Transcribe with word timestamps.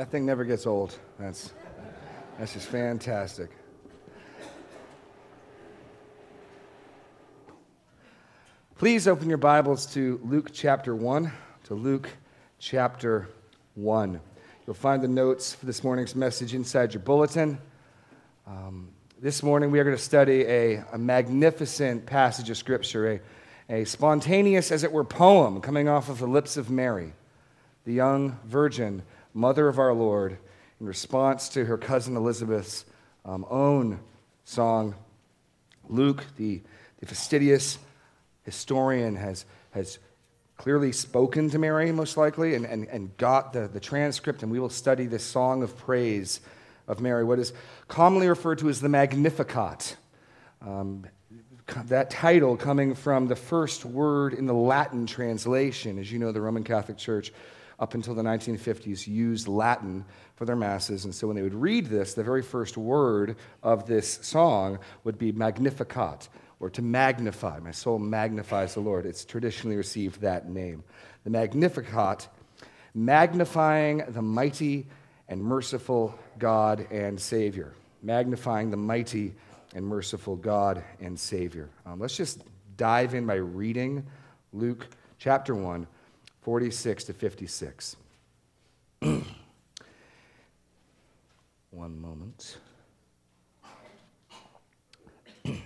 That 0.00 0.10
thing 0.10 0.24
never 0.24 0.44
gets 0.44 0.66
old. 0.66 0.98
That's, 1.18 1.52
that's 2.38 2.54
just 2.54 2.68
fantastic. 2.68 3.50
Please 8.78 9.06
open 9.06 9.28
your 9.28 9.36
Bibles 9.36 9.84
to 9.92 10.18
Luke 10.24 10.52
chapter 10.54 10.96
1. 10.96 11.30
To 11.64 11.74
Luke 11.74 12.08
chapter 12.58 13.28
1. 13.74 14.18
You'll 14.66 14.72
find 14.72 15.02
the 15.02 15.08
notes 15.08 15.52
for 15.52 15.66
this 15.66 15.84
morning's 15.84 16.14
message 16.14 16.54
inside 16.54 16.94
your 16.94 17.02
bulletin. 17.02 17.58
Um, 18.46 18.88
this 19.20 19.42
morning, 19.42 19.70
we 19.70 19.80
are 19.80 19.84
going 19.84 19.94
to 19.94 20.02
study 20.02 20.46
a, 20.46 20.82
a 20.94 20.96
magnificent 20.96 22.06
passage 22.06 22.48
of 22.48 22.56
Scripture, 22.56 23.20
a, 23.68 23.80
a 23.82 23.84
spontaneous, 23.84 24.72
as 24.72 24.82
it 24.82 24.92
were, 24.92 25.04
poem 25.04 25.60
coming 25.60 25.90
off 25.90 26.08
of 26.08 26.20
the 26.20 26.26
lips 26.26 26.56
of 26.56 26.70
Mary, 26.70 27.12
the 27.84 27.92
young 27.92 28.38
virgin, 28.46 29.02
mother 29.34 29.68
of 29.68 29.78
our 29.78 29.92
Lord, 29.92 30.38
in 30.80 30.86
response 30.86 31.48
to 31.50 31.64
her 31.64 31.78
cousin 31.78 32.16
Elizabeth's 32.16 32.84
um, 33.24 33.44
own 33.50 34.00
song. 34.44 34.94
Luke, 35.88 36.24
the, 36.36 36.62
the 36.98 37.06
fastidious 37.06 37.78
historian, 38.44 39.16
has, 39.16 39.44
has 39.72 39.98
clearly 40.56 40.92
spoken 40.92 41.50
to 41.50 41.58
Mary, 41.58 41.92
most 41.92 42.16
likely, 42.16 42.54
and, 42.54 42.64
and, 42.64 42.86
and 42.88 43.16
got 43.16 43.52
the, 43.52 43.68
the 43.68 43.80
transcript, 43.80 44.42
and 44.42 44.50
we 44.50 44.60
will 44.60 44.70
study 44.70 45.06
this 45.06 45.24
song 45.24 45.62
of 45.62 45.76
praise 45.76 46.40
of 46.86 47.00
Mary, 47.00 47.24
what 47.24 47.38
is 47.38 47.52
commonly 47.88 48.28
referred 48.28 48.58
to 48.58 48.68
as 48.68 48.80
the 48.80 48.88
Magnificat. 48.88 49.96
Um, 50.60 51.06
that 51.86 52.10
title 52.10 52.56
coming 52.56 52.94
from 52.94 53.28
the 53.28 53.36
first 53.36 53.84
word 53.84 54.34
in 54.34 54.46
the 54.46 54.54
Latin 54.54 55.06
translation. 55.06 55.98
As 55.98 56.10
you 56.10 56.18
know, 56.18 56.32
the 56.32 56.40
Roman 56.40 56.64
Catholic 56.64 56.98
Church, 56.98 57.32
up 57.80 57.94
until 57.94 58.14
the 58.14 58.22
1950s, 58.22 59.06
used 59.08 59.48
Latin 59.48 60.04
for 60.36 60.44
their 60.44 60.54
masses. 60.54 61.06
And 61.06 61.14
so 61.14 61.26
when 61.26 61.34
they 61.34 61.42
would 61.42 61.54
read 61.54 61.86
this, 61.86 62.14
the 62.14 62.22
very 62.22 62.42
first 62.42 62.76
word 62.76 63.36
of 63.62 63.86
this 63.86 64.20
song 64.22 64.78
would 65.02 65.18
be 65.18 65.32
Magnificat, 65.32 66.28
or 66.60 66.68
to 66.70 66.82
magnify. 66.82 67.58
My 67.58 67.70
soul 67.70 67.98
magnifies 67.98 68.74
the 68.74 68.80
Lord. 68.80 69.06
It's 69.06 69.24
traditionally 69.24 69.76
received 69.76 70.20
that 70.20 70.48
name. 70.48 70.84
The 71.24 71.30
Magnificat, 71.30 72.28
magnifying 72.94 74.04
the 74.08 74.22
mighty 74.22 74.86
and 75.28 75.42
merciful 75.42 76.18
God 76.38 76.86
and 76.90 77.18
Savior, 77.18 77.72
magnifying 78.02 78.70
the 78.70 78.76
mighty 78.76 79.34
and 79.74 79.86
merciful 79.86 80.36
God 80.36 80.84
and 81.00 81.18
Savior. 81.18 81.70
Um, 81.86 82.00
let's 82.00 82.16
just 82.16 82.42
dive 82.76 83.14
in 83.14 83.26
by 83.26 83.34
reading 83.36 84.04
Luke 84.52 84.88
chapter 85.18 85.54
1, 85.54 85.86
46 86.42 87.04
to 87.04 87.12
56. 87.12 87.96
One 89.00 89.24
moment. 92.00 92.58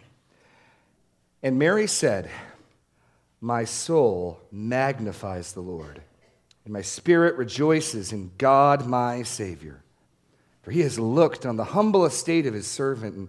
and 1.43 1.59
Mary 1.59 1.87
said, 1.87 2.31
My 3.41 3.65
soul 3.65 4.41
magnifies 4.51 5.53
the 5.53 5.61
Lord 5.61 6.03
and 6.65 6.73
my 6.73 6.83
spirit 6.83 7.37
rejoices 7.37 8.13
in 8.13 8.33
God 8.39 8.87
my 8.87 9.23
Savior. 9.23 9.83
For 10.63 10.71
he 10.71 10.81
has 10.81 10.99
looked 10.99 11.45
on 11.45 11.57
the 11.57 11.65
humble 11.65 12.07
estate 12.07 12.47
of 12.47 12.55
his 12.55 12.67
servant. 12.67 13.15
And 13.15 13.29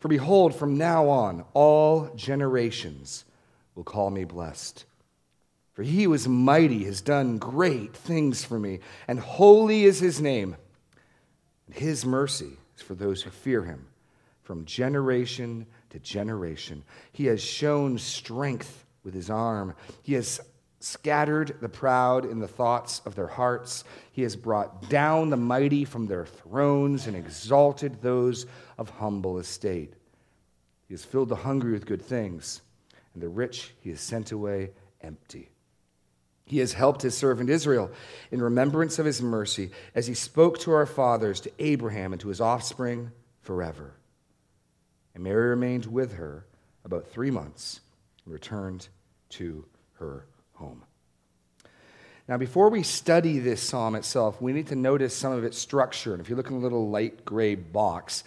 for 0.00 0.08
behold, 0.08 0.54
from 0.54 0.76
now 0.76 1.08
on, 1.08 1.44
all 1.54 2.10
generations 2.14 3.24
will 3.74 3.84
call 3.84 4.10
me 4.10 4.24
blessed. 4.24 4.84
For 5.74 5.82
he 5.82 6.04
is 6.04 6.28
mighty 6.28 6.84
has 6.84 7.00
done 7.00 7.38
great 7.38 7.96
things 7.96 8.44
for 8.44 8.58
me, 8.58 8.78
and 9.08 9.18
holy 9.18 9.84
is 9.84 9.98
his 9.98 10.20
name. 10.20 10.56
His 11.72 12.06
mercy 12.06 12.56
is 12.76 12.82
for 12.82 12.94
those 12.94 13.22
who 13.22 13.30
fear 13.30 13.64
him 13.64 13.88
from 14.42 14.64
generation 14.66 15.66
to 15.90 15.98
generation. 15.98 16.84
He 17.12 17.26
has 17.26 17.42
shown 17.42 17.98
strength 17.98 18.84
with 19.02 19.14
his 19.14 19.30
arm. 19.30 19.74
He 20.02 20.14
has 20.14 20.40
scattered 20.78 21.56
the 21.60 21.68
proud 21.68 22.24
in 22.24 22.38
the 22.38 22.46
thoughts 22.46 23.00
of 23.04 23.16
their 23.16 23.26
hearts. 23.26 23.82
He 24.12 24.22
has 24.22 24.36
brought 24.36 24.88
down 24.88 25.30
the 25.30 25.36
mighty 25.36 25.84
from 25.84 26.06
their 26.06 26.26
thrones 26.26 27.06
and 27.08 27.16
exalted 27.16 28.00
those 28.00 28.46
of 28.78 28.90
humble 28.90 29.38
estate. 29.38 29.94
He 30.86 30.94
has 30.94 31.04
filled 31.04 31.30
the 31.30 31.36
hungry 31.36 31.72
with 31.72 31.86
good 31.86 32.02
things, 32.02 32.60
and 33.14 33.22
the 33.22 33.28
rich 33.28 33.74
he 33.80 33.90
has 33.90 34.00
sent 34.00 34.30
away 34.30 34.70
empty. 35.00 35.48
He 36.46 36.58
has 36.58 36.74
helped 36.74 37.02
his 37.02 37.16
servant 37.16 37.48
Israel 37.48 37.90
in 38.30 38.42
remembrance 38.42 38.98
of 38.98 39.06
his 39.06 39.22
mercy, 39.22 39.70
as 39.94 40.06
he 40.06 40.14
spoke 40.14 40.58
to 40.60 40.72
our 40.72 40.86
fathers, 40.86 41.40
to 41.40 41.52
Abraham, 41.58 42.12
and 42.12 42.20
to 42.20 42.28
his 42.28 42.40
offspring 42.40 43.12
forever. 43.40 43.94
And 45.14 45.24
Mary 45.24 45.48
remained 45.48 45.86
with 45.86 46.14
her 46.14 46.44
about 46.84 47.08
three 47.08 47.30
months 47.30 47.80
and 48.24 48.34
returned 48.34 48.88
to 49.30 49.64
her 49.94 50.26
home. 50.54 50.82
Now, 52.28 52.38
before 52.38 52.70
we 52.70 52.82
study 52.82 53.38
this 53.38 53.62
psalm 53.62 53.94
itself, 53.94 54.40
we 54.40 54.52
need 54.52 54.68
to 54.68 54.76
notice 54.76 55.14
some 55.14 55.32
of 55.32 55.44
its 55.44 55.58
structure. 55.58 56.12
And 56.12 56.22
if 56.22 56.30
you 56.30 56.36
look 56.36 56.48
in 56.48 56.56
the 56.56 56.62
little 56.62 56.88
light 56.88 57.24
gray 57.24 57.54
box, 57.54 58.24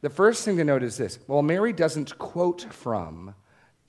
the 0.00 0.10
first 0.10 0.44
thing 0.44 0.56
to 0.58 0.64
note 0.64 0.84
is 0.84 0.96
this 0.96 1.18
while 1.26 1.42
Mary 1.42 1.72
doesn't 1.72 2.18
quote 2.18 2.72
from, 2.72 3.34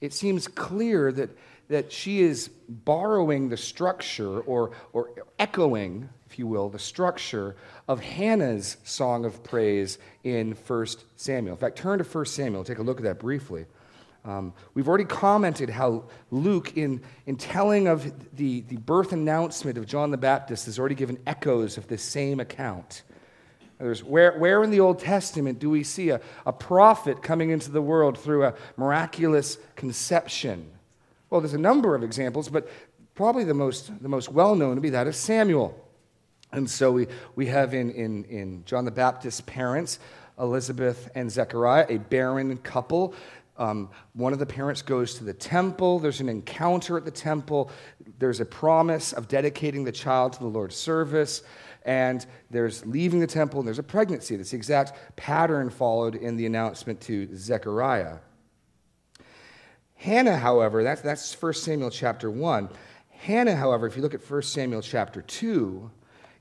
it 0.02 0.14
seems 0.14 0.48
clear 0.48 1.12
that, 1.12 1.30
that 1.70 1.92
she 1.92 2.22
is 2.22 2.50
borrowing 2.70 3.50
the 3.50 3.58
structure 3.58 4.40
or, 4.42 4.72
or 4.94 5.12
echoing, 5.38 6.10
if 6.30 6.40
you 6.40 6.48
will, 6.48 6.70
the 6.70 6.80
structure 6.80 7.56
of 7.88 8.00
Hannah's 8.00 8.78
song 8.84 9.26
of 9.26 9.44
praise 9.44 9.98
in 10.24 10.54
1 10.54 10.88
Samuel. 11.16 11.56
In 11.56 11.60
fact, 11.60 11.78
turn 11.78 12.00
to 12.00 12.06
1 12.06 12.26
Samuel, 12.26 12.64
take 12.64 12.80
a 12.80 12.84
look 12.84 12.98
at 12.98 13.04
that 13.04 13.20
briefly. 13.20 13.66
Um, 14.26 14.54
we've 14.74 14.90
already 14.90 15.06
commented 15.06 15.70
how 15.70 16.04
Luke, 16.32 16.76
in, 16.76 17.02
in 17.26 17.38
telling 17.38 17.88
of 17.88 18.36
the, 18.36 18.62
the 18.62 18.76
birth 18.78 19.14
announcement 19.14 19.78
of 19.78 19.86
John 19.86 20.12
the 20.12 20.18
Baptist, 20.18 20.66
has 20.66 20.78
already 20.78 20.96
given 20.96 21.18
echoes 21.26 21.78
of 21.78 21.88
this 21.88 22.04
same 22.04 22.40
account. 22.42 23.04
Where, 23.78 24.38
where 24.38 24.64
in 24.64 24.72
the 24.72 24.80
Old 24.80 25.00
Testament 25.00 25.60
do 25.60 25.70
we 25.70 25.84
see 25.84 26.10
a, 26.10 26.20
a 26.46 26.52
prophet 26.52 27.22
coming 27.22 27.52
into 27.52 27.72
the 27.72 27.82
world 27.82 28.18
through 28.18 28.46
a 28.46 28.56
miraculous 28.76 29.58
conception? 29.76 30.72
Well, 31.30 31.42
there's 31.42 31.54
a 31.54 31.60
number 31.60 31.96
of 31.96 32.04
examples, 32.04 32.50
but 32.50 32.70
probably 33.16 33.44
the 33.44 33.54
most, 33.54 33.92
the 34.02 34.10
most 34.10 34.32
well 34.32 34.56
known 34.56 34.76
to 34.76 34.82
be 34.82 34.92
that 34.92 35.08
of 35.08 35.16
Samuel. 35.16 35.84
And 36.52 36.70
so 36.70 36.92
we, 36.92 37.08
we 37.36 37.48
have 37.48 37.74
in, 37.74 37.92
in, 37.92 38.24
in 38.26 38.64
John 38.66 38.86
the 38.86 38.92
Baptist's 38.92 39.42
parents, 39.42 40.00
Elizabeth 40.40 41.10
and 41.16 41.30
Zechariah, 41.30 41.86
a 41.90 41.98
barren 41.98 42.58
couple. 42.58 43.14
Um, 43.58 43.90
one 44.14 44.34
of 44.34 44.40
the 44.40 44.46
parents 44.46 44.82
goes 44.82 45.16
to 45.16 45.24
the 45.24 45.34
temple. 45.34 46.00
There's 46.00 46.22
an 46.22 46.30
encounter 46.30 46.96
at 46.96 47.06
the 47.06 47.12
temple. 47.12 47.72
There's 48.20 48.40
a 48.40 48.46
promise 48.46 49.14
of 49.14 49.28
dedicating 49.28 49.84
the 49.84 49.92
child 49.92 50.34
to 50.34 50.40
the 50.40 50.46
Lord's 50.46 50.76
service. 50.76 51.42
And 51.84 52.26
there's 52.52 52.86
leaving 52.86 53.20
the 53.20 53.28
temple, 53.28 53.60
and 53.60 53.68
there's 53.68 53.80
a 53.80 53.84
pregnancy. 53.84 54.36
That's 54.36 54.52
the 54.52 54.58
exact 54.58 55.16
pattern 55.16 55.70
followed 55.70 56.16
in 56.16 56.38
the 56.38 56.46
announcement 56.46 57.02
to 57.02 57.36
Zechariah. 57.36 58.18
Hannah, 59.98 60.38
however, 60.38 60.84
that's, 60.84 61.02
that's 61.02 61.42
1 61.42 61.54
Samuel 61.54 61.90
chapter 61.90 62.32
1. 62.32 62.70
Hannah, 63.10 63.56
however, 63.56 63.88
if 63.88 63.96
you 63.96 64.02
look 64.02 64.14
at 64.14 64.30
1 64.30 64.42
Samuel 64.44 64.82
chapter 64.82 65.22
2, 65.22 65.92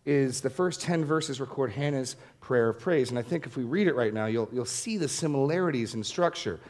is 0.04 0.40
the 0.40 0.50
first 0.50 0.80
10 0.82 1.04
verses 1.04 1.40
record 1.40 1.72
Hannah's 1.72 2.16
prayer 2.40 2.68
of 2.68 2.78
praise. 2.78 3.10
And 3.10 3.18
I 3.18 3.22
think 3.22 3.44
if 3.44 3.56
we 3.56 3.64
read 3.64 3.88
it 3.88 3.96
right 3.96 4.14
now, 4.14 4.26
you'll, 4.26 4.48
you'll 4.52 4.64
see 4.64 4.96
the 4.96 5.08
similarities 5.08 5.94
in 5.94 6.04
structure 6.04 6.60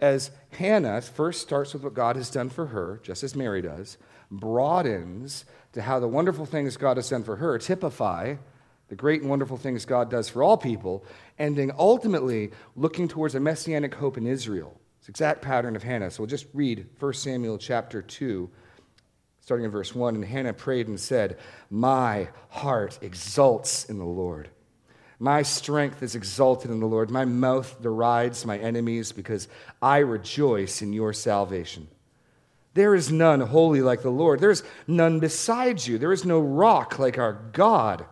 as 0.00 0.32
Hannah 0.50 1.00
first 1.00 1.40
starts 1.40 1.72
with 1.72 1.84
what 1.84 1.94
God 1.94 2.16
has 2.16 2.28
done 2.28 2.50
for 2.50 2.66
her, 2.66 3.00
just 3.04 3.22
as 3.22 3.36
Mary 3.36 3.62
does, 3.62 3.96
broadens 4.32 5.44
to 5.74 5.82
how 5.82 6.00
the 6.00 6.08
wonderful 6.08 6.44
things 6.44 6.76
God 6.76 6.96
has 6.96 7.08
done 7.08 7.22
for 7.22 7.36
her 7.36 7.58
typify 7.58 8.34
the 8.88 8.96
great 8.96 9.22
and 9.22 9.30
wonderful 9.30 9.56
things 9.56 9.86
God 9.86 10.10
does 10.10 10.28
for 10.28 10.42
all 10.42 10.58
people, 10.58 11.02
ending 11.38 11.72
ultimately 11.78 12.50
looking 12.76 13.08
towards 13.08 13.34
a 13.34 13.40
messianic 13.40 13.94
hope 13.94 14.18
in 14.18 14.26
Israel. 14.26 14.78
Exact 15.08 15.42
pattern 15.42 15.76
of 15.76 15.82
Hannah. 15.82 16.10
So 16.10 16.22
we'll 16.22 16.28
just 16.28 16.46
read 16.54 16.86
1 16.98 17.12
Samuel 17.14 17.58
chapter 17.58 18.02
2, 18.02 18.48
starting 19.40 19.64
in 19.64 19.70
verse 19.70 19.94
1. 19.94 20.14
And 20.14 20.24
Hannah 20.24 20.52
prayed 20.52 20.88
and 20.88 20.98
said, 20.98 21.38
My 21.70 22.28
heart 22.48 22.98
exults 23.02 23.84
in 23.86 23.98
the 23.98 24.04
Lord. 24.04 24.50
My 25.18 25.42
strength 25.42 26.02
is 26.02 26.16
exalted 26.16 26.70
in 26.70 26.80
the 26.80 26.86
Lord. 26.86 27.10
My 27.10 27.24
mouth 27.24 27.80
derides 27.80 28.44
my 28.44 28.58
enemies 28.58 29.12
because 29.12 29.48
I 29.80 29.98
rejoice 29.98 30.82
in 30.82 30.92
your 30.92 31.12
salvation. 31.12 31.88
There 32.74 32.94
is 32.94 33.12
none 33.12 33.40
holy 33.40 33.82
like 33.82 34.02
the 34.02 34.10
Lord. 34.10 34.40
There 34.40 34.50
is 34.50 34.64
none 34.86 35.20
besides 35.20 35.86
you. 35.86 35.98
There 35.98 36.12
is 36.12 36.24
no 36.24 36.40
rock 36.40 36.98
like 36.98 37.18
our 37.18 37.34
God. 37.52 38.06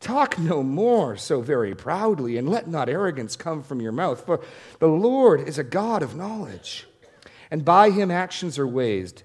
Talk 0.00 0.38
no 0.38 0.62
more 0.62 1.16
so 1.16 1.40
very 1.40 1.74
proudly, 1.74 2.36
and 2.36 2.48
let 2.48 2.68
not 2.68 2.88
arrogance 2.88 3.34
come 3.34 3.62
from 3.62 3.80
your 3.80 3.92
mouth. 3.92 4.24
For 4.24 4.40
the 4.78 4.88
Lord 4.88 5.48
is 5.48 5.58
a 5.58 5.64
God 5.64 6.02
of 6.02 6.14
knowledge, 6.14 6.86
and 7.50 7.64
by 7.64 7.90
him 7.90 8.10
actions 8.10 8.58
are 8.58 8.66
weighed. 8.66 9.22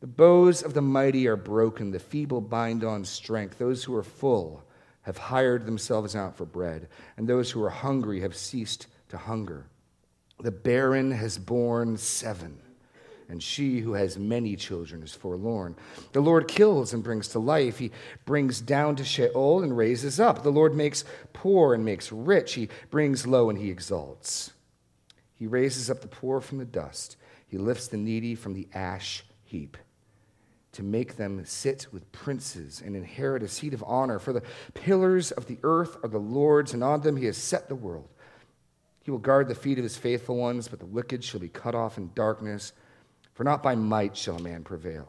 The 0.00 0.06
bows 0.06 0.62
of 0.62 0.74
the 0.74 0.82
mighty 0.82 1.26
are 1.26 1.36
broken, 1.36 1.90
the 1.90 1.98
feeble 1.98 2.40
bind 2.40 2.84
on 2.84 3.04
strength. 3.04 3.58
Those 3.58 3.84
who 3.84 3.96
are 3.96 4.02
full 4.02 4.62
have 5.02 5.18
hired 5.18 5.66
themselves 5.66 6.14
out 6.14 6.36
for 6.36 6.44
bread, 6.44 6.88
and 7.16 7.26
those 7.26 7.50
who 7.50 7.64
are 7.64 7.70
hungry 7.70 8.20
have 8.20 8.36
ceased 8.36 8.86
to 9.08 9.16
hunger. 9.16 9.66
The 10.38 10.52
barren 10.52 11.10
has 11.10 11.38
borne 11.38 11.96
seven, 11.96 12.60
and 13.28 13.42
she 13.42 13.80
who 13.80 13.92
has 13.92 14.18
many 14.18 14.56
children 14.56 15.02
is 15.02 15.12
forlorn. 15.12 15.76
The 16.12 16.20
Lord 16.20 16.48
kills 16.48 16.94
and 16.94 17.04
brings 17.04 17.28
to 17.28 17.38
life. 17.38 17.78
He 17.78 17.90
brings 18.24 18.60
down 18.60 18.96
to 18.96 19.04
Sheol 19.04 19.62
and 19.62 19.76
raises 19.76 20.18
up. 20.18 20.42
The 20.42 20.50
Lord 20.50 20.74
makes 20.74 21.04
poor 21.32 21.74
and 21.74 21.84
makes 21.84 22.10
rich. 22.10 22.54
He 22.54 22.68
brings 22.90 23.26
low 23.26 23.50
and 23.50 23.58
he 23.58 23.70
exalts. 23.70 24.52
He 25.34 25.46
raises 25.46 25.90
up 25.90 26.00
the 26.00 26.08
poor 26.08 26.40
from 26.40 26.58
the 26.58 26.64
dust. 26.64 27.16
He 27.46 27.58
lifts 27.58 27.88
the 27.88 27.96
needy 27.96 28.34
from 28.34 28.54
the 28.54 28.68
ash 28.72 29.24
heap 29.44 29.76
to 30.72 30.82
make 30.82 31.16
them 31.16 31.44
sit 31.44 31.86
with 31.92 32.10
princes 32.12 32.82
and 32.84 32.94
inherit 32.94 33.42
a 33.42 33.48
seat 33.48 33.74
of 33.74 33.82
honor. 33.86 34.18
For 34.18 34.32
the 34.32 34.42
pillars 34.74 35.32
of 35.32 35.46
the 35.46 35.58
earth 35.62 35.96
are 36.02 36.08
the 36.08 36.18
Lord's, 36.18 36.72
and 36.72 36.84
on 36.84 37.00
them 37.00 37.16
he 37.16 37.26
has 37.26 37.36
set 37.36 37.68
the 37.68 37.74
world. 37.74 38.08
He 39.02 39.10
will 39.10 39.18
guard 39.18 39.48
the 39.48 39.54
feet 39.54 39.78
of 39.78 39.84
his 39.84 39.96
faithful 39.96 40.36
ones, 40.36 40.68
but 40.68 40.78
the 40.78 40.86
wicked 40.86 41.24
shall 41.24 41.40
be 41.40 41.48
cut 41.48 41.74
off 41.74 41.98
in 41.98 42.10
darkness. 42.14 42.72
For 43.38 43.44
not 43.44 43.62
by 43.62 43.76
might 43.76 44.16
shall 44.16 44.34
a 44.34 44.42
man 44.42 44.64
prevail. 44.64 45.06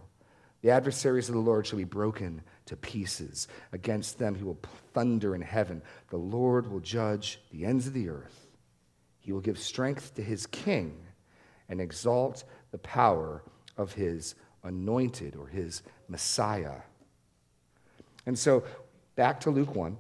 The 0.61 0.69
adversaries 0.69 1.29
of 1.29 1.33
the 1.33 1.41
Lord 1.41 1.65
shall 1.65 1.79
be 1.79 1.83
broken 1.83 2.43
to 2.67 2.75
pieces. 2.75 3.47
Against 3.73 4.19
them 4.19 4.35
he 4.35 4.43
will 4.43 4.59
thunder 4.93 5.33
in 5.33 5.41
heaven. 5.41 5.81
The 6.11 6.17
Lord 6.17 6.71
will 6.71 6.79
judge 6.79 7.41
the 7.49 7.65
ends 7.65 7.87
of 7.87 7.93
the 7.93 8.07
earth. 8.07 8.45
He 9.17 9.31
will 9.31 9.39
give 9.39 9.57
strength 9.57 10.13
to 10.13 10.21
his 10.21 10.45
king 10.45 10.95
and 11.69 11.81
exalt 11.81 12.43
the 12.69 12.77
power 12.77 13.41
of 13.77 13.93
his 13.93 14.35
anointed 14.63 15.35
or 15.35 15.47
his 15.47 15.81
Messiah. 16.07 16.81
And 18.27 18.37
so, 18.37 18.63
back 19.15 19.39
to 19.39 19.49
Luke 19.49 19.73
1, 19.73 19.97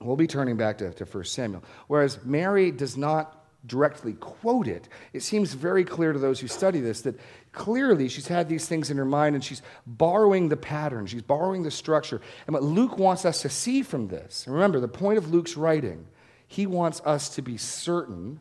we'll 0.00 0.16
be 0.16 0.26
turning 0.26 0.56
back 0.56 0.78
to, 0.78 0.94
to 0.94 1.04
1 1.04 1.24
Samuel. 1.24 1.62
Whereas 1.88 2.24
Mary 2.24 2.70
does 2.70 2.96
not 2.96 3.39
directly 3.66 4.14
quote 4.14 4.66
it, 4.66 4.88
it 5.12 5.22
seems 5.22 5.52
very 5.52 5.84
clear 5.84 6.12
to 6.12 6.18
those 6.18 6.40
who 6.40 6.48
study 6.48 6.80
this 6.80 7.02
that 7.02 7.18
clearly 7.52 8.08
she's 8.08 8.28
had 8.28 8.48
these 8.48 8.66
things 8.66 8.90
in 8.90 8.96
her 8.96 9.04
mind 9.04 9.34
and 9.34 9.44
she's 9.44 9.62
borrowing 9.86 10.48
the 10.48 10.56
pattern, 10.56 11.06
she's 11.06 11.22
borrowing 11.22 11.62
the 11.62 11.70
structure. 11.70 12.20
And 12.46 12.54
what 12.54 12.62
Luke 12.62 12.98
wants 12.98 13.24
us 13.24 13.42
to 13.42 13.48
see 13.48 13.82
from 13.82 14.08
this, 14.08 14.46
remember, 14.48 14.80
the 14.80 14.88
point 14.88 15.18
of 15.18 15.30
Luke's 15.30 15.56
writing, 15.56 16.06
he 16.46 16.66
wants 16.66 17.00
us 17.04 17.28
to 17.36 17.42
be 17.42 17.56
certain 17.56 18.40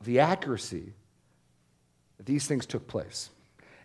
of 0.00 0.06
the 0.06 0.20
accuracy 0.20 0.94
that 2.16 2.26
these 2.26 2.46
things 2.46 2.66
took 2.66 2.88
place. 2.88 3.30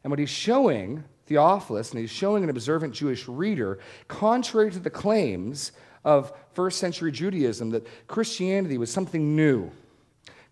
And 0.04 0.12
what 0.12 0.20
he's 0.20 0.30
showing 0.30 1.04
Theophilus, 1.28 1.92
and 1.92 2.00
he's 2.00 2.10
showing 2.10 2.44
an 2.44 2.50
observant 2.50 2.94
Jewish 2.94 3.28
reader, 3.28 3.80
contrary 4.08 4.72
to 4.72 4.80
the 4.80 4.90
claims 4.90 5.74
of 6.04 6.32
first 6.54 6.80
century 6.80 7.12
Judaism 7.12 7.70
that 7.72 7.86
Christianity 8.08 8.78
was 8.78 8.92
something 8.92 9.36
new, 9.36 9.70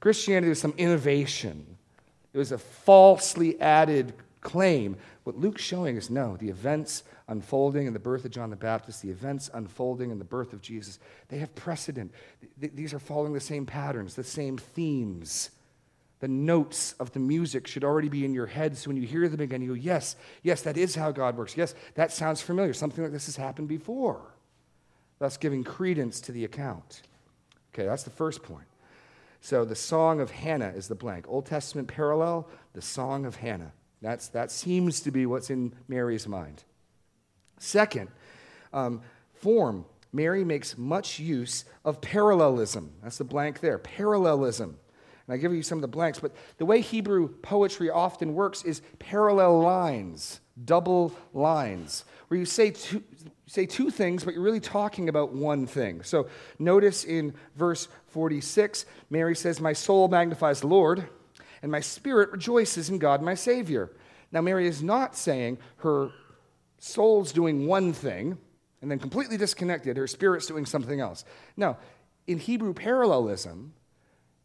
Christianity 0.06 0.50
was 0.50 0.60
some 0.60 0.76
innovation, 0.78 1.66
it 2.32 2.38
was 2.38 2.52
a 2.52 2.60
falsely 2.60 3.60
added 3.60 4.14
claim. 4.40 4.98
What 5.24 5.36
Luke's 5.36 5.64
showing 5.64 5.98
is 5.98 6.12
no, 6.12 6.38
the 6.38 6.48
events 6.48 7.02
unfolding 7.28 7.88
in 7.88 7.94
the 7.94 7.98
birth 7.98 8.24
of 8.24 8.30
John 8.30 8.52
the 8.52 8.56
Baptist, 8.56 9.02
the 9.02 9.10
events 9.10 9.50
unfolding 9.52 10.12
in 10.12 10.20
the 10.20 10.24
birth 10.24 10.54
of 10.54 10.62
Jesus, 10.62 11.00
they 11.30 11.40
have 11.40 11.56
precedent. 11.56 12.12
These 12.56 12.94
are 12.94 13.00
following 13.00 13.34
the 13.34 13.40
same 13.40 13.66
patterns, 13.66 14.14
the 14.14 14.24
same 14.24 14.60
themes. 14.60 15.50
The 16.20 16.28
notes 16.28 16.94
of 17.00 17.12
the 17.14 17.20
music 17.20 17.66
should 17.66 17.84
already 17.84 18.10
be 18.10 18.26
in 18.26 18.34
your 18.36 18.46
head. 18.46 18.78
So 18.78 18.92
when 18.92 18.98
you 18.98 19.08
hear 19.08 19.28
them 19.28 19.42
again, 19.42 19.64
you 19.64 19.70
go, 19.70 19.74
Yes, 19.74 20.18
yes, 20.44 20.62
that 20.62 20.78
is 20.78 20.94
how 20.94 21.12
God 21.14 21.36
works. 21.36 21.58
Yes, 21.58 21.74
that 21.96 22.12
sounds 22.12 22.42
familiar. 22.42 22.74
Something 22.74 23.04
like 23.04 23.12
this 23.12 23.26
has 23.26 23.38
happened 23.38 23.70
before. 23.70 24.22
Thus, 25.18 25.36
giving 25.36 25.64
credence 25.64 26.22
to 26.22 26.32
the 26.32 26.46
account. 26.46 27.02
Okay, 27.74 27.88
that's 27.88 28.04
the 28.04 28.12
first 28.12 28.44
point. 28.44 28.68
So 29.46 29.64
the 29.64 29.76
Song 29.76 30.22
of 30.22 30.32
Hannah 30.32 30.74
is 30.76 30.88
the 30.88 30.96
blank. 30.96 31.26
Old 31.28 31.46
Testament 31.46 31.88
parallel, 31.88 32.50
the 32.74 32.82
Song 32.82 33.28
of 33.28 33.36
Hannah. 33.36 33.74
That's, 34.02 34.28
that 34.30 34.50
seems 34.50 35.02
to 35.02 35.12
be 35.12 35.28
what's 35.28 35.52
in 35.52 35.72
Mary's 35.88 36.28
mind. 36.28 36.64
Second, 37.60 38.10
um, 38.74 39.04
form. 39.36 39.86
Mary 40.12 40.44
makes 40.44 40.80
much 40.80 41.20
use 41.20 41.64
of 41.84 42.02
parallelism. 42.02 42.92
That's 43.04 43.20
the 43.20 43.24
blank 43.24 43.60
there. 43.60 43.78
Parallelism. 43.78 44.80
And 45.28 45.34
I 45.36 45.38
give 45.38 45.54
you 45.54 45.62
some 45.62 45.78
of 45.78 45.84
the 45.84 45.90
blanks, 45.90 46.18
but 46.18 46.32
the 46.58 46.66
way 46.66 46.82
Hebrew 46.82 47.28
poetry 47.28 47.92
often 47.92 48.34
works 48.34 48.64
is 48.64 48.82
parallel 48.98 49.62
lines, 49.62 50.40
double 50.64 51.14
lines, 51.36 52.04
where 52.30 52.40
you 52.40 52.48
say 52.48 52.72
two, 52.72 53.04
say 53.46 53.68
two 53.68 53.92
things, 53.92 54.24
but 54.24 54.34
you're 54.34 54.44
really 54.44 54.60
talking 54.60 55.08
about 55.08 55.34
one 55.34 55.68
thing. 55.68 56.02
So 56.02 56.30
notice 56.58 57.04
in 57.04 57.36
verse 57.56 57.88
46, 58.16 58.86
Mary 59.10 59.36
says, 59.36 59.60
My 59.60 59.74
soul 59.74 60.08
magnifies 60.08 60.62
the 60.62 60.68
Lord, 60.68 61.10
and 61.62 61.70
my 61.70 61.82
spirit 61.82 62.32
rejoices 62.32 62.90
in 62.90 62.98
God 62.98 63.22
my 63.22 63.34
Savior. 63.36 63.92
Now, 64.32 64.40
Mary 64.40 64.70
is 64.70 64.82
not 64.82 65.18
saying 65.18 65.58
her 65.80 66.12
soul's 66.80 67.34
doing 67.34 67.68
one 67.68 67.92
thing 67.92 68.38
and 68.82 68.90
then 68.90 69.00
completely 69.00 69.36
disconnected, 69.36 69.98
her 69.98 70.08
spirit's 70.08 70.48
doing 70.48 70.66
something 70.66 71.02
else. 71.02 71.26
No, 71.58 71.76
in 72.26 72.38
Hebrew 72.38 72.74
parallelism, 72.74 73.74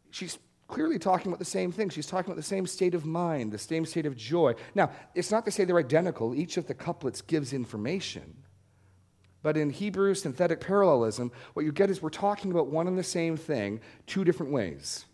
she's 0.09 0.37
clearly 0.67 0.99
talking 0.99 1.27
about 1.27 1.39
the 1.39 1.45
same 1.45 1.71
thing. 1.71 1.87
She's 1.87 2.07
talking 2.07 2.29
about 2.29 2.41
the 2.41 2.43
same 2.43 2.67
state 2.67 2.93
of 2.93 3.05
mind, 3.05 3.53
the 3.53 3.57
same 3.57 3.85
state 3.85 4.05
of 4.05 4.17
joy. 4.17 4.55
Now, 4.75 4.91
it's 5.15 5.31
not 5.31 5.45
to 5.45 5.51
say 5.51 5.63
they're 5.63 5.77
identical, 5.77 6.35
each 6.35 6.57
of 6.57 6.67
the 6.67 6.73
couplets 6.73 7.21
gives 7.21 7.53
information. 7.53 8.35
But 9.43 9.57
in 9.57 9.69
Hebrew 9.71 10.13
synthetic 10.13 10.59
parallelism, 10.59 11.31
what 11.53 11.65
you 11.65 11.71
get 11.71 11.89
is 11.89 12.01
we're 12.01 12.09
talking 12.09 12.51
about 12.51 12.67
one 12.67 12.87
and 12.87 12.97
the 12.97 13.03
same 13.03 13.37
thing 13.37 13.79
two 14.05 14.23
different 14.23 14.51
ways. 14.51 15.05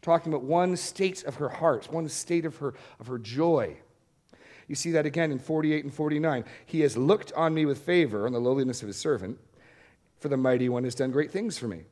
We're 0.00 0.12
talking 0.14 0.32
about 0.32 0.44
one 0.44 0.76
state 0.76 1.24
of 1.24 1.36
her 1.36 1.48
heart, 1.48 1.92
one 1.92 2.08
state 2.08 2.46
of 2.46 2.56
her, 2.56 2.74
of 2.98 3.06
her 3.06 3.18
joy. 3.18 3.76
You 4.68 4.74
see 4.74 4.92
that 4.92 5.06
again 5.06 5.30
in 5.30 5.38
48 5.38 5.84
and 5.84 5.94
49. 5.94 6.44
He 6.64 6.80
has 6.80 6.96
looked 6.96 7.32
on 7.34 7.54
me 7.54 7.66
with 7.66 7.78
favor 7.78 8.26
on 8.26 8.32
the 8.32 8.40
lowliness 8.40 8.82
of 8.82 8.88
his 8.88 8.96
servant, 8.96 9.38
for 10.18 10.28
the 10.28 10.36
mighty 10.36 10.68
one 10.68 10.84
has 10.84 10.94
done 10.94 11.10
great 11.10 11.30
things 11.30 11.58
for 11.58 11.68
me 11.68 11.84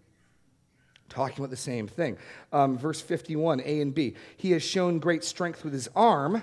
talking 1.09 1.39
about 1.39 1.51
the 1.51 1.57
same 1.57 1.87
thing. 1.87 2.19
Um, 2.53 2.77
verse 2.77 3.01
51, 3.01 3.61
A 3.65 3.81
and 3.81 3.95
B. 3.95 4.15
He 4.37 4.51
has 4.53 4.63
shown 4.63 4.99
great 4.99 5.25
strength 5.25 5.65
with 5.65 5.73
his 5.73 5.89
arm. 5.95 6.43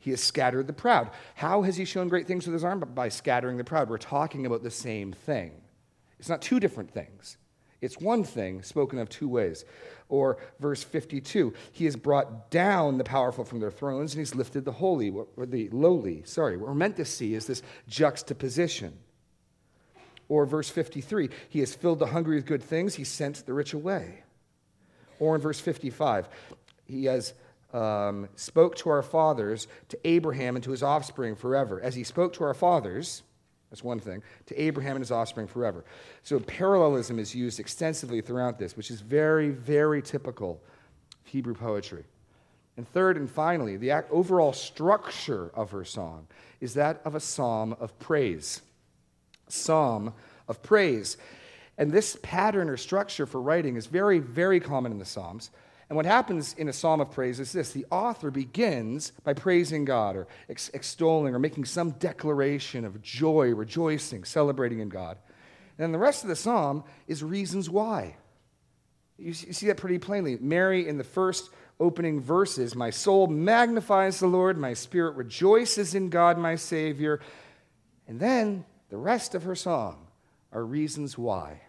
He 0.00 0.10
has 0.10 0.22
scattered 0.22 0.66
the 0.66 0.72
proud. 0.72 1.10
How 1.34 1.62
has 1.62 1.76
he 1.76 1.84
shown 1.84 2.08
great 2.08 2.26
things 2.26 2.46
with 2.46 2.54
his 2.54 2.64
arm? 2.64 2.80
But 2.80 2.94
By 2.94 3.10
scattering 3.10 3.58
the 3.58 3.64
proud. 3.64 3.88
We're 3.88 3.98
talking 3.98 4.46
about 4.46 4.62
the 4.62 4.70
same 4.70 5.12
thing. 5.12 5.52
It's 6.18 6.28
not 6.28 6.42
two 6.42 6.58
different 6.58 6.90
things, 6.90 7.36
it's 7.80 7.98
one 7.98 8.24
thing 8.24 8.62
spoken 8.62 8.98
of 8.98 9.08
two 9.08 9.28
ways. 9.28 9.64
Or 10.08 10.38
verse 10.58 10.82
52, 10.82 11.54
he 11.70 11.84
has 11.84 11.94
brought 11.94 12.50
down 12.50 12.98
the 12.98 13.04
powerful 13.04 13.44
from 13.44 13.60
their 13.60 13.70
thrones 13.70 14.12
and 14.12 14.18
he's 14.18 14.34
lifted 14.34 14.64
the 14.64 14.72
holy, 14.72 15.10
or 15.10 15.46
the 15.46 15.68
lowly. 15.68 16.24
Sorry, 16.24 16.56
what 16.56 16.68
we're 16.68 16.74
meant 16.74 16.96
to 16.96 17.04
see 17.04 17.34
is 17.34 17.46
this 17.46 17.62
juxtaposition. 17.86 18.98
Or 20.28 20.46
verse 20.46 20.68
53, 20.68 21.30
he 21.48 21.60
has 21.60 21.74
filled 21.74 22.00
the 22.00 22.06
hungry 22.06 22.36
with 22.36 22.46
good 22.46 22.62
things, 22.62 22.96
he 22.96 23.04
sent 23.04 23.46
the 23.46 23.54
rich 23.54 23.72
away. 23.72 24.24
Or 25.20 25.36
in 25.36 25.40
verse 25.40 25.60
55, 25.60 26.28
he 26.86 27.04
has 27.04 27.34
um, 27.72 28.28
spoke 28.36 28.76
to 28.76 28.90
our 28.90 29.02
fathers, 29.02 29.68
to 29.88 29.98
Abraham 30.04 30.56
and 30.56 30.64
to 30.64 30.70
his 30.70 30.82
offspring 30.82 31.36
forever. 31.36 31.80
As 31.80 31.94
he 31.94 32.04
spoke 32.04 32.32
to 32.34 32.44
our 32.44 32.54
fathers, 32.54 33.22
that's 33.70 33.84
one 33.84 34.00
thing, 34.00 34.22
to 34.46 34.60
Abraham 34.60 34.96
and 34.96 35.02
his 35.02 35.12
offspring 35.12 35.46
forever. 35.46 35.84
So 36.22 36.40
parallelism 36.40 37.18
is 37.18 37.34
used 37.34 37.60
extensively 37.60 38.20
throughout 38.20 38.58
this, 38.58 38.76
which 38.76 38.90
is 38.90 39.00
very, 39.00 39.50
very 39.50 40.02
typical 40.02 40.60
of 41.24 41.30
Hebrew 41.30 41.54
poetry. 41.54 42.04
And 42.76 42.88
third 42.88 43.16
and 43.16 43.30
finally, 43.30 43.76
the 43.76 43.92
overall 44.10 44.52
structure 44.52 45.50
of 45.54 45.70
her 45.70 45.84
song 45.84 46.26
is 46.60 46.74
that 46.74 47.00
of 47.04 47.14
a 47.14 47.20
psalm 47.20 47.76
of 47.78 47.98
praise 47.98 48.62
psalm 49.52 50.14
of 50.48 50.62
praise. 50.62 51.16
And 51.78 51.92
this 51.92 52.18
pattern 52.22 52.68
or 52.68 52.76
structure 52.76 53.26
for 53.26 53.40
writing 53.40 53.76
is 53.76 53.86
very, 53.86 54.18
very 54.18 54.60
common 54.60 54.92
in 54.92 54.98
the 54.98 55.04
Psalms. 55.04 55.50
And 55.90 55.96
what 55.96 56.06
happens 56.06 56.54
in 56.54 56.68
a 56.68 56.72
psalm 56.72 57.00
of 57.00 57.10
praise 57.10 57.40
is 57.40 57.52
this 57.52 57.72
the 57.72 57.84
author 57.90 58.30
begins 58.30 59.10
by 59.24 59.34
praising 59.34 59.84
God 59.84 60.14
or 60.14 60.28
ex- 60.48 60.70
extolling 60.72 61.34
or 61.34 61.40
making 61.40 61.64
some 61.64 61.90
declaration 61.90 62.84
of 62.84 63.02
joy, 63.02 63.52
rejoicing, 63.52 64.22
celebrating 64.22 64.78
in 64.78 64.88
God. 64.88 65.18
And 65.76 65.84
then 65.84 65.92
the 65.92 65.98
rest 65.98 66.22
of 66.22 66.28
the 66.28 66.36
psalm 66.36 66.84
is 67.08 67.24
reasons 67.24 67.68
why. 67.68 68.16
You 69.18 69.34
see 69.34 69.66
that 69.66 69.78
pretty 69.78 69.98
plainly. 69.98 70.38
Mary, 70.40 70.88
in 70.88 70.96
the 70.96 71.04
first 71.04 71.50
opening 71.80 72.20
verses, 72.20 72.76
my 72.76 72.90
soul 72.90 73.26
magnifies 73.26 74.20
the 74.20 74.28
Lord, 74.28 74.56
my 74.56 74.74
spirit 74.74 75.16
rejoices 75.16 75.96
in 75.96 76.08
God, 76.08 76.38
my 76.38 76.54
Savior. 76.54 77.20
And 78.06 78.20
then 78.20 78.64
the 78.90 78.96
rest 78.96 79.34
of 79.34 79.42
her 79.42 79.56
song 79.56 80.06
are 80.52 80.64
reasons 80.64 81.18
why. 81.18 81.62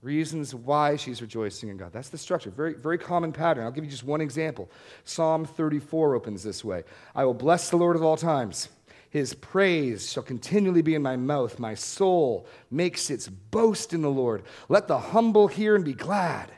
Reasons 0.00 0.54
why 0.54 0.94
she's 0.94 1.20
rejoicing 1.20 1.70
in 1.70 1.76
God. 1.76 1.92
That's 1.92 2.08
the 2.08 2.18
structure. 2.18 2.50
Very, 2.50 2.74
very 2.74 2.98
common 2.98 3.32
pattern. 3.32 3.64
I'll 3.64 3.72
give 3.72 3.84
you 3.84 3.90
just 3.90 4.04
one 4.04 4.20
example. 4.20 4.70
Psalm 5.04 5.44
34 5.44 6.14
opens 6.14 6.42
this 6.42 6.64
way 6.64 6.84
I 7.14 7.24
will 7.24 7.34
bless 7.34 7.70
the 7.70 7.76
Lord 7.76 7.96
at 7.96 8.02
all 8.02 8.16
times. 8.16 8.68
His 9.10 9.34
praise 9.34 10.12
shall 10.12 10.22
continually 10.22 10.82
be 10.82 10.94
in 10.94 11.02
my 11.02 11.16
mouth. 11.16 11.58
My 11.58 11.74
soul 11.74 12.46
makes 12.70 13.10
its 13.10 13.26
boast 13.26 13.92
in 13.94 14.02
the 14.02 14.10
Lord. 14.10 14.42
Let 14.68 14.86
the 14.86 14.98
humble 14.98 15.48
hear 15.48 15.74
and 15.74 15.84
be 15.84 15.94
glad. 15.94 16.52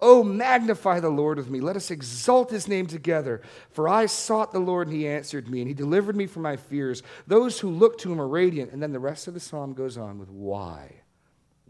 Oh, 0.00 0.24
magnify 0.24 0.98
the 0.98 1.08
Lord 1.08 1.38
with 1.38 1.48
me. 1.48 1.60
Let 1.60 1.76
us 1.76 1.92
exalt 1.92 2.50
his 2.50 2.66
name 2.66 2.88
together. 2.88 3.40
For 3.70 3.88
I 3.88 4.06
sought 4.06 4.50
the 4.50 4.58
Lord, 4.58 4.88
and 4.88 4.96
he 4.96 5.06
answered 5.06 5.48
me, 5.48 5.60
and 5.60 5.68
he 5.68 5.74
delivered 5.74 6.16
me 6.16 6.26
from 6.26 6.42
my 6.42 6.56
fears. 6.56 7.04
Those 7.28 7.60
who 7.60 7.70
look 7.70 7.98
to 7.98 8.10
him 8.10 8.20
are 8.20 8.26
radiant. 8.26 8.72
And 8.72 8.82
then 8.82 8.92
the 8.92 8.98
rest 8.98 9.28
of 9.28 9.34
the 9.34 9.40
psalm 9.40 9.72
goes 9.72 9.96
on 9.96 10.18
with 10.18 10.28
why. 10.28 11.01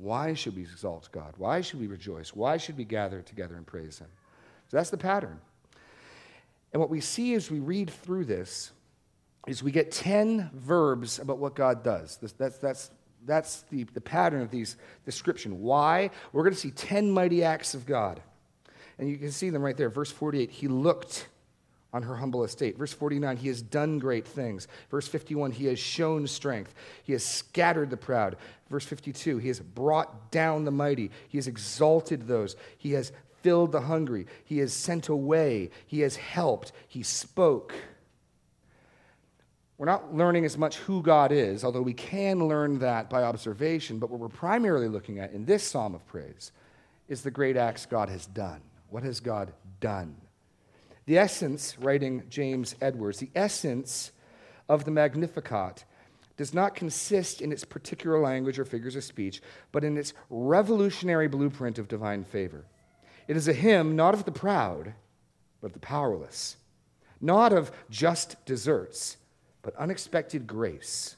Why 0.03 0.35
should 0.35 0.57
we 0.57 0.63
exalt 0.63 1.09
God? 1.13 1.35
Why 1.39 1.61
should 1.61 1.79
we 1.79 1.87
rejoice? 1.87 2.35
Why 2.35 2.57
should 2.57 2.77
we 2.77 2.85
gather 2.85 3.23
together 3.23 3.55
and 3.55 3.65
praise 3.65 4.01
him? 4.01 4.09
So 4.69 4.77
that's 4.77 4.91
the 4.91 4.97
pattern. 4.97 5.41
And 6.73 6.81
what 6.81 6.91
we 6.91 7.01
see 7.01 7.35
as 7.35 7.53
we 7.53 7.61
read 7.61 7.89
through 7.89 8.25
this 8.25 8.73
is 9.47 9.63
we 9.63 9.71
get 9.71 9.93
10 9.93 10.51
verbs 10.55 11.21
about 11.21 11.39
what 11.39 11.55
God 11.55 11.85
does. 11.85 12.19
That's, 12.37 12.59
that's, 12.59 12.91
that's 13.25 13.61
the, 13.71 13.85
the 13.85 14.01
pattern 14.01 14.43
of 14.43 14.51
these 14.51 14.77
description. 15.05 15.61
Why? 15.61 16.11
We're 16.33 16.43
going 16.43 16.55
to 16.55 16.61
see 16.61 16.73
10 16.73 17.09
mighty 17.09 17.45
acts 17.45 17.75
of 17.75 17.87
God. 17.87 18.21
And 18.99 19.09
you 19.09 19.17
can 19.19 19.31
see 19.31 19.51
them 19.51 19.63
right 19.63 19.77
there. 19.77 19.89
Verse 19.89 20.11
48, 20.11 20.51
he 20.51 20.67
looked 20.67 21.29
on 21.93 22.03
her 22.03 22.17
humble 22.17 22.45
estate. 22.45 22.79
Verse 22.79 22.93
49, 22.93 23.37
he 23.37 23.49
has 23.49 23.61
done 23.61 23.99
great 23.99 24.27
things. 24.27 24.67
Verse 24.91 25.07
51, 25.07 25.51
he 25.51 25.67
has 25.67 25.79
shown 25.79 26.27
strength. 26.27 26.75
He 27.05 27.13
has 27.13 27.25
scattered 27.25 27.91
the 27.91 27.97
proud. 27.97 28.37
Verse 28.71 28.85
52, 28.85 29.39
he 29.39 29.49
has 29.49 29.61
brought 29.61 30.31
down 30.31 30.65
the 30.65 30.71
mighty. 30.71 31.11
He 31.29 31.39
has 31.39 31.47
exalted 31.47 32.27
those. 32.27 32.57
He 32.79 32.93
has 32.93 33.13
filled 33.43 33.73
the 33.73 33.83
hungry. 33.83 34.27
He 34.45 34.59
has 34.59 34.73
sent 34.73 35.09
away. 35.09 35.71
He 35.87 36.01
has 36.01 36.17
helped. 36.17 36.73
He 36.89 37.03
spoke. 37.03 37.75
We're 39.77 39.87
not 39.87 40.15
learning 40.15 40.45
as 40.45 40.57
much 40.57 40.79
who 40.79 41.03
God 41.03 41.33
is, 41.33 41.65
although 41.65 41.83
we 41.83 41.93
can 41.93 42.47
learn 42.47 42.79
that 42.79 43.11
by 43.11 43.25
observation. 43.25 43.99
But 43.99 44.11
what 44.11 44.21
we're 44.21 44.29
primarily 44.29 44.89
looking 44.89 45.19
at 45.19 45.33
in 45.33 45.45
this 45.45 45.65
psalm 45.65 45.95
of 45.95 46.07
praise 46.07 46.53
is 47.09 47.23
the 47.23 47.31
great 47.31 47.57
acts 47.57 47.85
God 47.85 48.09
has 48.09 48.25
done. 48.27 48.63
What 48.91 49.03
has 49.03 49.21
God 49.21 49.53
done? 49.81 50.22
The 51.07 51.19
essence, 51.19 51.77
writing 51.79 52.23
James 52.29 52.75
Edwards, 52.81 53.19
the 53.19 53.31
essence 53.35 54.13
of 54.69 54.85
the 54.85 54.91
Magnificat 54.91 55.85
does 56.37 56.55
not 56.55 56.75
consist 56.75 57.41
in 57.41 57.53
its 57.53 57.65
particular 57.65 58.21
language 58.21 58.59
or 58.59 58.65
figures 58.65 58.97
of 58.97 59.05
speech, 59.05 59.43
but 59.71 59.85
in 59.85 59.99
its 59.99 60.15
revolutionary 60.31 61.29
blueprint 61.29 61.79
of 61.79 61.89
divine 61.89 62.25
favor. 62.25 62.65
It 63.29 63.37
is 63.37 63.49
a 63.49 63.53
hymn 63.53 63.97
not 63.97 64.15
of 64.15 64.25
the 64.25 64.33
proud, 64.33 64.95
but 65.61 65.69
of 65.69 65.73
the 65.73 65.79
powerless, 65.79 66.57
not 67.21 67.53
of 67.53 67.71
just 67.91 68.45
deserts 68.47 69.17
but 69.63 69.77
unexpected 69.77 70.47
grace. 70.47 71.17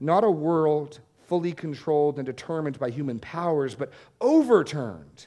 Not 0.00 0.24
a 0.24 0.30
world 0.30 1.00
fully 1.26 1.52
controlled 1.52 2.18
and 2.18 2.26
determined 2.26 2.78
by 2.78 2.90
human 2.90 3.18
powers, 3.18 3.74
but 3.74 3.92
overturned 4.20 5.26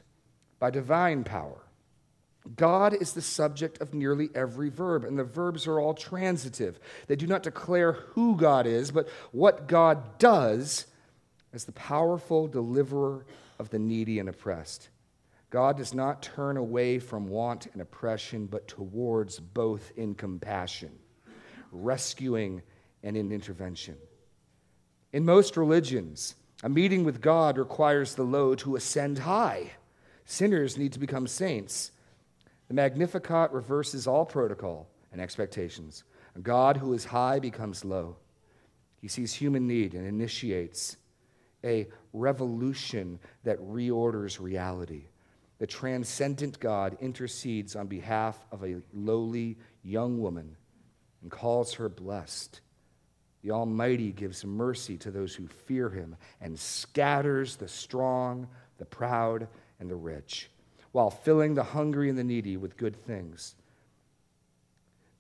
by 0.60 0.70
divine 0.70 1.24
power. 1.24 1.64
God 2.56 2.94
is 2.94 3.14
the 3.14 3.22
subject 3.22 3.82
of 3.82 3.94
nearly 3.94 4.30
every 4.34 4.70
verb, 4.70 5.04
and 5.04 5.20
the 5.20 5.24
verbs 5.24 5.68
are 5.68 5.80
all 5.80 5.94
transitive. 5.94 6.80
They 7.08 7.16
do 7.16 7.28
not 7.28 7.44
declare 7.44 7.94
who 7.94 8.38
God 8.38 8.66
is, 8.66 8.92
but 8.92 9.10
what 9.32 9.68
God 9.68 10.18
does 10.18 10.86
as 11.54 11.66
the 11.66 11.72
powerful 11.74 12.48
deliverer 12.48 13.26
of 13.60 13.70
the 13.70 13.80
needy 13.80 14.20
and 14.20 14.30
oppressed. 14.30 14.90
God 15.50 15.78
does 15.78 15.94
not 15.94 16.22
turn 16.22 16.58
away 16.58 17.00
from 17.00 17.28
want 17.28 17.68
and 17.74 17.82
oppression, 17.82 18.46
but 18.46 18.68
towards 18.68 19.40
both 19.40 19.92
in 19.98 20.16
compassion 20.16 20.92
rescuing, 21.72 22.62
and 23.04 23.16
in 23.16 23.32
intervention. 23.32 23.98
In 25.14 25.26
most 25.26 25.58
religions, 25.58 26.36
a 26.64 26.70
meeting 26.70 27.04
with 27.04 27.22
God 27.22 27.58
requires 27.58 28.16
the 28.16 28.24
low 28.24 28.56
to 28.56 28.76
ascend 28.76 29.20
high. 29.20 29.72
Sinners 30.26 30.78
need 30.78 30.94
to 30.94 31.00
become 31.00 31.28
saints. 31.28 31.92
The 32.70 32.76
Magnificat 32.76 33.52
reverses 33.52 34.08
all 34.08 34.26
protocol 34.26 34.88
and 35.12 35.20
expectations. 35.20 36.04
A 36.36 36.40
God 36.40 36.78
who 36.78 36.94
is 36.94 37.04
high 37.06 37.40
becomes 37.40 37.84
low. 37.84 38.18
He 39.02 39.08
sees 39.08 39.34
human 39.34 39.68
need 39.68 39.96
and 39.96 40.06
initiates 40.06 40.98
a 41.64 41.88
revolution 42.14 43.20
that 43.44 43.60
reorders 43.60 44.40
reality. 44.40 45.06
The 45.58 45.68
transcendent 45.68 46.60
God 46.60 46.96
intercedes 47.02 47.76
on 47.76 47.88
behalf 47.88 48.46
of 48.52 48.64
a 48.64 48.82
lowly 48.94 49.58
young 49.84 50.22
woman 50.22 50.56
and 51.22 51.32
calls 51.32 51.74
her 51.74 51.90
blessed. 51.90 52.62
The 53.42 53.52
Almighty 53.52 54.12
gives 54.12 54.46
mercy 54.46 54.98
to 54.98 55.12
those 55.12 55.34
who 55.34 55.48
fear 55.48 55.90
him 55.90 56.16
and 56.40 56.58
scatters 56.58 57.56
the 57.56 57.68
strong, 57.68 58.48
the 58.78 58.86
proud, 58.86 59.48
and 59.80 59.90
the 59.90 59.96
rich, 59.96 60.50
while 60.92 61.10
filling 61.10 61.54
the 61.54 61.64
hungry 61.64 62.10
and 62.10 62.18
the 62.18 62.24
needy 62.24 62.58
with 62.58 62.78
good 62.78 62.96
things. 63.06 63.56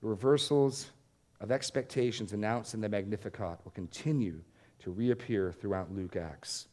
The 0.02 0.08
reversals 0.08 0.92
of 1.40 1.52
expectations 1.52 2.34
announced 2.34 2.74
in 2.74 2.82
the 2.82 2.90
Magnificat 2.90 3.60
will 3.64 3.72
continue 3.72 4.42
to 4.80 4.92
reappear 4.92 5.52
throughout 5.52 5.94
Luke 5.94 6.16
Acts. 6.16 6.68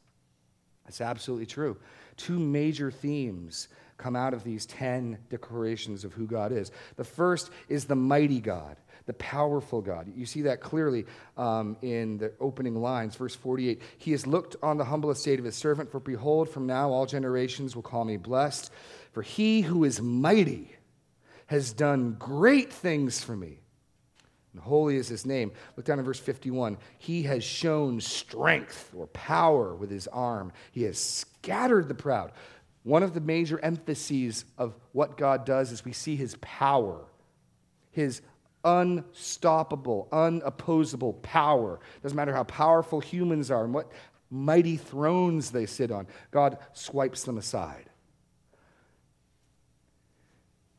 That's 0.85 1.01
absolutely 1.01 1.47
true. 1.47 1.77
Two 2.17 2.39
major 2.39 2.91
themes 2.91 3.69
come 3.97 4.17
out 4.17 4.35
of 4.35 4.45
these 4.45 4.67
10 4.67 5.19
declarations 5.29 6.05
of 6.05 6.13
who 6.13 6.27
God 6.27 6.53
is. 6.53 6.71
The 6.97 7.05
first 7.05 7.51
is 7.69 7.85
the 7.85 7.97
mighty 7.97 8.41
God 8.41 8.77
the 9.07 9.15
powerful 9.15 9.81
God. 9.81 10.13
You 10.15 10.27
see 10.27 10.43
that 10.43 10.61
clearly 10.61 11.07
um, 11.37 11.77
in 11.81 12.19
the 12.19 12.33
opening 12.41 12.75
lines, 12.75 13.15
verse 13.15 13.35
48. 13.35 13.81
He 13.99 14.11
has 14.11 14.27
looked 14.27 14.57
on 14.63 14.77
the 14.77 14.85
humble 14.85 15.11
estate 15.11 15.39
of 15.39 15.45
his 15.45 15.55
servant, 15.55 15.91
for 15.91 16.01
behold, 16.01 16.49
from 16.49 16.67
now 16.67 16.91
all 16.91 17.07
generations 17.07 17.75
will 17.75 17.83
call 17.83 18.05
me 18.05 18.17
blessed. 18.17 18.73
For 19.13 19.23
he 19.23 19.63
who 19.63 19.85
is 19.85 20.03
mighty 20.03 20.73
has 21.47 21.73
done 21.73 22.17
great 22.19 22.73
things 22.73 23.23
for 23.23 23.37
me. 23.37 23.61
And 24.53 24.61
holy 24.61 24.97
is 24.97 25.09
his 25.09 25.25
name. 25.25 25.53
Look 25.77 25.87
down 25.87 25.99
in 25.99 26.05
verse 26.05 26.19
51. 26.19 26.79
He 26.99 27.23
has 27.25 27.45
shown 27.45 28.01
strength 28.01 28.93
or 28.97 29.07
power 29.09 29.75
with 29.75 29.91
his 29.91 30.09
arm, 30.09 30.53
he 30.73 30.83
has 30.83 30.99
scattered 30.99 31.89
the 31.89 31.95
proud. 31.95 32.33
One 32.87 33.03
of 33.03 33.15
the 33.15 33.21
major 33.21 33.59
emphases 33.65 34.45
of 34.57 34.77
what 34.93 35.17
God 35.17 35.45
does 35.45 35.73
is 35.73 35.85
we 35.85 35.93
see 35.93 36.15
his 36.15 36.37
power, 36.41 37.05
his 37.91 38.23
unstoppable, 38.63 40.07
unopposable 40.13 41.21
power. 41.21 41.81
Doesn't 42.05 42.15
matter 42.15 42.33
how 42.33 42.45
powerful 42.45 43.01
humans 43.01 43.51
are 43.51 43.65
and 43.65 43.75
what 43.75 43.91
mighty 44.31 44.77
thrones 44.77 45.51
they 45.51 45.67
sit 45.67 45.91
on, 45.91 46.07
God 46.31 46.59
swipes 46.75 47.25
them 47.25 47.39
aside. 47.39 47.91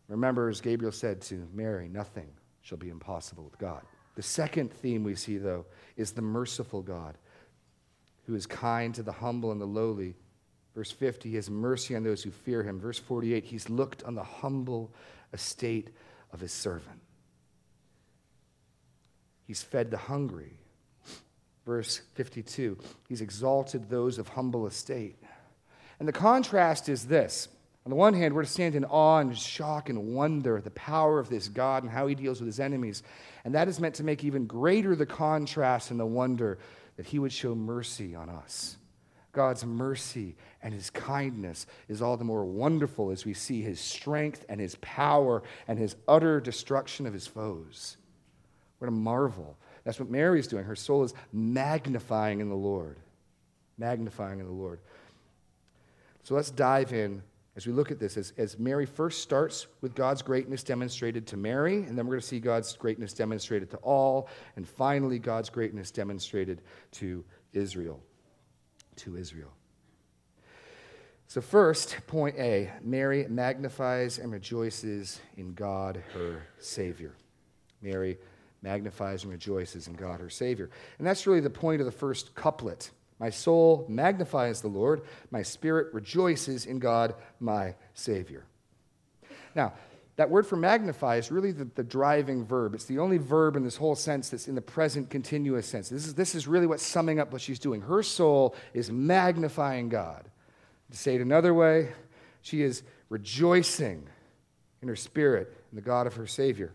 Remember, 0.07 0.47
as 0.47 0.61
Gabriel 0.61 0.93
said 0.93 1.19
to 1.23 1.45
Mary, 1.53 1.89
nothing 1.89 2.29
shall 2.61 2.77
be 2.77 2.87
impossible 2.87 3.43
with 3.43 3.57
God. 3.57 3.81
The 4.15 4.23
second 4.23 4.71
theme 4.71 5.03
we 5.03 5.15
see, 5.15 5.39
though, 5.39 5.65
is 5.97 6.13
the 6.13 6.21
merciful 6.21 6.81
God 6.81 7.17
who 8.27 8.35
is 8.35 8.45
kind 8.45 8.95
to 8.95 9.03
the 9.03 9.11
humble 9.11 9.51
and 9.51 9.59
the 9.59 9.65
lowly. 9.65 10.15
Verse 10.77 10.91
50, 10.91 11.29
he 11.31 11.35
has 11.37 11.49
mercy 11.49 11.95
on 11.95 12.03
those 12.03 12.21
who 12.21 12.29
fear 12.29 12.61
him. 12.61 12.79
Verse 12.79 12.99
48, 12.99 13.43
he's 13.43 13.67
looked 13.67 14.03
on 14.03 14.13
the 14.13 14.21
humble 14.23 14.93
estate 15.33 15.89
of 16.31 16.39
his 16.39 16.51
servant. 16.51 17.01
He's 19.47 19.63
fed 19.63 19.89
the 19.89 19.97
hungry. 19.97 20.53
Verse 21.65 22.01
52 22.13 22.77
He's 23.09 23.21
exalted 23.21 23.89
those 23.89 24.19
of 24.19 24.27
humble 24.27 24.67
estate. 24.67 25.17
And 25.97 26.07
the 26.07 26.13
contrast 26.13 26.89
is 26.89 27.07
this. 27.07 27.47
On 27.83 27.89
the 27.89 27.95
one 27.95 28.13
hand, 28.13 28.35
we're 28.35 28.43
to 28.43 28.47
stand 28.47 28.75
in 28.75 28.85
awe 28.85 29.17
and 29.17 29.35
shock 29.35 29.89
and 29.89 30.13
wonder 30.13 30.57
at 30.57 30.63
the 30.63 30.69
power 30.69 31.17
of 31.17 31.27
this 31.27 31.47
God 31.47 31.81
and 31.81 31.91
how 31.91 32.05
he 32.05 32.13
deals 32.13 32.39
with 32.39 32.45
his 32.45 32.59
enemies. 32.59 33.01
And 33.43 33.55
that 33.55 33.67
is 33.67 33.79
meant 33.79 33.95
to 33.95 34.03
make 34.03 34.23
even 34.23 34.45
greater 34.45 34.95
the 34.95 35.07
contrast 35.07 35.89
and 35.89 35.99
the 35.99 36.05
wonder 36.05 36.59
that 36.97 37.07
he 37.07 37.17
would 37.17 37.33
show 37.33 37.55
mercy 37.55 38.13
on 38.13 38.29
us. 38.29 38.77
God's 39.37 39.63
mercy 39.63 40.35
and 40.63 40.73
his 40.73 40.89
kindness 40.89 41.67
is 41.87 42.01
all 42.01 42.17
the 42.17 42.23
more 42.23 42.43
wonderful 42.43 43.11
as 43.11 43.23
we 43.23 43.35
see 43.35 43.61
his 43.61 43.79
strength 43.79 44.43
and 44.49 44.59
his 44.59 44.73
power 44.81 45.43
and 45.67 45.77
his 45.77 45.95
utter 46.07 46.41
destruction 46.41 47.05
of 47.05 47.13
his 47.13 47.27
foes. 47.27 47.97
What 48.79 48.87
a 48.87 48.91
marvel. 48.91 49.55
That's 49.83 49.99
what 49.99 50.09
Mary's 50.09 50.47
doing. 50.47 50.63
Her 50.63 50.75
soul 50.75 51.03
is 51.03 51.13
magnifying 51.31 52.39
in 52.39 52.49
the 52.49 52.55
Lord. 52.55 52.97
Magnifying 53.77 54.39
in 54.39 54.47
the 54.47 54.51
Lord. 54.51 54.79
So 56.23 56.33
let's 56.33 56.49
dive 56.49 56.91
in 56.91 57.21
as 57.55 57.67
we 57.67 57.73
look 57.73 57.91
at 57.91 57.99
this. 57.99 58.17
As, 58.17 58.33
as 58.39 58.57
Mary 58.57 58.87
first 58.87 59.21
starts 59.21 59.67
with 59.81 59.93
God's 59.93 60.23
greatness 60.23 60.63
demonstrated 60.63 61.27
to 61.27 61.37
Mary, 61.37 61.75
and 61.83 61.95
then 61.95 62.07
we're 62.07 62.15
going 62.15 62.21
to 62.21 62.27
see 62.27 62.39
God's 62.39 62.75
greatness 62.75 63.13
demonstrated 63.13 63.69
to 63.69 63.77
all, 63.77 64.29
and 64.55 64.67
finally, 64.67 65.19
God's 65.19 65.51
greatness 65.51 65.91
demonstrated 65.91 66.63
to 66.93 67.23
Israel. 67.53 68.01
To 68.97 69.17
Israel. 69.17 69.51
So, 71.27 71.41
first, 71.41 71.97
point 72.07 72.35
A 72.39 72.71
Mary 72.81 73.25
magnifies 73.27 74.17
and 74.17 74.31
rejoices 74.31 75.19
in 75.35 75.53
God, 75.53 76.01
her 76.13 76.43
Savior. 76.59 77.13
Mary 77.81 78.17
magnifies 78.61 79.23
and 79.23 79.31
rejoices 79.31 79.87
in 79.87 79.93
God 79.93 80.19
her 80.19 80.29
Savior. 80.29 80.69
And 80.97 81.05
that's 81.05 81.27
really 81.27 81.41
the 81.41 81.49
point 81.49 81.81
of 81.81 81.85
the 81.85 81.91
first 81.91 82.33
couplet. 82.33 82.91
My 83.19 83.29
soul 83.29 83.85
magnifies 83.89 84.61
the 84.61 84.67
Lord, 84.67 85.01
my 85.31 85.41
spirit 85.41 85.93
rejoices 85.93 86.65
in 86.65 86.79
God 86.79 87.15
my 87.39 87.75
Savior. 87.93 88.45
Now, 89.55 89.73
that 90.17 90.31
word 90.31 90.47
for 90.47 90.55
magnify 90.55 91.17
is 91.17 91.31
really 91.31 91.51
the, 91.51 91.65
the, 91.75 91.83
driving 91.83 92.43
verb. 92.43 92.73
It's 92.73 92.85
the 92.85 92.97
only 92.97 93.17
verb 93.17 93.55
in 93.55 93.63
this 93.63 93.77
whole 93.77 93.95
sense 93.95 94.29
that's 94.29 94.47
in 94.47 94.55
the 94.55 94.61
present 94.61 95.11
continuous 95.11 95.67
sense. 95.67 95.89
This 95.89 96.07
is, 96.07 96.15
this 96.15 96.33
is 96.33 96.47
really 96.47 96.65
what's 96.65 96.85
summing 96.85 97.19
up 97.19 97.31
what 97.31 97.41
she's 97.41 97.59
doing. 97.59 97.81
Her 97.81 98.01
soul 98.01 98.55
is 98.73 98.91
magnifying 98.91 99.89
God. 99.89 100.27
To 100.89 100.97
say 100.97 101.15
it 101.15 101.21
another 101.21 101.53
way, 101.53 101.89
she 102.41 102.63
is 102.63 102.81
rejoicing 103.09 104.07
in 104.81 104.87
her 104.87 104.95
spirit 104.95 105.53
in 105.71 105.75
the 105.75 105.81
God 105.81 106.07
of 106.07 106.15
her 106.15 106.25
Savior. 106.25 106.73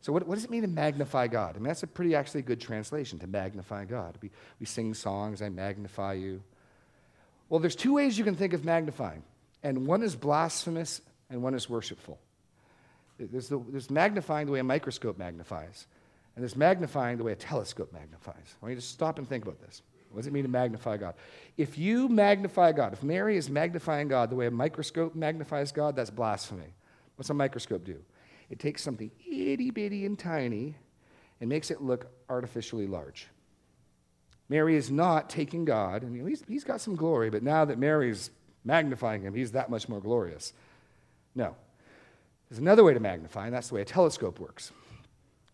So, 0.00 0.12
what, 0.12 0.26
what 0.26 0.36
does 0.36 0.44
it 0.44 0.50
mean 0.50 0.62
to 0.62 0.68
magnify 0.68 1.28
God? 1.28 1.56
I 1.56 1.58
mean, 1.58 1.68
that's 1.68 1.82
a 1.82 1.88
pretty 1.88 2.14
actually 2.14 2.42
good 2.42 2.60
translation 2.60 3.18
to 3.20 3.26
magnify 3.26 3.86
God. 3.86 4.18
We, 4.20 4.30
we 4.60 4.66
sing 4.66 4.94
songs, 4.94 5.42
I 5.42 5.48
magnify 5.48 6.14
you. 6.14 6.42
Well, 7.48 7.58
there's 7.58 7.76
two 7.76 7.94
ways 7.94 8.18
you 8.18 8.24
can 8.24 8.36
think 8.36 8.52
of 8.52 8.64
magnifying, 8.64 9.22
and 9.64 9.86
one 9.86 10.02
is 10.02 10.14
blasphemous 10.14 11.00
and 11.28 11.42
one 11.42 11.54
is 11.54 11.68
worshipful. 11.68 12.18
There's, 13.18 13.48
the, 13.48 13.62
there's 13.68 13.90
magnifying 13.90 14.46
the 14.46 14.52
way 14.52 14.58
a 14.58 14.64
microscope 14.64 15.18
magnifies, 15.18 15.86
and 16.34 16.42
there's 16.42 16.56
magnifying 16.56 17.18
the 17.18 17.24
way 17.24 17.32
a 17.32 17.36
telescope 17.36 17.92
magnifies. 17.92 18.56
I 18.60 18.64
want 18.64 18.74
you 18.74 18.80
to 18.80 18.86
stop 18.86 19.18
and 19.18 19.28
think 19.28 19.44
about 19.44 19.60
this. 19.60 19.82
What 20.10 20.18
does 20.20 20.26
it 20.26 20.32
mean 20.32 20.42
to 20.42 20.48
magnify 20.48 20.98
God? 20.98 21.14
If 21.56 21.78
you 21.78 22.08
magnify 22.08 22.72
God, 22.72 22.92
if 22.92 23.02
Mary 23.02 23.36
is 23.36 23.48
magnifying 23.48 24.08
God 24.08 24.30
the 24.30 24.36
way 24.36 24.46
a 24.46 24.50
microscope 24.50 25.14
magnifies 25.14 25.72
God, 25.72 25.96
that's 25.96 26.10
blasphemy. 26.10 26.74
What's 27.16 27.30
a 27.30 27.34
microscope 27.34 27.84
do? 27.84 27.98
It 28.50 28.58
takes 28.58 28.82
something 28.82 29.10
itty 29.26 29.70
bitty 29.70 30.04
and 30.04 30.18
tiny 30.18 30.76
and 31.40 31.48
makes 31.48 31.70
it 31.70 31.80
look 31.80 32.08
artificially 32.28 32.86
large. 32.86 33.28
Mary 34.48 34.76
is 34.76 34.90
not 34.90 35.30
taking 35.30 35.64
God, 35.64 36.02
and 36.02 36.28
he's, 36.28 36.44
he's 36.46 36.64
got 36.64 36.80
some 36.80 36.94
glory, 36.94 37.30
but 37.30 37.42
now 37.42 37.64
that 37.64 37.78
Mary's 37.78 38.30
magnifying 38.64 39.22
him, 39.22 39.34
he's 39.34 39.52
that 39.52 39.70
much 39.70 39.88
more 39.88 40.00
glorious. 40.00 40.52
No. 41.34 41.56
There's 42.52 42.60
another 42.60 42.84
way 42.84 42.92
to 42.92 43.00
magnify, 43.00 43.46
and 43.46 43.54
that's 43.54 43.68
the 43.68 43.76
way 43.76 43.80
a 43.80 43.86
telescope 43.86 44.38
works. 44.38 44.72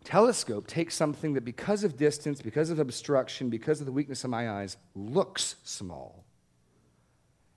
Telescope 0.02 0.66
takes 0.66 0.96
something 0.96 1.34
that, 1.34 1.44
because 1.44 1.84
of 1.84 1.96
distance, 1.96 2.42
because 2.42 2.70
of 2.70 2.80
obstruction, 2.80 3.48
because 3.50 3.78
of 3.78 3.86
the 3.86 3.92
weakness 3.92 4.24
of 4.24 4.30
my 4.30 4.50
eyes, 4.50 4.76
looks 4.96 5.54
small 5.62 6.24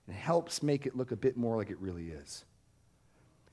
and 0.06 0.14
helps 0.14 0.62
make 0.62 0.86
it 0.86 0.96
look 0.96 1.10
a 1.10 1.16
bit 1.16 1.36
more 1.36 1.56
like 1.56 1.70
it 1.70 1.80
really 1.80 2.10
is. 2.10 2.44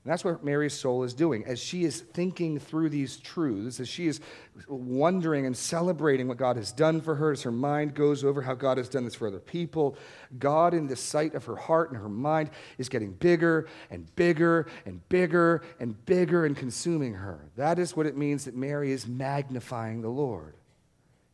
And 0.02 0.10
that's 0.10 0.24
what 0.24 0.42
Mary's 0.42 0.72
soul 0.72 1.02
is 1.02 1.12
doing. 1.12 1.44
As 1.44 1.58
she 1.58 1.84
is 1.84 2.00
thinking 2.00 2.58
through 2.58 2.88
these 2.88 3.18
truths, 3.18 3.80
as 3.80 3.88
she 3.88 4.06
is 4.06 4.20
wondering 4.66 5.44
and 5.44 5.54
celebrating 5.54 6.26
what 6.26 6.38
God 6.38 6.56
has 6.56 6.72
done 6.72 7.02
for 7.02 7.16
her, 7.16 7.32
as 7.32 7.42
her 7.42 7.52
mind 7.52 7.94
goes 7.94 8.24
over 8.24 8.40
how 8.40 8.54
God 8.54 8.78
has 8.78 8.88
done 8.88 9.04
this 9.04 9.14
for 9.14 9.28
other 9.28 9.38
people, 9.38 9.98
God, 10.38 10.72
in 10.72 10.86
the 10.86 10.96
sight 10.96 11.34
of 11.34 11.44
her 11.44 11.56
heart 11.56 11.90
and 11.90 12.00
her 12.00 12.08
mind, 12.08 12.48
is 12.78 12.88
getting 12.88 13.12
bigger 13.12 13.68
and 13.90 14.14
bigger 14.16 14.68
and 14.86 15.06
bigger 15.10 15.62
and 15.80 16.02
bigger 16.06 16.46
and 16.46 16.56
consuming 16.56 17.12
her. 17.12 17.50
That 17.56 17.78
is 17.78 17.94
what 17.94 18.06
it 18.06 18.16
means 18.16 18.46
that 18.46 18.56
Mary 18.56 18.92
is 18.92 19.06
magnifying 19.06 20.00
the 20.00 20.08
Lord. 20.08 20.54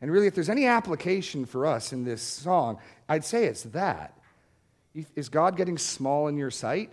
And 0.00 0.10
really, 0.10 0.26
if 0.26 0.34
there's 0.34 0.50
any 0.50 0.66
application 0.66 1.46
for 1.46 1.66
us 1.66 1.92
in 1.92 2.04
this 2.04 2.20
song, 2.20 2.78
I'd 3.08 3.24
say 3.24 3.44
it's 3.44 3.62
that. 3.62 4.18
Is 5.14 5.28
God 5.28 5.56
getting 5.56 5.78
small 5.78 6.26
in 6.26 6.36
your 6.36 6.50
sight? 6.50 6.90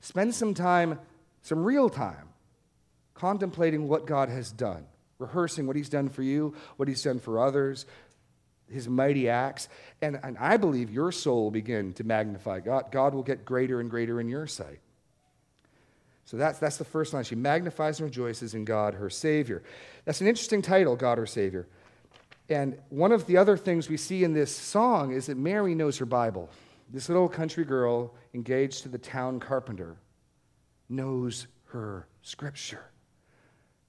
Spend 0.00 0.34
some 0.34 0.54
time, 0.54 0.98
some 1.42 1.64
real 1.64 1.88
time, 1.88 2.28
contemplating 3.14 3.88
what 3.88 4.06
God 4.06 4.28
has 4.28 4.52
done, 4.52 4.86
rehearsing 5.18 5.66
what 5.66 5.76
He's 5.76 5.88
done 5.88 6.08
for 6.08 6.22
you, 6.22 6.54
what 6.76 6.88
He's 6.88 7.02
done 7.02 7.18
for 7.18 7.38
others, 7.38 7.86
His 8.70 8.88
mighty 8.88 9.28
acts. 9.28 9.68
And, 10.02 10.18
and 10.22 10.36
I 10.38 10.56
believe 10.56 10.90
your 10.90 11.12
soul 11.12 11.44
will 11.44 11.50
begin 11.50 11.92
to 11.94 12.04
magnify 12.04 12.60
God. 12.60 12.92
God 12.92 13.14
will 13.14 13.22
get 13.22 13.44
greater 13.44 13.80
and 13.80 13.90
greater 13.90 14.20
in 14.20 14.28
your 14.28 14.46
sight. 14.46 14.80
So 16.26 16.36
that's, 16.36 16.58
that's 16.58 16.76
the 16.76 16.84
first 16.84 17.14
line. 17.14 17.22
She 17.22 17.36
magnifies 17.36 18.00
and 18.00 18.08
rejoices 18.08 18.54
in 18.54 18.64
God, 18.64 18.94
her 18.94 19.08
Savior. 19.08 19.62
That's 20.04 20.20
an 20.20 20.26
interesting 20.26 20.60
title, 20.60 20.96
God, 20.96 21.18
her 21.18 21.26
Savior. 21.26 21.68
And 22.48 22.78
one 22.90 23.12
of 23.12 23.26
the 23.26 23.36
other 23.36 23.56
things 23.56 23.88
we 23.88 23.96
see 23.96 24.24
in 24.24 24.32
this 24.32 24.54
song 24.54 25.12
is 25.12 25.26
that 25.26 25.36
Mary 25.36 25.74
knows 25.74 25.98
her 25.98 26.04
Bible. 26.04 26.50
This 26.88 27.08
little 27.08 27.28
country 27.28 27.64
girl 27.64 28.14
engaged 28.32 28.82
to 28.82 28.88
the 28.88 28.98
town 28.98 29.40
carpenter 29.40 29.96
knows 30.88 31.46
her 31.66 32.06
scripture. 32.22 32.84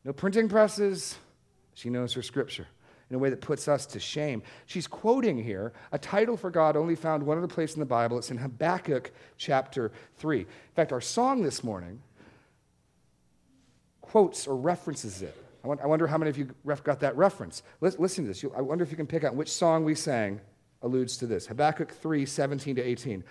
No 0.04 0.14
printing 0.14 0.50
presses, 0.50 1.18
she 1.74 1.90
knows 1.90 2.14
her 2.14 2.24
scripture 2.24 2.68
in 3.10 3.16
a 3.16 3.20
way 3.20 3.30
that 3.30 3.40
puts 3.40 3.68
us 3.68 3.86
to 3.86 4.00
shame. 4.00 4.42
She's 4.66 4.88
quoting 4.88 5.42
here 5.42 5.74
a 5.92 5.98
title 5.98 6.36
for 6.36 6.50
God 6.50 6.76
only 6.76 6.96
found 6.96 7.24
one 7.24 7.38
other 7.38 7.48
place 7.48 7.76
in 7.76 7.80
the 7.80 7.86
Bible. 7.86 8.18
It's 8.18 8.32
in 8.32 8.38
Habakkuk 8.38 9.12
chapter 9.38 9.92
3. 10.18 10.40
In 10.40 10.46
fact, 10.76 10.92
our 10.92 11.00
song 11.00 11.42
this 11.42 11.64
morning 11.64 12.02
quotes 14.02 14.48
or 14.48 14.56
references 14.56 15.22
it. 15.22 15.36
I 15.64 15.86
wonder 15.86 16.08
how 16.08 16.18
many 16.18 16.30
of 16.30 16.38
you 16.38 16.54
got 16.84 17.00
that 17.02 17.16
reference. 17.16 17.62
Listen 17.80 18.24
to 18.24 18.30
this. 18.30 18.44
I 18.56 18.62
wonder 18.62 18.84
if 18.84 18.92
you 18.92 18.98
can 18.98 19.08
pick 19.08 19.24
out 19.24 19.36
which 19.36 19.52
song 19.52 19.84
we 19.84 19.96
sang 19.96 20.42
alludes 20.82 21.18
to 21.18 21.28
this. 21.28 21.48
Habakkuk 21.48 21.92
3 21.92 22.26
17 22.26 22.76
to 22.76 22.82
18. 22.82 23.24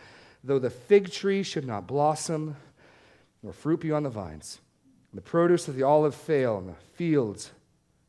Though 0.44 0.58
the 0.58 0.70
fig 0.70 1.10
tree 1.10 1.42
should 1.42 1.66
not 1.66 1.86
blossom, 1.86 2.56
nor 3.42 3.52
fruit 3.52 3.80
be 3.80 3.92
on 3.92 4.02
the 4.02 4.10
vines, 4.10 4.60
and 5.10 5.18
the 5.18 5.22
produce 5.22 5.68
of 5.68 5.76
the 5.76 5.82
olive 5.82 6.14
fail, 6.14 6.58
and 6.58 6.68
the 6.68 6.74
fields 6.94 7.52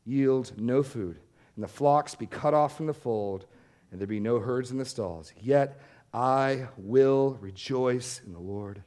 yield 0.04 0.52
no 0.56 0.82
food, 0.82 1.18
and 1.54 1.64
the 1.64 1.68
flocks 1.68 2.14
be 2.14 2.26
cut 2.26 2.54
off 2.54 2.76
from 2.76 2.86
the 2.86 2.94
fold, 2.94 3.46
and 3.90 4.00
there 4.00 4.06
be 4.06 4.20
no 4.20 4.38
herds 4.38 4.70
in 4.70 4.78
the 4.78 4.84
stalls, 4.84 5.32
yet 5.40 5.80
I 6.12 6.68
will 6.76 7.38
rejoice 7.40 8.20
in 8.24 8.32
the 8.32 8.38
Lord. 8.38 8.82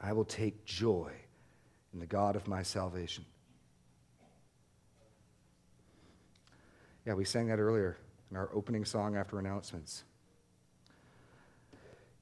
I 0.00 0.12
will 0.12 0.24
take 0.24 0.64
joy 0.64 1.12
in 1.92 2.00
the 2.00 2.06
God 2.06 2.36
of 2.36 2.48
my 2.48 2.62
salvation. 2.62 3.24
Yeah, 7.06 7.14
we 7.14 7.24
sang 7.24 7.48
that 7.48 7.58
earlier 7.58 7.96
our 8.36 8.50
opening 8.54 8.84
song 8.84 9.16
after 9.16 9.38
announcements. 9.38 10.04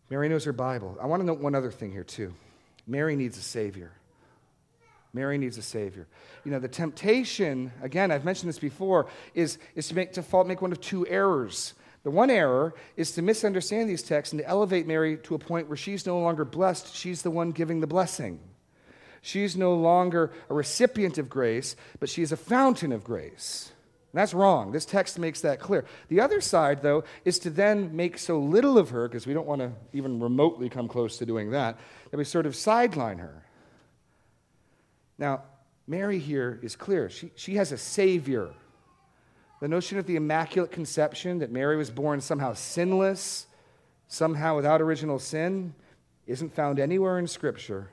Mary 0.09 0.29
knows 0.29 0.45
her 0.45 0.53
Bible. 0.53 0.99
I 1.01 1.07
want 1.07 1.21
to 1.21 1.27
note 1.27 1.39
one 1.39 1.55
other 1.55 1.71
thing 1.71 1.93
here, 1.93 2.05
too. 2.05 2.35
Mary 2.87 3.15
needs 3.15 3.39
a 3.39 3.43
Savior. 3.43 3.93
Mary 5.13 5.39
needs 5.39 5.59
a 5.59 5.63
Savior. 5.63 6.07
You 6.45 6.51
know, 6.51 6.59
the 6.59 6.69
temptation, 6.69 7.73
again, 7.83 8.11
I've 8.11 8.25
mentioned 8.25 8.49
this 8.49 8.59
before, 8.59 9.07
is, 9.35 9.59
is 9.75 9.89
to 9.89 9.95
make, 9.95 10.13
to 10.13 10.45
make 10.45 10.63
one 10.63 10.73
of 10.73 10.81
two 10.81 11.07
errors. 11.07 11.75
The 12.03 12.11
one 12.11 12.31
error 12.31 12.75
is 12.97 13.13
to 13.13 13.23
misunderstand 13.23 13.89
these 13.89 14.03
texts 14.03 14.33
and 14.33 14.41
to 14.41 14.49
elevate 14.49 14.87
Mary 14.87 15.17
to 15.19 15.35
a 15.35 15.39
point 15.39 15.69
where 15.69 15.77
she's 15.77 16.07
no 16.07 16.19
longer 16.19 16.45
blessed, 16.45 16.95
she's 16.95 17.23
the 17.23 17.31
one 17.31 17.53
giving 17.53 17.81
the 17.81 17.87
blessing. 17.87 18.41
She's 19.23 19.57
no 19.57 19.75
longer 19.75 20.33
a 20.49 20.55
recipient 20.55 21.19
of 21.19 21.29
grace, 21.29 21.77
but 21.99 22.09
she 22.09 22.23
is 22.23 22.33
a 22.33 22.37
fountain 22.37 22.91
of 22.91 23.05
grace. 23.05 23.73
That's 24.13 24.35
wrong. 24.35 24.73
This 24.73 24.85
text 24.85 25.19
makes 25.19 25.41
that 25.43 25.61
clear. 25.61 25.85
The 26.09 26.21
other 26.21 26.41
side, 26.41 26.83
though, 26.83 27.05
is 27.25 27.39
to 27.41 27.51
then 27.51 27.95
make 27.95 28.19
so 28.19 28.41
little 28.41 28.77
of 28.77 28.91
her, 28.91 29.09
because 29.09 29.27
we 29.27 29.35
don't 29.35 29.47
want 29.47 29.61
to 29.61 29.73
even 29.93 30.21
remotely 30.21 30.69
come 30.69 30.89
close 30.89 31.17
to 31.19 31.27
doing 31.27 31.51
that, 31.53 31.79
that 32.11 32.17
we 32.17 32.25
sort 32.25 32.47
of 32.47 32.57
sideline 32.57 33.19
her. 33.19 33.45
Now, 35.17 35.43
Mary 35.87 36.19
here 36.19 36.59
is 36.63 36.75
clear. 36.75 37.09
She, 37.09 37.31
she 37.37 37.55
has 37.55 37.71
a 37.71 37.79
Savior. 37.79 38.51
The 39.61 39.69
notion 39.69 39.99
of 39.99 40.07
the 40.07 40.17
Immaculate 40.17 40.73
Conception, 40.73 41.39
that 41.39 41.53
Mary 41.53 41.77
was 41.77 41.91
born 41.91 42.21
somehow 42.21 42.55
sinless, 42.55 43.47
somehow 44.09 44.57
without 44.57 44.83
original 44.83 45.21
sin, 45.21 45.75
isn't 46.27 46.55
found 46.55 46.81
anywhere 46.81 47.19
in 47.19 47.29
Scripture. 47.29 47.91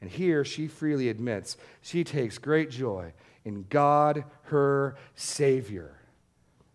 And 0.00 0.10
here 0.10 0.44
she 0.44 0.66
freely 0.66 1.08
admits 1.08 1.56
she 1.80 2.02
takes 2.02 2.38
great 2.38 2.70
joy 2.70 3.12
in 3.48 3.64
God, 3.70 4.24
her 4.42 4.96
Savior. 5.16 5.94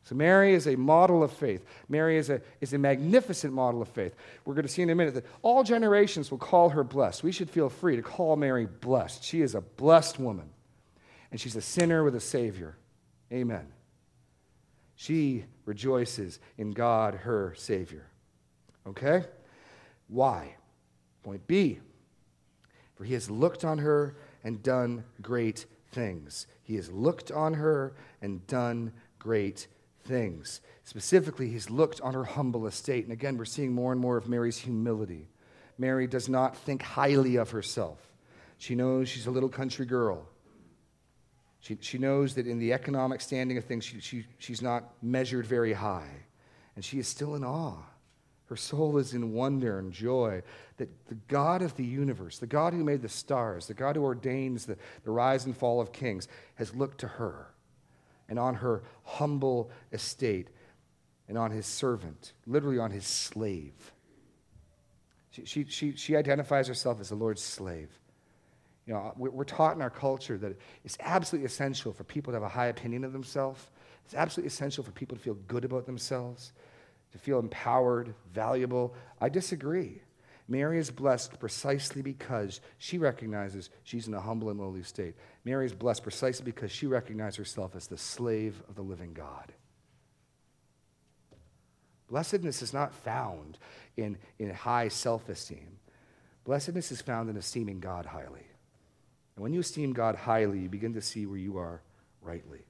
So, 0.05 0.15
Mary 0.15 0.53
is 0.53 0.67
a 0.67 0.75
model 0.75 1.23
of 1.23 1.31
faith. 1.31 1.63
Mary 1.87 2.17
is 2.17 2.29
a, 2.29 2.41
is 2.59 2.73
a 2.73 2.77
magnificent 2.77 3.53
model 3.53 3.81
of 3.81 3.87
faith. 3.87 4.15
We're 4.43 4.55
going 4.55 4.65
to 4.65 4.71
see 4.71 4.81
in 4.81 4.89
a 4.89 4.95
minute 4.95 5.13
that 5.13 5.25
all 5.43 5.63
generations 5.63 6.29
will 6.29 6.39
call 6.39 6.69
her 6.69 6.83
blessed. 6.83 7.23
We 7.23 7.31
should 7.31 7.49
feel 7.49 7.69
free 7.69 7.95
to 7.95 8.01
call 8.01 8.35
Mary 8.35 8.65
blessed. 8.65 9.23
She 9.23 9.41
is 9.41 9.55
a 9.55 9.61
blessed 9.61 10.19
woman, 10.19 10.49
and 11.31 11.39
she's 11.39 11.55
a 11.55 11.61
sinner 11.61 12.03
with 12.03 12.15
a 12.15 12.19
Savior. 12.19 12.75
Amen. 13.31 13.67
She 14.95 15.45
rejoices 15.65 16.39
in 16.57 16.71
God, 16.71 17.15
her 17.15 17.53
Savior. 17.55 18.07
Okay? 18.85 19.23
Why? 20.07 20.55
Point 21.23 21.47
B. 21.47 21.79
For 22.95 23.05
he 23.05 23.13
has 23.13 23.29
looked 23.29 23.63
on 23.63 23.77
her 23.77 24.17
and 24.43 24.61
done 24.61 25.05
great 25.21 25.65
things. 25.93 26.47
He 26.63 26.75
has 26.75 26.91
looked 26.91 27.31
on 27.31 27.53
her 27.53 27.95
and 28.21 28.45
done 28.47 28.91
great 29.19 29.67
things. 30.03 30.61
Specifically, 30.83 31.49
he's 31.49 31.69
looked 31.69 32.01
on 32.01 32.13
her 32.13 32.23
humble 32.23 32.67
estate. 32.67 33.03
And 33.03 33.13
again, 33.13 33.37
we're 33.37 33.45
seeing 33.45 33.73
more 33.73 33.91
and 33.91 34.01
more 34.01 34.17
of 34.17 34.27
Mary's 34.27 34.57
humility. 34.57 35.29
Mary 35.77 36.07
does 36.07 36.27
not 36.27 36.57
think 36.57 36.81
highly 36.81 37.37
of 37.37 37.51
herself. 37.51 37.99
She 38.57 38.75
knows 38.75 39.09
she's 39.09 39.27
a 39.27 39.31
little 39.31 39.49
country 39.49 39.85
girl. 39.85 40.25
She, 41.61 41.77
she 41.79 41.97
knows 41.97 42.35
that 42.35 42.47
in 42.47 42.59
the 42.59 42.73
economic 42.73 43.21
standing 43.21 43.57
of 43.57 43.65
things, 43.65 43.85
she, 43.85 43.99
she, 44.01 44.25
she's 44.37 44.61
not 44.61 44.83
measured 45.01 45.45
very 45.45 45.73
high. 45.73 46.09
And 46.75 46.83
she 46.83 46.99
is 46.99 47.07
still 47.07 47.35
in 47.35 47.43
awe. 47.43 47.83
Her 48.47 48.55
soul 48.55 48.97
is 48.97 49.13
in 49.13 49.33
wonder 49.33 49.79
and 49.79 49.91
joy 49.91 50.43
that 50.77 50.89
the 51.07 51.15
God 51.27 51.61
of 51.61 51.75
the 51.75 51.85
universe, 51.85 52.39
the 52.39 52.47
God 52.47 52.73
who 52.73 52.83
made 52.83 53.01
the 53.01 53.09
stars, 53.09 53.67
the 53.67 53.73
God 53.73 53.95
who 53.95 54.03
ordains 54.03 54.65
the, 54.65 54.77
the 55.03 55.11
rise 55.11 55.45
and 55.45 55.55
fall 55.55 55.79
of 55.79 55.93
kings, 55.93 56.27
has 56.55 56.75
looked 56.75 56.99
to 56.99 57.07
her 57.07 57.47
and 58.27 58.37
on 58.37 58.55
her 58.55 58.83
humble 59.03 59.71
estate 59.91 60.49
and 61.27 61.37
on 61.37 61.51
his 61.51 61.65
servant, 61.65 62.33
literally 62.45 62.79
on 62.79 62.91
his 62.91 63.05
slave. 63.05 63.93
She, 65.31 65.45
she, 65.45 65.65
she, 65.65 65.95
she 65.95 66.15
identifies 66.15 66.67
herself 66.67 66.99
as 66.99 67.09
the 67.09 67.15
Lord's 67.15 67.41
slave. 67.41 67.89
You 68.85 68.93
know, 68.93 69.13
we're 69.15 69.45
taught 69.45 69.75
in 69.75 69.81
our 69.81 69.89
culture 69.89 70.37
that 70.37 70.57
it's 70.83 70.97
absolutely 70.99 71.45
essential 71.45 71.93
for 71.93 72.03
people 72.03 72.33
to 72.33 72.35
have 72.35 72.43
a 72.43 72.49
high 72.49 72.67
opinion 72.67 73.05
of 73.05 73.13
themselves. 73.13 73.69
It's 74.05 74.13
absolutely 74.13 74.47
essential 74.47 74.83
for 74.83 74.91
people 74.91 75.15
to 75.15 75.23
feel 75.23 75.35
good 75.47 75.63
about 75.63 75.85
themselves, 75.85 76.51
to 77.13 77.19
feel 77.19 77.39
empowered, 77.39 78.13
valuable. 78.33 78.93
I 79.21 79.29
disagree. 79.29 80.01
Mary 80.47 80.77
is 80.77 80.91
blessed 80.91 81.39
precisely 81.39 82.01
because 82.01 82.59
she 82.77 82.97
recognizes 82.97 83.69
she's 83.83 84.07
in 84.07 84.13
a 84.13 84.19
humble 84.19 84.49
and 84.49 84.59
lowly 84.59 84.83
state. 84.83 85.15
Mary 85.45 85.65
is 85.65 85.73
blessed 85.73 86.03
precisely 86.03 86.43
because 86.43 86.71
she 86.71 86.87
recognizes 86.87 87.37
herself 87.37 87.75
as 87.75 87.87
the 87.87 87.97
slave 87.97 88.61
of 88.67 88.75
the 88.75 88.81
living 88.81 89.13
God. 89.13 89.53
Blessedness 92.09 92.61
is 92.61 92.73
not 92.73 92.93
found 92.93 93.57
in, 93.95 94.17
in 94.37 94.49
high 94.49 94.87
self 94.89 95.29
esteem, 95.29 95.77
blessedness 96.43 96.91
is 96.91 97.01
found 97.01 97.29
in 97.29 97.37
esteeming 97.37 97.79
God 97.79 98.07
highly. 98.07 98.47
And 99.35 99.43
when 99.43 99.53
you 99.53 99.61
esteem 99.61 99.93
God 99.93 100.15
highly, 100.15 100.59
you 100.59 100.69
begin 100.69 100.93
to 100.93 101.01
see 101.01 101.25
where 101.25 101.37
you 101.37 101.57
are 101.57 101.81
rightly. 102.21 102.65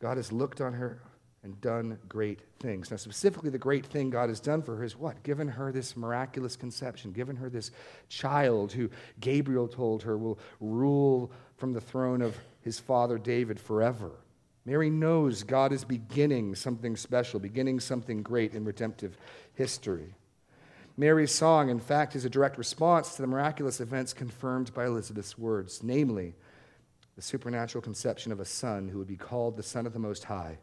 God 0.00 0.16
has 0.16 0.32
looked 0.32 0.60
on 0.60 0.74
her 0.74 1.00
and 1.46 1.60
done 1.60 1.96
great 2.08 2.40
things. 2.58 2.90
Now, 2.90 2.96
specifically, 2.96 3.50
the 3.50 3.56
great 3.56 3.86
thing 3.86 4.10
God 4.10 4.28
has 4.28 4.40
done 4.40 4.62
for 4.62 4.74
her 4.74 4.84
is 4.84 4.96
what? 4.96 5.22
Given 5.22 5.46
her 5.46 5.70
this 5.70 5.96
miraculous 5.96 6.56
conception, 6.56 7.12
given 7.12 7.36
her 7.36 7.48
this 7.48 7.70
child 8.08 8.72
who 8.72 8.90
Gabriel 9.20 9.68
told 9.68 10.02
her 10.02 10.18
will 10.18 10.40
rule 10.60 11.30
from 11.56 11.72
the 11.72 11.80
throne 11.80 12.20
of 12.20 12.36
his 12.62 12.80
father 12.80 13.16
David 13.16 13.60
forever. 13.60 14.10
Mary 14.64 14.90
knows 14.90 15.44
God 15.44 15.72
is 15.72 15.84
beginning 15.84 16.56
something 16.56 16.96
special, 16.96 17.38
beginning 17.38 17.78
something 17.78 18.24
great 18.24 18.52
in 18.52 18.64
redemptive 18.64 19.16
history. 19.54 20.16
Mary's 20.96 21.30
song, 21.30 21.70
in 21.70 21.78
fact, 21.78 22.16
is 22.16 22.24
a 22.24 22.30
direct 22.30 22.58
response 22.58 23.14
to 23.14 23.22
the 23.22 23.28
miraculous 23.28 23.80
events 23.80 24.12
confirmed 24.12 24.74
by 24.74 24.86
Elizabeth's 24.86 25.38
words, 25.38 25.84
namely, 25.84 26.34
the 27.14 27.22
supernatural 27.22 27.82
conception 27.82 28.32
of 28.32 28.40
a 28.40 28.44
son 28.44 28.88
who 28.88 28.98
would 28.98 29.06
be 29.06 29.16
called 29.16 29.56
the 29.56 29.62
Son 29.62 29.86
of 29.86 29.92
the 29.92 29.98
Most 30.00 30.24
High, 30.24 30.58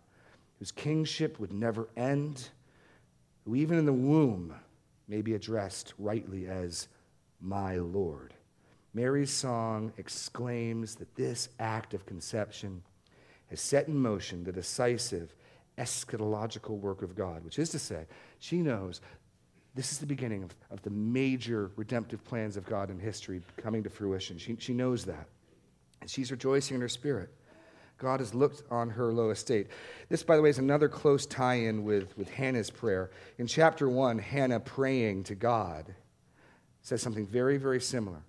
whose 0.63 0.71
kingship 0.71 1.41
would 1.41 1.51
never 1.51 1.89
end, 1.97 2.47
who 3.43 3.53
even 3.53 3.77
in 3.77 3.85
the 3.85 3.91
womb 3.91 4.55
may 5.09 5.21
be 5.21 5.33
addressed 5.33 5.93
rightly 5.99 6.47
as 6.47 6.87
my 7.41 7.75
Lord. 7.75 8.33
Mary's 8.93 9.29
song 9.29 9.91
exclaims 9.97 10.95
that 10.95 11.13
this 11.15 11.49
act 11.59 11.93
of 11.93 12.05
conception 12.05 12.81
has 13.47 13.59
set 13.59 13.89
in 13.89 13.97
motion 13.97 14.45
the 14.45 14.53
decisive 14.53 15.35
eschatological 15.77 16.79
work 16.79 17.01
of 17.01 17.13
God, 17.13 17.43
which 17.43 17.59
is 17.59 17.69
to 17.71 17.79
say, 17.79 18.05
she 18.39 18.59
knows 18.59 19.01
this 19.75 19.91
is 19.91 19.97
the 19.97 20.05
beginning 20.05 20.43
of, 20.43 20.55
of 20.71 20.81
the 20.83 20.91
major 20.91 21.71
redemptive 21.75 22.23
plans 22.23 22.55
of 22.55 22.65
God 22.65 22.89
in 22.89 22.97
history 22.97 23.41
coming 23.57 23.83
to 23.83 23.89
fruition. 23.89 24.37
She, 24.37 24.55
she 24.57 24.73
knows 24.73 25.03
that. 25.03 25.27
And 25.99 26.09
she's 26.09 26.31
rejoicing 26.31 26.75
in 26.75 26.81
her 26.81 26.87
spirit. 26.87 27.33
God 28.03 28.19
has 28.19 28.35
looked 28.35 28.63
on 28.69 28.89
her 28.91 29.13
low 29.13 29.29
estate. 29.29 29.67
This, 30.09 30.23
by 30.23 30.35
the 30.35 30.41
way, 30.41 30.49
is 30.49 30.59
another 30.59 30.89
close 30.89 31.25
tie 31.25 31.55
in 31.55 31.85
with, 31.85 32.15
with 32.17 32.29
Hannah's 32.29 32.69
prayer. 32.69 33.09
In 33.37 33.47
chapter 33.47 33.87
1, 33.87 34.19
Hannah 34.19 34.59
praying 34.59 35.23
to 35.23 35.35
God 35.35 35.95
says 36.81 37.01
something 37.01 37.25
very, 37.25 37.57
very 37.57 37.79
similar. 37.79 38.21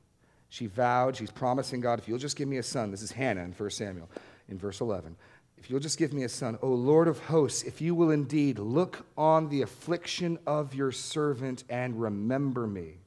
She 0.48 0.66
vowed, 0.66 1.16
she's 1.16 1.32
promising 1.32 1.80
God, 1.80 1.98
if 1.98 2.06
you'll 2.06 2.18
just 2.18 2.36
give 2.36 2.46
me 2.46 2.58
a 2.58 2.62
son, 2.62 2.92
this 2.92 3.02
is 3.02 3.10
Hannah 3.10 3.42
in 3.42 3.50
1 3.50 3.70
Samuel, 3.70 4.08
in 4.48 4.58
verse 4.58 4.80
11. 4.80 5.16
If 5.58 5.68
you'll 5.68 5.80
just 5.80 5.98
give 5.98 6.12
me 6.12 6.22
a 6.22 6.28
son, 6.28 6.56
O 6.62 6.68
Lord 6.68 7.08
of 7.08 7.18
hosts, 7.18 7.64
if 7.64 7.80
you 7.80 7.96
will 7.96 8.12
indeed 8.12 8.60
look 8.60 9.04
on 9.18 9.48
the 9.48 9.62
affliction 9.62 10.38
of 10.46 10.72
your 10.72 10.92
servant 10.92 11.64
and 11.68 12.00
remember 12.00 12.68
me. 12.68 12.98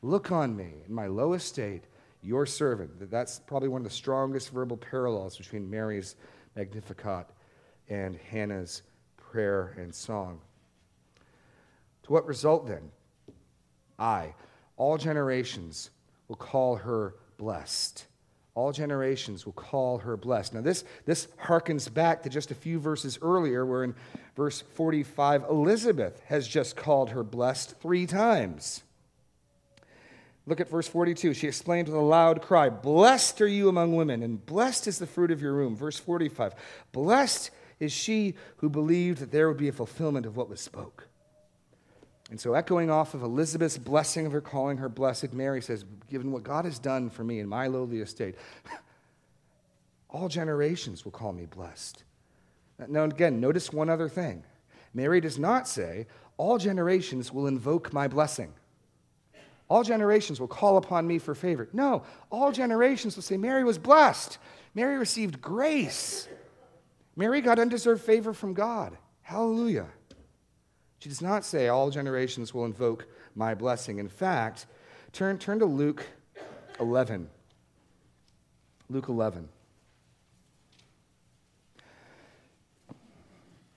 Look 0.00 0.32
on 0.32 0.56
me 0.56 0.72
in 0.86 0.94
my 0.94 1.08
low 1.08 1.34
estate, 1.34 1.84
your 2.26 2.46
servant. 2.46 3.10
That's 3.10 3.40
probably 3.40 3.68
one 3.68 3.80
of 3.80 3.84
the 3.84 3.94
strongest 3.94 4.50
verbal 4.50 4.76
parallels 4.76 5.36
between 5.36 5.70
Mary's 5.70 6.16
Magnificat 6.56 7.26
and 7.88 8.16
Hannah's 8.16 8.82
prayer 9.16 9.74
and 9.78 9.94
song. 9.94 10.40
To 12.04 12.12
what 12.12 12.26
result 12.26 12.66
then? 12.66 12.90
I, 13.98 14.34
all 14.76 14.98
generations, 14.98 15.90
will 16.28 16.36
call 16.36 16.76
her 16.76 17.14
blessed 17.38 18.06
all 18.56 18.72
generations 18.72 19.44
will 19.44 19.52
call 19.52 19.98
her 19.98 20.16
blessed. 20.16 20.54
Now, 20.54 20.62
this, 20.62 20.82
this 21.04 21.28
harkens 21.44 21.92
back 21.92 22.22
to 22.22 22.30
just 22.30 22.50
a 22.50 22.54
few 22.54 22.80
verses 22.80 23.18
earlier, 23.20 23.66
where 23.66 23.84
in 23.84 23.94
verse 24.34 24.62
45, 24.62 25.44
Elizabeth 25.50 26.22
has 26.26 26.48
just 26.48 26.74
called 26.74 27.10
her 27.10 27.22
blessed 27.22 27.78
three 27.80 28.06
times. 28.06 28.82
Look 30.46 30.60
at 30.60 30.68
verse 30.68 30.86
42. 30.86 31.34
She 31.34 31.48
explained 31.48 31.88
with 31.88 31.96
a 31.96 32.00
loud 32.00 32.40
cry, 32.40 32.68
Blessed 32.68 33.40
are 33.40 33.48
you 33.48 33.68
among 33.68 33.96
women, 33.96 34.22
and 34.22 34.44
blessed 34.44 34.86
is 34.86 34.98
the 34.98 35.06
fruit 35.06 35.30
of 35.30 35.42
your 35.42 35.56
womb. 35.56 35.76
Verse 35.76 35.98
45, 35.98 36.54
Blessed 36.92 37.50
is 37.80 37.92
she 37.92 38.34
who 38.58 38.68
believed 38.68 39.18
that 39.18 39.32
there 39.32 39.48
would 39.48 39.56
be 39.56 39.68
a 39.68 39.72
fulfillment 39.72 40.24
of 40.24 40.36
what 40.36 40.48
was 40.48 40.60
spoke. 40.60 41.08
And 42.30 42.40
so, 42.40 42.54
echoing 42.54 42.90
off 42.90 43.14
of 43.14 43.22
Elizabeth's 43.22 43.78
blessing 43.78 44.26
of 44.26 44.32
her 44.32 44.40
calling 44.40 44.78
her 44.78 44.88
blessed, 44.88 45.32
Mary 45.32 45.62
says, 45.62 45.84
Given 46.10 46.32
what 46.32 46.42
God 46.42 46.64
has 46.64 46.78
done 46.78 47.10
for 47.10 47.22
me 47.22 47.40
in 47.40 47.48
my 47.48 47.66
lowly 47.66 48.00
estate, 48.00 48.36
all 50.10 50.28
generations 50.28 51.04
will 51.04 51.12
call 51.12 51.32
me 51.32 51.46
blessed. 51.46 52.04
Now, 52.88 53.04
again, 53.04 53.40
notice 53.40 53.72
one 53.72 53.88
other 53.88 54.08
thing. 54.08 54.44
Mary 54.92 55.20
does 55.20 55.38
not 55.38 55.68
say, 55.68 56.06
All 56.36 56.58
generations 56.58 57.32
will 57.32 57.46
invoke 57.46 57.92
my 57.92 58.08
blessing. 58.08 58.52
All 59.68 59.82
generations 59.82 60.38
will 60.38 60.48
call 60.48 60.76
upon 60.76 61.06
me 61.06 61.18
for 61.18 61.34
favor. 61.34 61.68
No, 61.72 62.04
all 62.30 62.52
generations 62.52 63.16
will 63.16 63.22
say, 63.22 63.36
Mary 63.36 63.64
was 63.64 63.78
blessed. 63.78 64.38
Mary 64.74 64.98
received 64.98 65.40
grace. 65.40 66.28
Mary 67.16 67.40
got 67.40 67.58
undeserved 67.58 68.02
favor 68.02 68.32
from 68.32 68.54
God. 68.54 68.96
Hallelujah. 69.22 69.86
She 70.98 71.08
does 71.08 71.22
not 71.22 71.44
say, 71.44 71.68
All 71.68 71.90
generations 71.90 72.54
will 72.54 72.64
invoke 72.64 73.06
my 73.34 73.54
blessing. 73.54 73.98
In 73.98 74.08
fact, 74.08 74.66
turn, 75.12 75.38
turn 75.38 75.58
to 75.58 75.66
Luke 75.66 76.06
11. 76.78 77.28
Luke 78.88 79.08
11. 79.08 79.48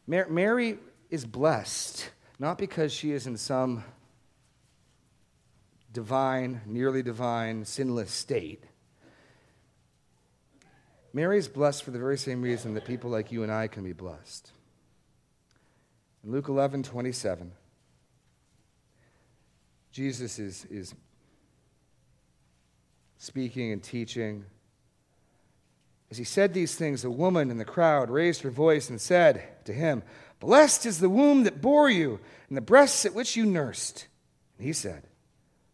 Mary 0.07 0.77
is 1.09 1.25
blessed, 1.25 2.09
not 2.39 2.57
because 2.57 2.91
she 2.91 3.11
is 3.11 3.27
in 3.27 3.37
some 3.37 3.83
divine, 5.99 6.61
nearly 6.65 7.03
divine, 7.03 7.65
sinless 7.65 8.09
state. 8.09 8.63
Mary 11.11 11.37
is 11.37 11.49
blessed 11.49 11.83
for 11.83 11.91
the 11.91 11.99
very 11.99 12.17
same 12.17 12.41
reason 12.41 12.73
that 12.73 12.85
people 12.85 13.09
like 13.09 13.33
you 13.33 13.43
and 13.43 13.51
I 13.51 13.67
can 13.67 13.83
be 13.83 13.91
blessed. 13.91 14.49
In 16.23 16.31
Luke 16.31 16.47
11 16.47 16.83
27, 16.83 17.51
Jesus 19.91 20.39
is, 20.39 20.63
is 20.69 20.95
speaking 23.17 23.73
and 23.73 23.83
teaching. 23.83 24.45
As 26.09 26.17
he 26.17 26.23
said 26.23 26.53
these 26.53 26.75
things, 26.75 27.03
a 27.03 27.09
woman 27.09 27.51
in 27.51 27.57
the 27.57 27.65
crowd 27.65 28.09
raised 28.09 28.43
her 28.43 28.49
voice 28.49 28.89
and 28.89 29.01
said 29.01 29.65
to 29.65 29.73
him, 29.73 30.03
Blessed 30.39 30.85
is 30.85 30.99
the 30.99 31.09
womb 31.09 31.43
that 31.43 31.59
bore 31.59 31.89
you, 31.89 32.21
and 32.47 32.55
the 32.55 32.61
breasts 32.61 33.05
at 33.05 33.13
which 33.13 33.35
you 33.35 33.45
nursed. 33.45 34.07
And 34.57 34.65
he 34.65 34.71
said, 34.71 35.08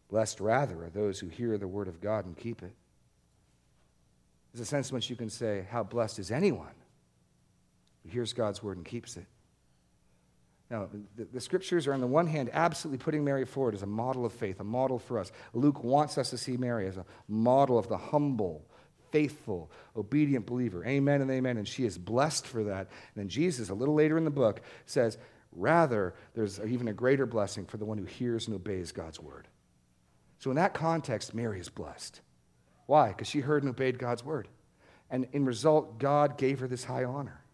Blessed 0.10 0.40
rather 0.40 0.84
are 0.84 0.90
those 0.90 1.20
who 1.20 1.28
hear 1.28 1.58
the 1.58 1.68
word 1.68 1.88
of 1.88 2.02
God 2.02 2.26
and 2.26 2.38
keep 2.38 2.62
it. 2.62 2.74
There's 4.54 4.68
a 4.68 4.70
sense 4.70 4.90
in 4.90 4.96
which 4.96 5.10
you 5.10 5.16
can 5.16 5.30
say, 5.30 5.66
How 5.70 5.84
blessed 5.84 6.20
is 6.20 6.32
anyone 6.32 6.74
who 8.04 8.10
hears 8.10 8.34
God's 8.34 8.64
word 8.64 8.78
and 8.78 8.86
keeps 8.86 9.18
it? 9.18 9.26
Now, 10.70 10.88
the, 11.16 11.26
the, 11.26 11.42
scriptures 11.42 11.86
are, 11.86 11.94
on 11.94 12.02
the 12.02 12.08
one 12.08 12.26
hand, 12.26 12.50
absolutely 12.52 13.04
putting 13.04 13.24
Mary 13.24 13.46
forward 13.46 13.76
as 13.76 13.84
a 13.84 13.88
model 13.88 14.26
of 14.26 14.34
faith, 14.34 14.60
a 14.60 14.64
model 14.64 14.98
for 14.98 15.20
us. 15.20 15.32
Luke 15.54 15.84
wants 15.84 16.18
us 16.18 16.32
to 16.32 16.38
see 16.38 16.58
Mary 16.58 16.88
as 16.88 16.98
a 16.98 17.06
model 17.28 17.78
of 17.78 17.88
the 17.88 17.98
humble, 17.98 18.66
faithful, 19.12 19.70
obedient 19.96 20.48
believer. 20.48 20.84
Amen 20.84 21.22
and 21.22 21.30
amen. 21.30 21.58
And 21.58 21.68
she 21.68 21.86
is 21.86 22.00
blessed 22.00 22.48
for 22.48 22.64
that. 22.64 22.88
And 22.88 23.16
then 23.16 23.30
Jesus, 23.30 23.70
a 23.70 23.76
little 23.76 23.94
later 23.94 24.18
in 24.18 24.26
the 24.26 24.32
book, 24.32 24.62
says, 24.88 25.20
rather, 25.52 26.16
there's 26.34 26.60
even 26.60 26.88
a 26.88 26.94
greater 26.94 27.28
blessing 27.28 27.66
for 27.66 27.78
the 27.78 27.86
one 27.86 28.00
who 28.00 28.06
hears 28.06 28.48
and 28.48 28.56
obeys 28.56 28.92
God's 28.92 29.20
word. 29.20 29.48
So, 30.40 30.50
in 30.50 30.58
that 30.58 30.74
context, 30.74 31.34
Mary 31.34 31.60
is 31.60 31.70
blessed. 31.70 32.22
Why? 32.86 33.10
Because 33.10 33.28
she 33.28 33.40
heard 33.40 33.64
and 33.64 33.70
obeyed 33.70 33.98
God's 33.98 34.24
word. 34.24 34.48
And 35.10 35.28
in 35.34 35.46
result, 35.46 36.00
God 36.00 36.38
gave 36.38 36.60
her 36.60 36.68
this 36.68 36.84
high 36.84 37.04
honor. 37.04 37.46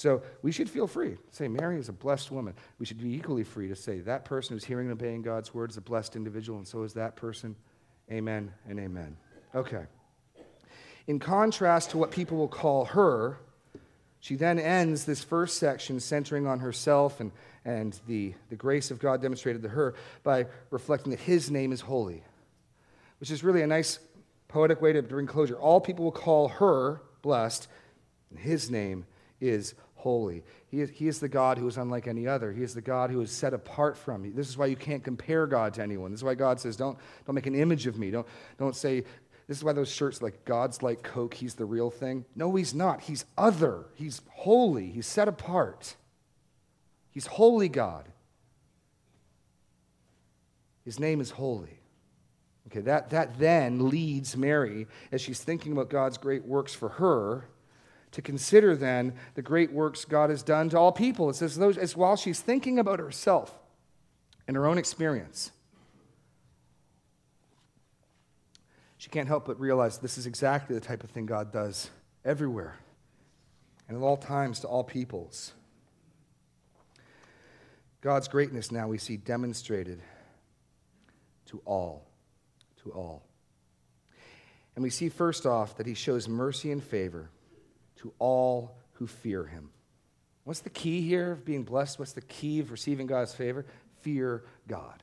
So 0.00 0.22
we 0.40 0.50
should 0.50 0.70
feel 0.70 0.86
free 0.86 1.18
say 1.30 1.46
Mary 1.46 1.78
is 1.78 1.90
a 1.90 1.92
blessed 1.92 2.30
woman. 2.30 2.54
We 2.78 2.86
should 2.86 2.98
be 2.98 3.14
equally 3.14 3.44
free 3.44 3.68
to 3.68 3.76
say 3.76 4.00
that 4.00 4.24
person 4.24 4.54
who's 4.54 4.64
hearing 4.64 4.86
and 4.86 4.92
obeying 4.92 5.20
God's 5.20 5.52
word 5.52 5.70
is 5.70 5.76
a 5.76 5.82
blessed 5.82 6.16
individual, 6.16 6.58
and 6.58 6.66
so 6.66 6.84
is 6.84 6.94
that 6.94 7.16
person. 7.16 7.54
Amen 8.10 8.50
and 8.66 8.80
amen. 8.80 9.16
Okay. 9.54 9.84
In 11.06 11.18
contrast 11.18 11.90
to 11.90 11.98
what 11.98 12.10
people 12.10 12.38
will 12.38 12.48
call 12.48 12.86
her, 12.86 13.40
she 14.20 14.36
then 14.36 14.58
ends 14.58 15.04
this 15.06 15.24
first 15.24 15.56
section 15.58 15.98
centering 15.98 16.46
on 16.46 16.60
herself 16.60 17.20
and, 17.20 17.32
and 17.64 17.98
the, 18.06 18.34
the 18.50 18.56
grace 18.56 18.90
of 18.90 18.98
God 18.98 19.22
demonstrated 19.22 19.62
to 19.62 19.68
her 19.70 19.94
by 20.22 20.46
reflecting 20.70 21.10
that 21.10 21.20
his 21.20 21.50
name 21.50 21.72
is 21.72 21.80
holy, 21.80 22.22
which 23.18 23.30
is 23.30 23.42
really 23.42 23.62
a 23.62 23.66
nice 23.66 23.98
poetic 24.48 24.82
way 24.82 24.92
to 24.92 25.02
bring 25.02 25.26
closure. 25.26 25.56
All 25.56 25.80
people 25.80 26.04
will 26.04 26.12
call 26.12 26.48
her 26.48 27.00
blessed, 27.22 27.68
and 28.30 28.38
his 28.38 28.70
name 28.70 29.06
is 29.40 29.74
holy. 29.94 30.42
He 30.66 30.80
is, 30.80 30.90
he 30.90 31.08
is 31.08 31.18
the 31.18 31.28
God 31.28 31.58
who 31.58 31.66
is 31.66 31.76
unlike 31.78 32.06
any 32.06 32.26
other. 32.26 32.52
He 32.52 32.62
is 32.62 32.74
the 32.74 32.80
God 32.80 33.10
who 33.10 33.20
is 33.22 33.30
set 33.30 33.54
apart 33.54 33.96
from 33.96 34.24
you. 34.24 34.32
This 34.32 34.48
is 34.48 34.56
why 34.56 34.66
you 34.66 34.76
can't 34.76 35.02
compare 35.02 35.46
God 35.46 35.74
to 35.74 35.82
anyone. 35.82 36.10
This 36.10 36.20
is 36.20 36.24
why 36.24 36.34
God 36.34 36.60
says, 36.60 36.76
don't, 36.76 36.98
don't 37.26 37.34
make 37.34 37.46
an 37.46 37.54
image 37.54 37.86
of 37.86 37.98
me. 37.98 38.10
Don't, 38.10 38.26
don't 38.58 38.76
say, 38.76 39.04
this 39.50 39.58
is 39.58 39.64
why 39.64 39.72
those 39.72 39.90
shirts 39.90 40.22
like 40.22 40.44
God's 40.44 40.80
like 40.80 41.02
Coke, 41.02 41.34
he's 41.34 41.56
the 41.56 41.64
real 41.64 41.90
thing. 41.90 42.24
No, 42.36 42.54
he's 42.54 42.72
not. 42.72 43.00
He's 43.00 43.24
other. 43.36 43.86
He's 43.96 44.22
holy. 44.30 44.90
He's 44.90 45.08
set 45.08 45.26
apart. 45.26 45.96
He's 47.10 47.26
holy 47.26 47.68
God. 47.68 48.08
His 50.84 51.00
name 51.00 51.20
is 51.20 51.32
holy. 51.32 51.80
Okay, 52.68 52.78
that, 52.82 53.10
that 53.10 53.40
then 53.40 53.88
leads 53.88 54.36
Mary, 54.36 54.86
as 55.10 55.20
she's 55.20 55.40
thinking 55.40 55.72
about 55.72 55.90
God's 55.90 56.16
great 56.16 56.44
works 56.44 56.72
for 56.72 56.88
her, 56.88 57.48
to 58.12 58.22
consider 58.22 58.76
then 58.76 59.14
the 59.34 59.42
great 59.42 59.72
works 59.72 60.04
God 60.04 60.30
has 60.30 60.44
done 60.44 60.68
to 60.68 60.78
all 60.78 60.92
people. 60.92 61.28
It 61.28 61.34
says, 61.34 61.56
those, 61.56 61.76
as 61.76 61.96
while 61.96 62.14
she's 62.14 62.38
thinking 62.38 62.78
about 62.78 63.00
herself 63.00 63.52
and 64.46 64.56
her 64.56 64.68
own 64.68 64.78
experience, 64.78 65.50
she 69.00 69.08
can't 69.08 69.28
help 69.28 69.46
but 69.46 69.58
realize 69.58 69.96
this 69.96 70.18
is 70.18 70.26
exactly 70.26 70.74
the 70.74 70.80
type 70.80 71.02
of 71.02 71.08
thing 71.08 71.24
God 71.24 71.50
does 71.50 71.88
everywhere 72.22 72.76
and 73.88 73.96
at 73.96 74.02
all 74.02 74.18
times 74.18 74.60
to 74.60 74.66
all 74.66 74.84
peoples. 74.84 75.54
God's 78.02 78.28
greatness 78.28 78.70
now 78.70 78.88
we 78.88 78.98
see 78.98 79.16
demonstrated 79.16 80.02
to 81.46 81.62
all. 81.64 82.10
To 82.84 82.90
all. 82.90 83.22
And 84.76 84.82
we 84.82 84.90
see 84.90 85.08
first 85.08 85.46
off 85.46 85.78
that 85.78 85.86
he 85.86 85.94
shows 85.94 86.28
mercy 86.28 86.70
and 86.70 86.84
favor 86.84 87.30
to 88.02 88.12
all 88.18 88.76
who 88.92 89.06
fear 89.06 89.46
him. 89.46 89.70
What's 90.44 90.60
the 90.60 90.68
key 90.68 91.00
here 91.00 91.32
of 91.32 91.46
being 91.46 91.62
blessed? 91.62 91.98
What's 91.98 92.12
the 92.12 92.20
key 92.20 92.60
of 92.60 92.70
receiving 92.70 93.06
God's 93.06 93.34
favor? 93.34 93.64
Fear 94.02 94.44
God. 94.68 95.02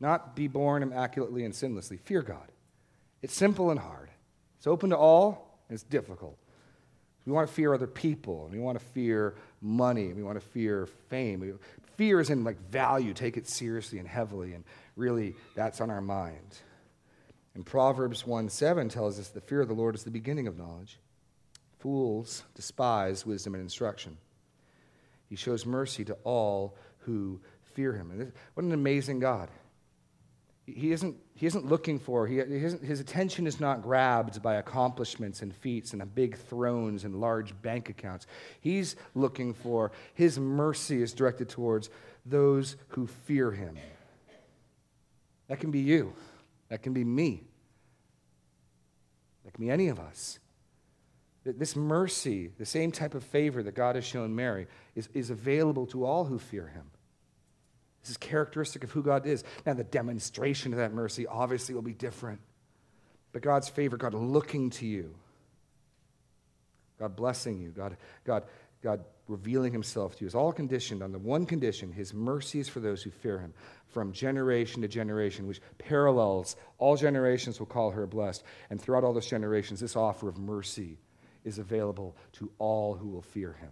Not 0.00 0.34
be 0.34 0.48
born 0.48 0.82
immaculately 0.82 1.44
and 1.44 1.54
sinlessly. 1.54 2.00
Fear 2.00 2.22
God. 2.22 2.50
It's 3.22 3.34
simple 3.34 3.70
and 3.70 3.78
hard. 3.78 4.08
It's 4.56 4.66
open 4.66 4.90
to 4.90 4.96
all, 4.96 5.60
and 5.68 5.74
it's 5.74 5.84
difficult. 5.84 6.38
We 7.26 7.32
want 7.32 7.48
to 7.48 7.54
fear 7.54 7.74
other 7.74 7.86
people, 7.86 8.44
and 8.46 8.54
we 8.54 8.58
want 8.58 8.78
to 8.78 8.84
fear 8.84 9.34
money, 9.60 10.06
and 10.06 10.16
we 10.16 10.22
want 10.22 10.40
to 10.40 10.46
fear 10.46 10.88
fame. 11.08 11.58
Fear 11.96 12.20
is 12.20 12.30
in 12.30 12.44
like 12.44 12.58
value, 12.70 13.12
take 13.12 13.36
it 13.36 13.46
seriously 13.46 13.98
and 13.98 14.08
heavily, 14.08 14.54
and 14.54 14.64
really 14.96 15.34
that's 15.54 15.82
on 15.82 15.90
our 15.90 16.00
mind. 16.00 16.58
And 17.54 17.66
Proverbs 17.66 18.26
1 18.26 18.48
7 18.48 18.88
tells 18.88 19.18
us 19.18 19.28
the 19.28 19.40
fear 19.40 19.60
of 19.60 19.68
the 19.68 19.74
Lord 19.74 19.94
is 19.94 20.04
the 20.04 20.10
beginning 20.10 20.46
of 20.46 20.56
knowledge. 20.56 20.98
Fools 21.78 22.44
despise 22.54 23.26
wisdom 23.26 23.54
and 23.54 23.62
instruction. 23.62 24.16
He 25.28 25.36
shows 25.36 25.64
mercy 25.64 26.04
to 26.06 26.14
all 26.24 26.76
who 27.00 27.40
fear 27.74 27.92
him. 27.92 28.10
And 28.10 28.32
what 28.54 28.64
an 28.64 28.72
amazing 28.72 29.20
God. 29.20 29.48
He 30.76 30.92
isn't, 30.92 31.16
he 31.34 31.46
isn't 31.46 31.66
looking 31.66 31.98
for, 31.98 32.26
he, 32.26 32.36
he 32.36 32.58
his 32.58 33.00
attention 33.00 33.46
is 33.46 33.60
not 33.60 33.82
grabbed 33.82 34.42
by 34.42 34.56
accomplishments 34.56 35.42
and 35.42 35.54
feats 35.54 35.92
and 35.92 36.14
big 36.14 36.36
thrones 36.36 37.04
and 37.04 37.20
large 37.20 37.60
bank 37.62 37.88
accounts. 37.88 38.26
He's 38.60 38.96
looking 39.14 39.54
for, 39.54 39.92
his 40.14 40.38
mercy 40.38 41.02
is 41.02 41.12
directed 41.12 41.48
towards 41.48 41.90
those 42.26 42.76
who 42.88 43.06
fear 43.06 43.50
him. 43.50 43.76
That 45.48 45.60
can 45.60 45.70
be 45.70 45.80
you, 45.80 46.12
that 46.68 46.82
can 46.82 46.92
be 46.92 47.04
me, 47.04 47.44
that 49.44 49.54
can 49.54 49.64
be 49.64 49.70
any 49.70 49.88
of 49.88 49.98
us. 49.98 50.38
This 51.44 51.74
mercy, 51.74 52.52
the 52.58 52.66
same 52.66 52.92
type 52.92 53.14
of 53.14 53.24
favor 53.24 53.62
that 53.62 53.74
God 53.74 53.96
has 53.96 54.04
shown 54.04 54.34
Mary, 54.34 54.66
is, 54.94 55.08
is 55.14 55.30
available 55.30 55.86
to 55.86 56.04
all 56.04 56.26
who 56.26 56.38
fear 56.38 56.68
him. 56.68 56.90
This 58.02 58.10
is 58.10 58.16
characteristic 58.16 58.84
of 58.84 58.90
who 58.90 59.02
God 59.02 59.26
is. 59.26 59.44
Now, 59.66 59.74
the 59.74 59.84
demonstration 59.84 60.72
of 60.72 60.78
that 60.78 60.92
mercy 60.92 61.26
obviously 61.26 61.74
will 61.74 61.82
be 61.82 61.94
different. 61.94 62.40
But 63.32 63.42
God's 63.42 63.68
favor, 63.68 63.96
God 63.96 64.14
looking 64.14 64.70
to 64.70 64.86
you, 64.86 65.14
God 66.98 67.16
blessing 67.16 67.60
you, 67.60 67.70
God, 67.70 67.96
God, 68.24 68.44
God 68.82 69.04
revealing 69.28 69.72
himself 69.72 70.16
to 70.16 70.22
you 70.22 70.26
is 70.26 70.34
all 70.34 70.52
conditioned 70.52 71.02
on 71.02 71.12
the 71.12 71.18
one 71.18 71.46
condition 71.46 71.92
his 71.92 72.12
mercy 72.12 72.58
is 72.58 72.68
for 72.68 72.80
those 72.80 73.02
who 73.02 73.10
fear 73.10 73.38
him 73.38 73.54
from 73.88 74.12
generation 74.12 74.82
to 74.82 74.88
generation, 74.88 75.46
which 75.46 75.60
parallels 75.78 76.56
all 76.78 76.96
generations 76.96 77.58
will 77.58 77.66
call 77.66 77.90
her 77.90 78.06
blessed. 78.06 78.42
And 78.68 78.80
throughout 78.80 79.04
all 79.04 79.12
those 79.12 79.26
generations, 79.26 79.80
this 79.80 79.96
offer 79.96 80.28
of 80.28 80.38
mercy 80.38 80.98
is 81.44 81.58
available 81.58 82.16
to 82.32 82.50
all 82.58 82.94
who 82.94 83.08
will 83.08 83.22
fear 83.22 83.52
him. 83.52 83.70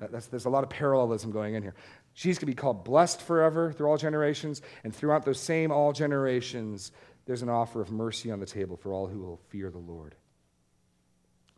That, 0.00 0.30
there's 0.30 0.44
a 0.44 0.50
lot 0.50 0.64
of 0.64 0.70
parallelism 0.70 1.30
going 1.30 1.54
in 1.54 1.62
here. 1.62 1.74
She's 2.14 2.36
going 2.36 2.46
to 2.46 2.46
be 2.46 2.54
called 2.54 2.84
blessed 2.84 3.22
forever 3.22 3.72
through 3.72 3.88
all 3.88 3.96
generations, 3.96 4.62
and 4.84 4.94
throughout 4.94 5.24
those 5.24 5.40
same 5.40 5.70
all 5.70 5.92
generations, 5.92 6.92
there's 7.26 7.42
an 7.42 7.48
offer 7.48 7.80
of 7.80 7.90
mercy 7.90 8.30
on 8.30 8.40
the 8.40 8.46
table 8.46 8.76
for 8.76 8.92
all 8.92 9.06
who 9.06 9.20
will 9.20 9.40
fear 9.48 9.70
the 9.70 9.78
Lord. 9.78 10.14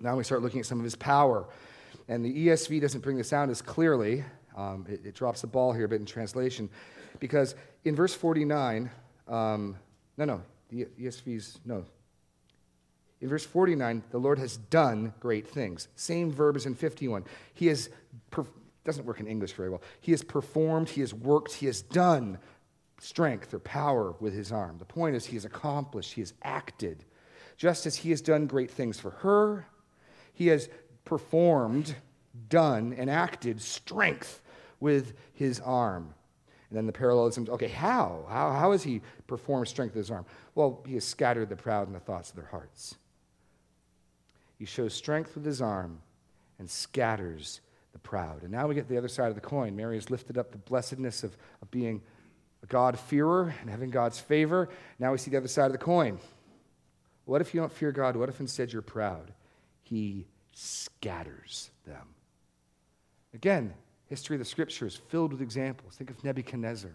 Now 0.00 0.16
we 0.16 0.24
start 0.24 0.42
looking 0.42 0.60
at 0.60 0.66
some 0.66 0.78
of 0.78 0.84
his 0.84 0.96
power. 0.96 1.48
And 2.08 2.24
the 2.24 2.46
ESV 2.46 2.80
doesn't 2.80 3.00
bring 3.00 3.16
this 3.16 3.32
out 3.32 3.50
as 3.50 3.60
clearly. 3.60 4.24
Um, 4.56 4.86
it, 4.88 5.04
it, 5.04 5.14
drops 5.14 5.42
the 5.42 5.46
ball 5.46 5.72
here 5.72 5.84
a 5.84 5.88
bit 5.88 6.00
in 6.00 6.06
translation. 6.06 6.70
Because 7.20 7.54
in 7.84 7.94
verse 7.94 8.14
49, 8.14 8.90
um, 9.28 9.76
no, 10.16 10.24
no, 10.24 10.42
the 10.70 10.86
ESV's, 11.00 11.58
no, 11.64 11.84
in 13.20 13.28
verse 13.28 13.44
49, 13.44 14.04
the 14.10 14.18
Lord 14.18 14.38
has 14.38 14.56
done 14.56 15.12
great 15.18 15.48
things. 15.48 15.88
Same 15.96 16.30
verb 16.30 16.56
as 16.56 16.66
in 16.66 16.74
51. 16.74 17.24
He 17.54 17.66
has, 17.66 17.90
per- 18.30 18.46
doesn't 18.84 19.04
work 19.04 19.18
in 19.18 19.26
English 19.26 19.52
very 19.52 19.70
well. 19.70 19.82
He 20.00 20.12
has 20.12 20.22
performed, 20.22 20.88
he 20.88 21.00
has 21.00 21.12
worked, 21.12 21.52
he 21.54 21.66
has 21.66 21.82
done 21.82 22.38
strength 23.00 23.52
or 23.52 23.58
power 23.58 24.14
with 24.20 24.34
his 24.34 24.52
arm. 24.52 24.78
The 24.78 24.84
point 24.84 25.16
is, 25.16 25.26
he 25.26 25.34
has 25.34 25.44
accomplished, 25.44 26.12
he 26.12 26.20
has 26.20 26.32
acted. 26.42 27.04
Just 27.56 27.86
as 27.86 27.96
he 27.96 28.10
has 28.10 28.20
done 28.20 28.46
great 28.46 28.70
things 28.70 29.00
for 29.00 29.10
her, 29.10 29.66
he 30.32 30.46
has 30.48 30.68
performed, 31.04 31.96
done, 32.48 32.94
and 32.96 33.10
acted 33.10 33.60
strength 33.60 34.40
with 34.78 35.14
his 35.32 35.58
arm. 35.60 36.14
And 36.70 36.76
then 36.76 36.86
the 36.86 36.92
parallelism 36.92 37.48
okay, 37.48 37.68
how? 37.68 38.26
How, 38.28 38.52
how 38.52 38.72
has 38.72 38.84
he 38.84 39.00
performed 39.26 39.66
strength 39.66 39.94
with 39.94 40.04
his 40.04 40.10
arm? 40.10 40.26
Well, 40.54 40.84
he 40.86 40.94
has 40.94 41.04
scattered 41.04 41.48
the 41.48 41.56
proud 41.56 41.88
in 41.88 41.92
the 41.92 42.00
thoughts 42.00 42.30
of 42.30 42.36
their 42.36 42.46
hearts. 42.46 42.96
He 44.58 44.64
shows 44.64 44.92
strength 44.92 45.34
with 45.34 45.44
his 45.44 45.62
arm 45.62 46.00
and 46.58 46.68
scatters 46.68 47.60
the 47.92 47.98
proud. 47.98 48.42
And 48.42 48.50
now 48.50 48.66
we 48.66 48.74
get 48.74 48.88
the 48.88 48.98
other 48.98 49.08
side 49.08 49.28
of 49.28 49.34
the 49.34 49.40
coin. 49.40 49.76
Mary 49.76 49.96
has 49.96 50.10
lifted 50.10 50.36
up 50.36 50.50
the 50.50 50.58
blessedness 50.58 51.22
of, 51.22 51.36
of 51.62 51.70
being 51.70 52.02
a 52.62 52.66
God-fearer 52.66 53.54
and 53.60 53.70
having 53.70 53.90
God's 53.90 54.18
favor. 54.18 54.68
Now 54.98 55.12
we 55.12 55.18
see 55.18 55.30
the 55.30 55.36
other 55.36 55.48
side 55.48 55.66
of 55.66 55.72
the 55.72 55.78
coin. 55.78 56.18
What 57.24 57.40
if 57.40 57.54
you 57.54 57.60
don't 57.60 57.72
fear 57.72 57.92
God? 57.92 58.16
What 58.16 58.28
if 58.28 58.40
instead 58.40 58.72
you're 58.72 58.82
proud? 58.82 59.32
He 59.82 60.26
scatters 60.52 61.70
them. 61.86 62.14
Again, 63.32 63.74
history 64.06 64.36
of 64.36 64.40
the 64.40 64.44
scriptures 64.44 64.94
is 64.94 65.00
filled 65.08 65.32
with 65.32 65.42
examples. 65.42 65.94
Think 65.94 66.10
of 66.10 66.24
Nebuchadnezzar. 66.24 66.90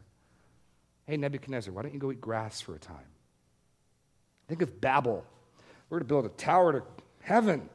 Hey, 1.06 1.18
Nebuchadnezzar, 1.18 1.74
why 1.74 1.84
don't 1.84 1.94
you 1.94 2.00
go 2.00 2.12
eat 2.12 2.20
grass 2.20 2.60
for 2.60 2.76
a 2.76 2.80
time? 2.80 2.98
Think 4.48 4.62
of 4.62 4.82
Babel. 4.82 5.26
We're 5.90 6.00
to 6.00 6.06
build 6.06 6.26
a 6.26 6.30
tower 6.30 6.74
to 6.74 6.84
heaven 7.24 7.70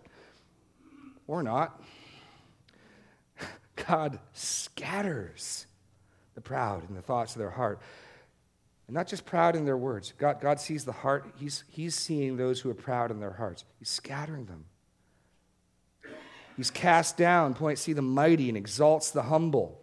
or 1.27 1.43
not. 1.43 1.83
God 3.77 4.19
scatters 4.33 5.67
the 6.35 6.41
proud 6.41 6.89
in 6.89 6.95
the 6.95 7.03
thoughts 7.03 7.35
of 7.35 7.41
their 7.41 7.51
heart. 7.51 7.81
And 8.87 8.95
not 8.95 9.07
just 9.07 9.27
proud 9.27 9.55
in 9.55 9.65
their 9.65 9.77
words. 9.77 10.15
God, 10.17 10.41
God 10.41 10.61
sees 10.61 10.85
the 10.85 10.93
heart. 10.93 11.27
He's, 11.37 11.65
he's 11.69 11.95
seeing 11.95 12.37
those 12.37 12.61
who 12.61 12.71
are 12.71 12.75
proud 12.75 13.11
in 13.11 13.21
their 13.21 13.33
hearts. 13.33 13.65
He's 13.79 13.91
scattering 13.91 14.47
them. 14.47 14.65
He's 16.57 16.71
cast 16.71 17.17
down, 17.17 17.55
point, 17.55 17.79
C 17.79 17.93
the 17.93 18.03
mighty, 18.03 18.49
and 18.49 18.57
exalts 18.57 19.11
the 19.11 19.23
humble. 19.23 19.81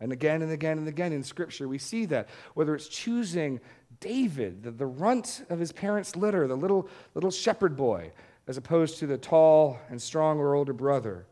And 0.00 0.12
again 0.12 0.42
and 0.42 0.52
again 0.52 0.76
and 0.76 0.88
again 0.88 1.12
in 1.12 1.22
Scripture, 1.22 1.68
we 1.68 1.78
see 1.78 2.04
that. 2.06 2.28
Whether 2.54 2.74
it's 2.74 2.88
choosing 2.88 3.60
David, 4.00 4.62
the, 4.62 4.72
the 4.72 4.86
runt 4.86 5.44
of 5.48 5.58
his 5.58 5.72
parents' 5.72 6.16
litter, 6.16 6.46
the 6.46 6.56
little, 6.56 6.88
little 7.14 7.30
shepherd 7.30 7.76
boy, 7.76 8.12
as 8.46 8.56
opposed 8.56 8.98
to 8.98 9.06
the 9.06 9.18
tall 9.18 9.78
and 9.88 10.00
strong 10.00 10.38
or 10.38 10.54
older 10.54 10.72
brother. 10.72 11.26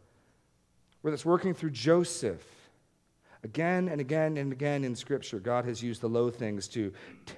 Whether 1.02 1.14
it's 1.14 1.24
working 1.24 1.54
through 1.54 1.70
Joseph, 1.70 2.44
Again 3.44 3.90
and 3.90 4.00
again 4.00 4.38
and 4.38 4.50
again 4.52 4.84
in 4.84 4.96
Scripture, 4.96 5.38
God 5.38 5.66
has 5.66 5.82
used 5.82 6.00
the 6.00 6.08
low 6.08 6.30
things 6.30 6.66
to 6.68 6.94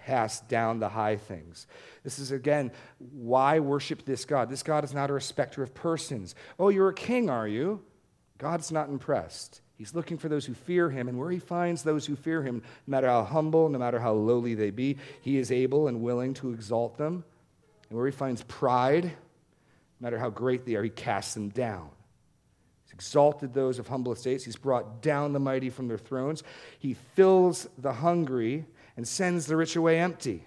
cast 0.06 0.48
down 0.48 0.78
the 0.78 0.88
high 0.88 1.16
things. 1.16 1.66
This 2.04 2.20
is, 2.20 2.30
again, 2.30 2.70
why 3.10 3.58
worship 3.58 4.04
this 4.04 4.24
God? 4.24 4.48
This 4.48 4.62
God 4.62 4.84
is 4.84 4.94
not 4.94 5.10
a 5.10 5.12
respecter 5.12 5.64
of 5.64 5.74
persons. 5.74 6.36
Oh, 6.60 6.68
you're 6.68 6.90
a 6.90 6.94
king, 6.94 7.28
are 7.28 7.48
you? 7.48 7.82
God's 8.38 8.70
not 8.70 8.88
impressed. 8.88 9.62
He's 9.74 9.96
looking 9.96 10.16
for 10.16 10.28
those 10.28 10.46
who 10.46 10.54
fear 10.54 10.88
him, 10.90 11.08
and 11.08 11.18
where 11.18 11.30
he 11.30 11.40
finds 11.40 11.82
those 11.82 12.06
who 12.06 12.14
fear 12.14 12.40
him, 12.40 12.62
no 12.86 12.92
matter 12.92 13.08
how 13.08 13.24
humble, 13.24 13.68
no 13.68 13.78
matter 13.78 13.98
how 13.98 14.12
lowly 14.12 14.54
they 14.54 14.70
be, 14.70 14.98
he 15.22 15.38
is 15.38 15.50
able 15.50 15.88
and 15.88 16.02
willing 16.02 16.34
to 16.34 16.52
exalt 16.52 16.96
them. 16.96 17.24
And 17.88 17.98
where 17.98 18.06
he 18.06 18.12
finds 18.12 18.44
pride, 18.44 19.10
no 20.00 20.06
matter 20.06 20.18
how 20.18 20.30
great 20.30 20.66
they 20.66 20.74
are, 20.74 20.82
he 20.82 20.90
casts 20.90 21.34
them 21.34 21.48
down 21.48 21.90
He's 22.86 22.92
exalted 22.92 23.52
those 23.52 23.78
of 23.78 23.88
humble 23.88 24.12
estates. 24.12 24.44
He's 24.44 24.56
brought 24.56 25.02
down 25.02 25.32
the 25.32 25.40
mighty 25.40 25.70
from 25.70 25.88
their 25.88 25.98
thrones. 25.98 26.44
He 26.78 26.94
fills 27.14 27.68
the 27.76 27.92
hungry 27.92 28.64
and 28.96 29.06
sends 29.06 29.46
the 29.46 29.56
rich 29.56 29.74
away 29.74 29.98
empty. 29.98 30.44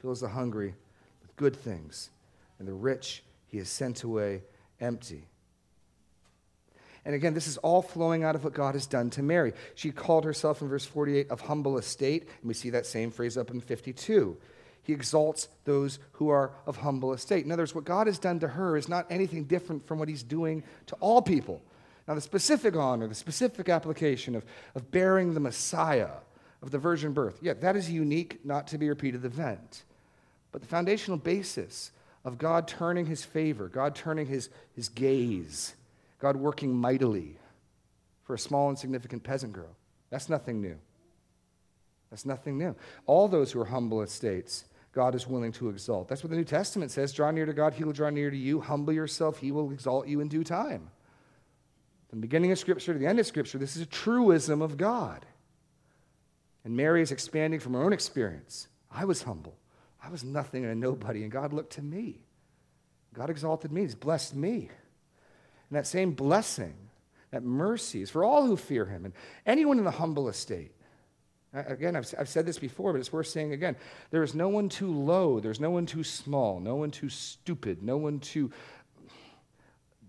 Fills 0.00 0.20
the 0.20 0.28
hungry 0.28 0.74
with 1.22 1.36
good 1.36 1.54
things, 1.54 2.10
and 2.58 2.66
the 2.66 2.72
rich 2.72 3.22
he 3.46 3.58
has 3.58 3.68
sent 3.68 4.02
away 4.02 4.42
empty. 4.80 5.26
And 7.04 7.14
again, 7.14 7.34
this 7.34 7.46
is 7.46 7.56
all 7.58 7.82
flowing 7.82 8.24
out 8.24 8.34
of 8.34 8.42
what 8.42 8.52
God 8.52 8.74
has 8.74 8.86
done 8.86 9.10
to 9.10 9.22
Mary. 9.22 9.52
She 9.76 9.92
called 9.92 10.24
herself 10.24 10.60
in 10.60 10.68
verse 10.68 10.84
48 10.84 11.30
of 11.30 11.42
humble 11.42 11.78
estate, 11.78 12.24
and 12.24 12.48
we 12.48 12.54
see 12.54 12.70
that 12.70 12.84
same 12.84 13.12
phrase 13.12 13.38
up 13.38 13.52
in 13.52 13.60
52. 13.60 14.36
He 14.86 14.92
exalts 14.92 15.48
those 15.64 15.98
who 16.12 16.28
are 16.28 16.52
of 16.64 16.76
humble 16.76 17.12
estate. 17.12 17.44
In 17.44 17.50
other 17.50 17.62
words, 17.62 17.74
what 17.74 17.84
God 17.84 18.06
has 18.06 18.20
done 18.20 18.38
to 18.38 18.46
her 18.46 18.76
is 18.76 18.88
not 18.88 19.04
anything 19.10 19.42
different 19.42 19.84
from 19.84 19.98
what 19.98 20.08
he's 20.08 20.22
doing 20.22 20.62
to 20.86 20.94
all 21.00 21.20
people. 21.20 21.60
Now, 22.06 22.14
the 22.14 22.20
specific 22.20 22.76
honor, 22.76 23.08
the 23.08 23.14
specific 23.16 23.68
application 23.68 24.36
of, 24.36 24.44
of 24.76 24.92
bearing 24.92 25.34
the 25.34 25.40
Messiah, 25.40 26.10
of 26.62 26.70
the 26.70 26.78
virgin 26.78 27.12
birth, 27.12 27.40
yeah, 27.42 27.54
that 27.54 27.74
is 27.74 27.88
a 27.88 27.92
unique, 27.92 28.44
not 28.44 28.68
to 28.68 28.78
be 28.78 28.88
repeated 28.88 29.24
event. 29.24 29.82
But 30.52 30.60
the 30.60 30.68
foundational 30.68 31.18
basis 31.18 31.90
of 32.24 32.38
God 32.38 32.68
turning 32.68 33.06
his 33.06 33.24
favor, 33.24 33.66
God 33.66 33.96
turning 33.96 34.26
his, 34.26 34.50
his 34.76 34.88
gaze, 34.88 35.74
God 36.20 36.36
working 36.36 36.72
mightily 36.72 37.38
for 38.22 38.34
a 38.34 38.38
small, 38.38 38.68
and 38.68 38.76
insignificant 38.76 39.24
peasant 39.24 39.52
girl, 39.52 39.74
that's 40.10 40.28
nothing 40.28 40.60
new. 40.60 40.78
That's 42.10 42.24
nothing 42.24 42.56
new. 42.56 42.76
All 43.06 43.26
those 43.26 43.50
who 43.50 43.60
are 43.60 43.64
humble 43.64 44.00
estates 44.00 44.64
God 44.96 45.14
is 45.14 45.26
willing 45.26 45.52
to 45.52 45.68
exalt. 45.68 46.08
That's 46.08 46.24
what 46.24 46.30
the 46.30 46.38
New 46.38 46.44
Testament 46.44 46.90
says. 46.90 47.12
Draw 47.12 47.30
near 47.32 47.44
to 47.44 47.52
God, 47.52 47.74
he 47.74 47.84
will 47.84 47.92
draw 47.92 48.08
near 48.08 48.30
to 48.30 48.36
you. 48.36 48.62
Humble 48.62 48.94
yourself, 48.94 49.38
he 49.38 49.52
will 49.52 49.70
exalt 49.70 50.08
you 50.08 50.20
in 50.20 50.28
due 50.28 50.42
time. 50.42 50.90
From 52.08 52.20
the 52.20 52.26
beginning 52.26 52.50
of 52.50 52.58
Scripture 52.58 52.94
to 52.94 52.98
the 52.98 53.06
end 53.06 53.20
of 53.20 53.26
Scripture, 53.26 53.58
this 53.58 53.76
is 53.76 53.82
a 53.82 53.86
truism 53.86 54.62
of 54.62 54.78
God. 54.78 55.26
And 56.64 56.74
Mary 56.74 57.02
is 57.02 57.12
expanding 57.12 57.60
from 57.60 57.74
her 57.74 57.82
own 57.82 57.92
experience. 57.92 58.68
I 58.90 59.04
was 59.04 59.24
humble. 59.24 59.58
I 60.02 60.08
was 60.08 60.24
nothing 60.24 60.64
and 60.64 60.72
a 60.72 60.74
nobody, 60.74 61.24
and 61.24 61.30
God 61.30 61.52
looked 61.52 61.74
to 61.74 61.82
me. 61.82 62.24
God 63.12 63.28
exalted 63.28 63.70
me. 63.70 63.82
He's 63.82 63.94
blessed 63.94 64.34
me. 64.34 64.70
And 65.68 65.76
that 65.76 65.86
same 65.86 66.12
blessing, 66.12 66.74
that 67.32 67.42
mercy 67.42 68.00
is 68.00 68.08
for 68.08 68.24
all 68.24 68.46
who 68.46 68.56
fear 68.56 68.86
him 68.86 69.04
and 69.04 69.12
anyone 69.44 69.76
in 69.76 69.84
the 69.84 69.90
humble 69.90 70.30
estate. 70.30 70.72
Again, 71.56 71.96
I've, 71.96 72.12
I've 72.18 72.28
said 72.28 72.44
this 72.44 72.58
before, 72.58 72.92
but 72.92 72.98
it's 72.98 73.12
worth 73.12 73.28
saying 73.28 73.52
again. 73.52 73.76
There 74.10 74.22
is 74.22 74.34
no 74.34 74.48
one 74.48 74.68
too 74.68 74.92
low, 74.92 75.40
there's 75.40 75.60
no 75.60 75.70
one 75.70 75.86
too 75.86 76.04
small, 76.04 76.60
no 76.60 76.76
one 76.76 76.90
too 76.90 77.08
stupid, 77.08 77.82
no 77.82 77.96
one 77.96 78.20
too 78.20 78.50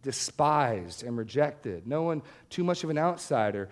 despised 0.04 1.04
and 1.04 1.18
rejected, 1.18 1.88
no 1.88 2.04
one 2.04 2.22
too 2.50 2.64
much 2.64 2.84
of 2.84 2.90
an 2.90 2.98
outsider 2.98 3.70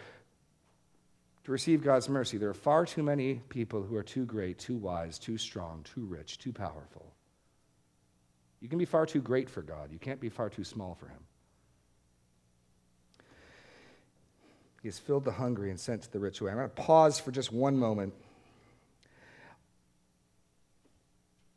to 1.44 1.52
receive 1.52 1.84
God's 1.84 2.10
mercy. 2.10 2.38
There 2.38 2.50
are 2.50 2.54
far 2.54 2.86
too 2.86 3.04
many 3.04 3.36
people 3.50 3.84
who 3.84 3.96
are 3.96 4.04
too 4.04 4.26
great, 4.26 4.58
too 4.58 4.78
wise, 4.78 5.20
too 5.20 5.38
strong, 5.38 5.84
too 5.84 6.06
rich, 6.06 6.40
too 6.40 6.54
powerful. 6.54 7.14
You 8.62 8.70
can 8.70 8.80
be 8.80 8.86
far 8.86 9.06
too 9.06 9.22
great 9.22 9.50
for 9.50 9.62
God, 9.62 9.92
you 9.92 10.00
can't 10.00 10.20
be 10.20 10.30
far 10.30 10.50
too 10.50 10.64
small 10.64 10.96
for 10.96 11.08
Him. 11.08 11.20
He 14.86 14.88
has 14.88 15.00
filled 15.00 15.26
the 15.26 15.32
hungry 15.32 15.72
and 15.72 15.80
sent 15.80 16.04
to 16.04 16.12
the 16.12 16.20
rich 16.20 16.42
away. 16.42 16.52
I'm 16.52 16.58
going 16.58 16.70
to 16.70 16.76
pause 16.76 17.20
for 17.20 17.32
just 17.32 17.52
one 17.52 17.76
moment. 17.76 18.14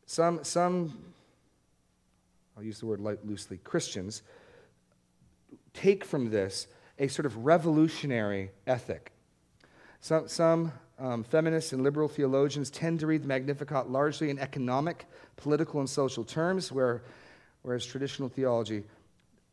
Some, 0.07 0.43
some 0.43 0.97
I'll 2.57 2.63
use 2.63 2.79
the 2.79 2.87
word 2.87 2.99
loosely, 3.23 3.57
Christians 3.57 4.23
take 5.75 6.03
from 6.03 6.31
this 6.31 6.65
a 6.97 7.07
sort 7.07 7.27
of 7.27 7.45
revolutionary 7.45 8.49
ethic. 8.65 9.11
Some, 10.01 10.27
some 10.27 10.71
um, 10.97 11.23
feminists 11.23 11.71
and 11.71 11.83
liberal 11.83 12.07
theologians 12.07 12.71
tend 12.71 12.99
to 13.01 13.05
read 13.05 13.21
the 13.21 13.27
Magnificat 13.27 13.91
largely 13.91 14.31
in 14.31 14.39
economic, 14.39 15.05
political, 15.37 15.79
and 15.79 15.87
social 15.87 16.23
terms, 16.23 16.71
where, 16.71 17.03
whereas 17.61 17.85
traditional 17.85 18.27
theology 18.27 18.85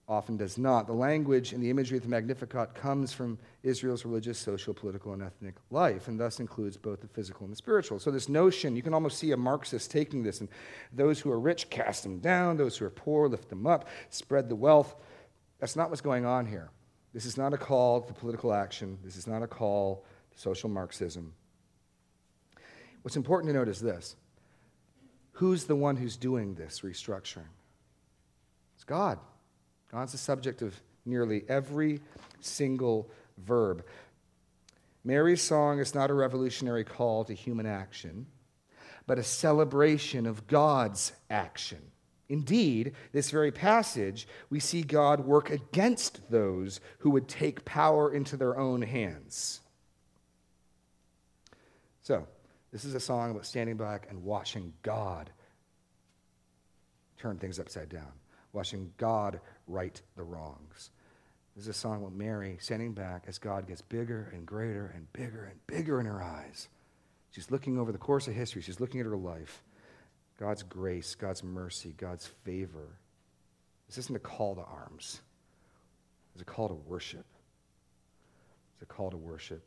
often 0.09 0.37
does 0.37 0.57
not. 0.57 0.87
The 0.87 0.93
language 0.93 1.53
and 1.53 1.63
the 1.63 1.71
imagery 1.71 1.97
of 1.97 2.05
the 2.05 2.09
Magnificat 2.09 2.75
comes 2.75 3.13
from 3.13 3.39
Israel's 3.63 4.05
religious, 4.05 4.39
social, 4.39 4.73
political, 4.73 5.13
and 5.13 5.23
ethnic 5.23 5.57
life, 5.71 6.07
and 6.07 6.19
thus 6.19 6.39
includes 6.39 6.77
both 6.77 7.01
the 7.01 7.09
physical 7.09 7.45
and 7.45 7.53
the 7.53 7.57
spiritual. 7.57 7.99
So, 7.99 8.11
this 8.11 8.29
notion, 8.29 8.77
you 8.77 8.83
can 8.83 8.95
almost 8.95 9.19
see 9.19 9.33
a 9.33 9.37
Marxist 9.37 9.91
taking 9.91 10.23
this, 10.23 10.41
and 10.41 10.49
those 10.93 11.19
who 11.19 11.31
are 11.31 11.41
rich 11.41 11.71
cast 11.71 12.05
them 12.05 12.21
down, 12.21 12.57
those 12.57 12.77
who 12.77 12.85
are 12.85 12.91
poor 12.91 13.29
lift 13.29 13.49
them 13.49 13.67
up, 13.67 13.89
spread 14.11 14.49
the 14.49 14.55
wealth. 14.55 14.95
That's 15.59 15.75
not 15.75 15.91
what's 15.91 16.03
going 16.03 16.25
on 16.25 16.47
here. 16.47 16.71
This 17.13 17.27
is 17.27 17.37
not 17.37 17.53
a 17.53 17.59
call 17.59 18.03
to 18.03 18.13
political 18.13 18.53
action, 18.53 18.99
this 19.03 19.17
is 19.17 19.27
not 19.27 19.43
a 19.43 19.49
call 19.49 20.05
to 20.33 20.39
social 20.39 20.69
Marxism. 20.69 21.33
What's 23.03 23.17
important 23.17 23.51
to 23.51 23.59
note 23.59 23.69
is 23.69 23.81
this 23.81 24.17
who's 25.33 25.65
the 25.65 25.77
one 25.77 25.97
who's 25.97 26.17
doing 26.17 26.55
this 26.55 26.81
restructuring? 26.81 27.49
It's 28.77 28.85
God. 28.85 29.19
God's 29.91 30.13
the 30.13 30.19
subject 30.19 30.63
of 30.63 30.75
nearly 31.05 31.45
every 31.49 32.01
single 32.41 33.11
verb. 33.39 33.85
Mary's 35.05 35.43
song 35.43 35.79
is 35.79 35.95
not 35.95 36.11
a 36.11 36.15
revolutionary 36.15 36.85
call 36.85 37.25
to 37.25 37.33
human 37.33 37.67
action, 37.67 38.27
but 39.07 39.19
a 39.19 39.23
celebration 39.23 40.27
of 40.27 40.47
God's 40.49 41.13
action. 41.31 41.79
Indeed, 42.29 42.95
this 43.13 43.31
very 43.31 43.53
passage, 43.53 44.27
we 44.51 44.59
see 44.59 44.83
God 44.83 45.21
work 45.21 45.51
against 45.51 46.29
those 46.29 46.81
who 46.99 47.11
would 47.11 47.29
take 47.29 47.65
power 47.65 48.13
into 48.13 48.37
their 48.37 48.59
own 48.59 48.83
hands. 48.83 49.61
So, 52.03 52.27
this 52.73 52.85
is 52.85 52.95
a 52.95 53.01
song 53.01 53.31
about 53.31 53.47
standing 53.47 53.77
back 53.77 54.09
and 54.11 54.25
watching 54.25 54.73
God 54.83 55.31
turn 57.17 57.39
things 57.39 57.59
upside 57.61 57.89
down, 57.89 58.13
watching 58.57 58.91
God 58.97 59.39
right 59.69 60.01
the 60.17 60.23
wrongs. 60.23 60.91
This 61.55 61.65
is 61.65 61.69
a 61.69 61.75
song 61.75 62.03
with 62.03 62.15
Mary 62.15 62.57
standing 62.59 62.95
back 62.95 63.25
as 63.29 63.39
God 63.39 63.69
gets 63.69 63.83
bigger 63.83 64.31
and 64.33 64.47
greater 64.47 64.91
and 64.95 65.13
bigger 65.13 65.45
and 65.45 65.61
bigger 65.67 66.01
in 66.01 66.07
her 66.07 66.23
eyes. 66.23 66.69
She's 67.31 67.51
looking 67.51 67.79
over 67.79 67.93
the 67.93 67.99
course 67.99 68.27
of 68.29 68.35
history, 68.35 68.63
she's 68.63 68.81
looking 68.81 68.99
at 68.99 69.07
her 69.07 69.17
life. 69.17 69.63
God's 70.41 70.63
grace, 70.63 71.15
God's 71.15 71.45
mercy, 71.45 71.95
God's 71.97 72.27
favor. 72.45 72.99
This 73.89 73.99
isn't 73.99 74.17
a 74.17 74.21
call 74.21 74.55
to 74.57 74.63
arms, 74.63 75.21
it's 76.35 76.43
a 76.43 76.47
call 76.47 76.69
to 76.69 76.75
worship. 76.75 77.27
It's 78.75 78.83
a 78.83 78.87
call 78.87 79.11
to 79.11 79.17
worship. 79.17 79.63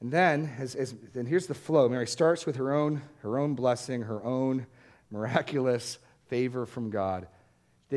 And 0.00 0.12
then, 0.12 0.52
as, 0.58 0.76
as, 0.76 0.94
then 1.12 1.26
here's 1.26 1.48
the 1.48 1.54
flow. 1.54 1.88
Mary 1.88 2.06
starts 2.06 2.46
with 2.46 2.54
her 2.56 2.72
own, 2.72 3.02
her 3.22 3.36
own 3.36 3.54
blessing, 3.54 4.02
her 4.02 4.24
own 4.24 4.66
miraculous 5.10 5.98
favor 6.28 6.64
from 6.66 6.90
God 6.90 7.26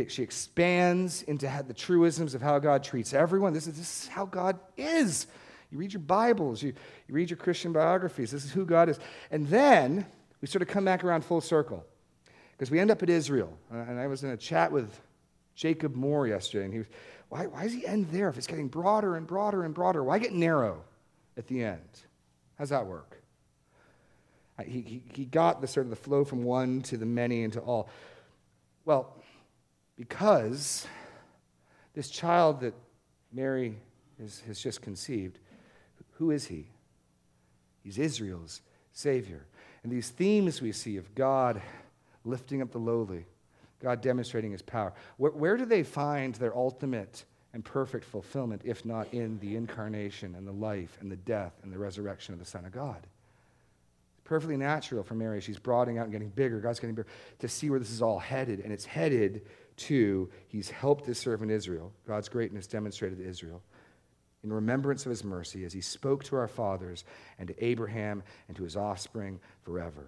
she 0.08 0.24
expands 0.24 1.22
into 1.24 1.52
the 1.68 1.74
truisms 1.74 2.34
of 2.34 2.42
how 2.42 2.60
God 2.60 2.84
treats 2.84 3.14
everyone. 3.14 3.54
This 3.54 3.68
is, 3.68 3.78
this 3.78 4.04
is 4.04 4.08
how 4.08 4.26
God 4.26 4.60
is. 4.78 5.28
You 5.72 5.78
read 5.78 5.94
your 5.94 6.02
Bibles, 6.02 6.62
you, 6.62 6.74
you 7.08 7.14
read 7.14 7.30
your 7.30 7.38
Christian 7.38 7.72
biographies. 7.72 8.32
This 8.32 8.44
is 8.44 8.52
who 8.52 8.66
God 8.66 8.90
is. 8.90 9.00
And 9.32 9.48
then 9.48 10.06
we 10.42 10.48
sort 10.48 10.62
of 10.62 10.68
come 10.68 10.86
back 10.86 11.04
around 11.04 11.24
full 11.24 11.42
circle 11.42 11.86
because 12.52 12.72
we 12.72 12.80
end 12.80 12.92
up 12.92 13.04
at 13.04 13.10
Israel. 13.10 13.58
Uh, 13.74 13.78
and 13.78 14.00
I 14.00 14.08
was 14.08 14.24
in 14.24 14.32
a 14.32 14.38
chat 14.38 14.72
with 14.72 15.00
Jacob 15.56 15.96
Moore 15.96 16.28
yesterday, 16.28 16.66
and 16.66 16.74
he 16.74 16.80
was, 16.80 16.88
why, 17.30 17.46
why 17.48 17.64
does 17.64 17.74
he 17.74 17.86
end 17.86 18.08
there 18.12 18.30
if 18.30 18.38
it's 18.38 18.48
getting 18.48 18.68
broader 18.68 19.16
and 19.16 19.26
broader 19.26 19.64
and 19.64 19.74
broader? 19.74 20.04
Why 20.04 20.20
get 20.20 20.34
narrow 20.34 20.84
at 21.38 21.48
the 21.48 21.64
end? 21.64 21.90
How's 22.58 22.70
that 22.70 22.86
work? 22.86 23.22
He, 24.66 24.82
he, 24.82 25.04
he 25.14 25.26
got 25.26 25.62
the 25.62 25.68
sort 25.68 25.86
of 25.86 25.90
the 25.90 25.96
flow 25.96 26.24
from 26.24 26.44
one 26.44 26.82
to 26.84 26.98
the 26.98 27.06
many 27.06 27.44
and 27.44 27.54
to 27.54 27.60
all. 27.62 27.90
Well, 28.86 29.16
because 29.96 30.88
this 31.94 32.10
child 32.10 32.62
that 32.62 32.74
Mary 33.32 33.78
is, 34.20 34.42
has 34.48 34.60
just 34.60 34.82
conceived. 34.82 35.40
Who 36.14 36.32
is 36.32 36.46
he? 36.46 36.68
He's 37.84 37.98
Israel's 37.98 38.62
Savior. 38.94 39.46
And 39.84 39.92
these 39.92 40.10
themes 40.10 40.62
we 40.62 40.72
see 40.72 40.98
of 40.98 41.14
God 41.16 41.62
lifting 42.24 42.62
up 42.62 42.72
the 42.72 42.78
lowly, 42.78 43.26
God 43.80 44.02
demonstrating 44.02 44.52
his 44.52 44.62
power, 44.62 44.94
where, 45.18 45.32
where 45.32 45.58
do 45.58 45.66
they 45.66 45.84
find 45.84 46.36
their 46.36 46.56
ultimate 46.56 47.26
and 47.54 47.66
perfect 47.66 48.06
fulfillment 48.06 48.62
if 48.64 48.86
not 48.86 49.12
in 49.14 49.40
the 49.40 49.56
incarnation 49.56 50.36
and 50.36 50.48
the 50.48 50.52
life 50.52 50.98
and 51.02 51.12
the 51.12 51.16
death 51.18 51.54
and 51.64 51.74
the 51.74 51.78
resurrection 51.78 52.34
of 52.34 52.40
the 52.40 52.46
Son 52.46 52.66
of 52.66 52.72
God? 52.72 53.00
It's 54.14 54.22
perfectly 54.24 54.58
natural 54.58 55.04
for 55.04 55.16
Mary. 55.16 55.42
She's 55.42 55.58
broadening 55.58 55.98
out 55.98 56.04
and 56.04 56.12
getting 56.12 56.30
bigger. 56.30 56.60
God's 56.60 56.80
getting 56.80 56.96
bigger 56.96 57.10
to 57.40 57.48
see 57.48 57.72
where 57.72 57.80
this 57.80 57.92
is 57.92 58.04
all 58.04 58.20
headed. 58.20 58.60
And 58.60 58.72
it's 58.72 58.86
headed 58.86 59.42
to 59.88 60.30
He's 60.48 60.70
helped 60.70 61.06
His 61.06 61.18
servant 61.18 61.52
Israel, 61.52 61.92
God's 62.08 62.30
greatness 62.30 62.68
demonstrated 62.68 63.20
to 63.20 63.28
Israel 63.28 63.62
in 64.44 64.52
remembrance 64.52 65.06
of 65.06 65.12
his 65.12 65.24
mercy 65.24 65.66
as 65.66 65.74
he 65.74 65.82
spoke 65.82 66.24
to 66.26 66.36
our 66.36 66.48
fathers 66.48 67.04
and 67.38 67.48
to 67.48 67.64
Abraham 67.64 68.24
and 68.48 68.58
to 68.58 68.64
his 68.64 68.76
offspring 68.76 69.40
forever. 69.64 70.08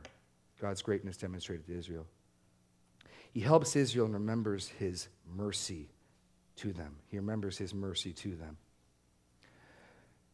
God's 0.59 0.82
greatness 0.82 1.17
demonstrated 1.17 1.67
to 1.67 1.78
Israel. 1.78 2.05
He 3.32 3.41
helps 3.41 3.76
Israel 3.76 4.05
and 4.05 4.13
remembers 4.13 4.67
his 4.67 5.07
mercy 5.36 5.89
to 6.57 6.71
them. 6.71 6.95
He 7.09 7.17
remembers 7.17 7.57
his 7.57 7.74
mercy 7.74 8.13
to 8.13 8.36
them. 8.36 8.57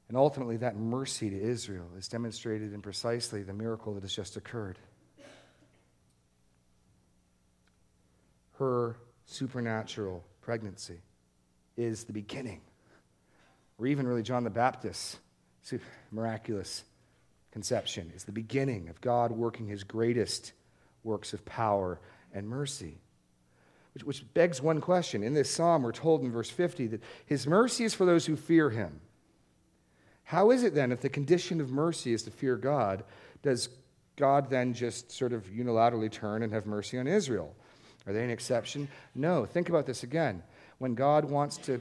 And 0.08 0.18
ultimately, 0.18 0.58
that 0.58 0.76
mercy 0.76 1.30
to 1.30 1.40
Israel 1.40 1.86
is 1.98 2.08
demonstrated 2.08 2.74
in 2.74 2.82
precisely 2.82 3.44
the 3.44 3.54
miracle 3.54 3.94
that 3.94 4.04
has 4.04 4.14
just 4.14 4.38
occurred. 4.38 4.80
Her 8.58 8.98
supernatural 9.30 10.24
pregnancy 10.42 11.02
is 11.78 12.04
the 12.04 12.14
beginning 12.14 12.62
or 13.80 13.88
even 13.88 14.08
really 14.08 14.24
John 14.24 14.44
the 14.44 14.50
Baptist's 14.50 15.18
miraculous 16.12 16.84
conception 17.52 18.12
is 18.16 18.26
the 18.26 18.32
beginning 18.32 18.90
of 18.90 19.02
God 19.02 19.32
working 19.32 19.68
his 19.68 19.84
greatest 19.84 20.52
works 21.04 21.34
of 21.34 21.46
power 21.46 22.00
and 22.34 22.48
mercy. 22.48 22.98
Which, 23.94 24.04
which 24.04 24.34
begs 24.34 24.62
one 24.62 24.82
question. 24.82 25.24
In 25.24 25.34
this 25.34 25.50
psalm, 25.50 25.84
we're 25.84 25.92
told 25.92 26.22
in 26.22 26.32
verse 26.32 26.50
50 26.50 26.88
that 26.88 27.04
his 27.26 27.48
mercy 27.48 27.86
is 27.86 27.94
for 27.94 28.06
those 28.06 28.26
who 28.26 28.36
fear 28.36 28.70
him. 28.70 29.00
How 30.24 30.52
is 30.52 30.64
it 30.64 30.76
then, 30.76 30.92
if 30.92 31.02
the 31.02 31.10
condition 31.10 31.60
of 31.60 31.72
mercy 31.72 32.14
is 32.14 32.24
to 32.24 32.32
fear 32.32 32.56
God, 32.56 33.04
does 33.42 33.70
God 34.16 34.50
then 34.50 34.74
just 34.74 35.12
sort 35.12 35.34
of 35.34 35.46
unilaterally 35.46 36.12
turn 36.12 36.44
and 36.44 36.54
have 36.54 36.68
mercy 36.68 37.00
on 37.00 37.08
Israel? 37.08 37.56
Are 38.10 38.14
they 38.14 38.24
an 38.24 38.32
exception? 38.32 38.88
No. 39.14 39.46
Think 39.46 39.70
about 39.70 39.86
this 39.86 40.02
again. 40.02 40.42
When 40.80 40.96
God 40.96 41.26
wants 41.26 41.58
to 41.58 41.80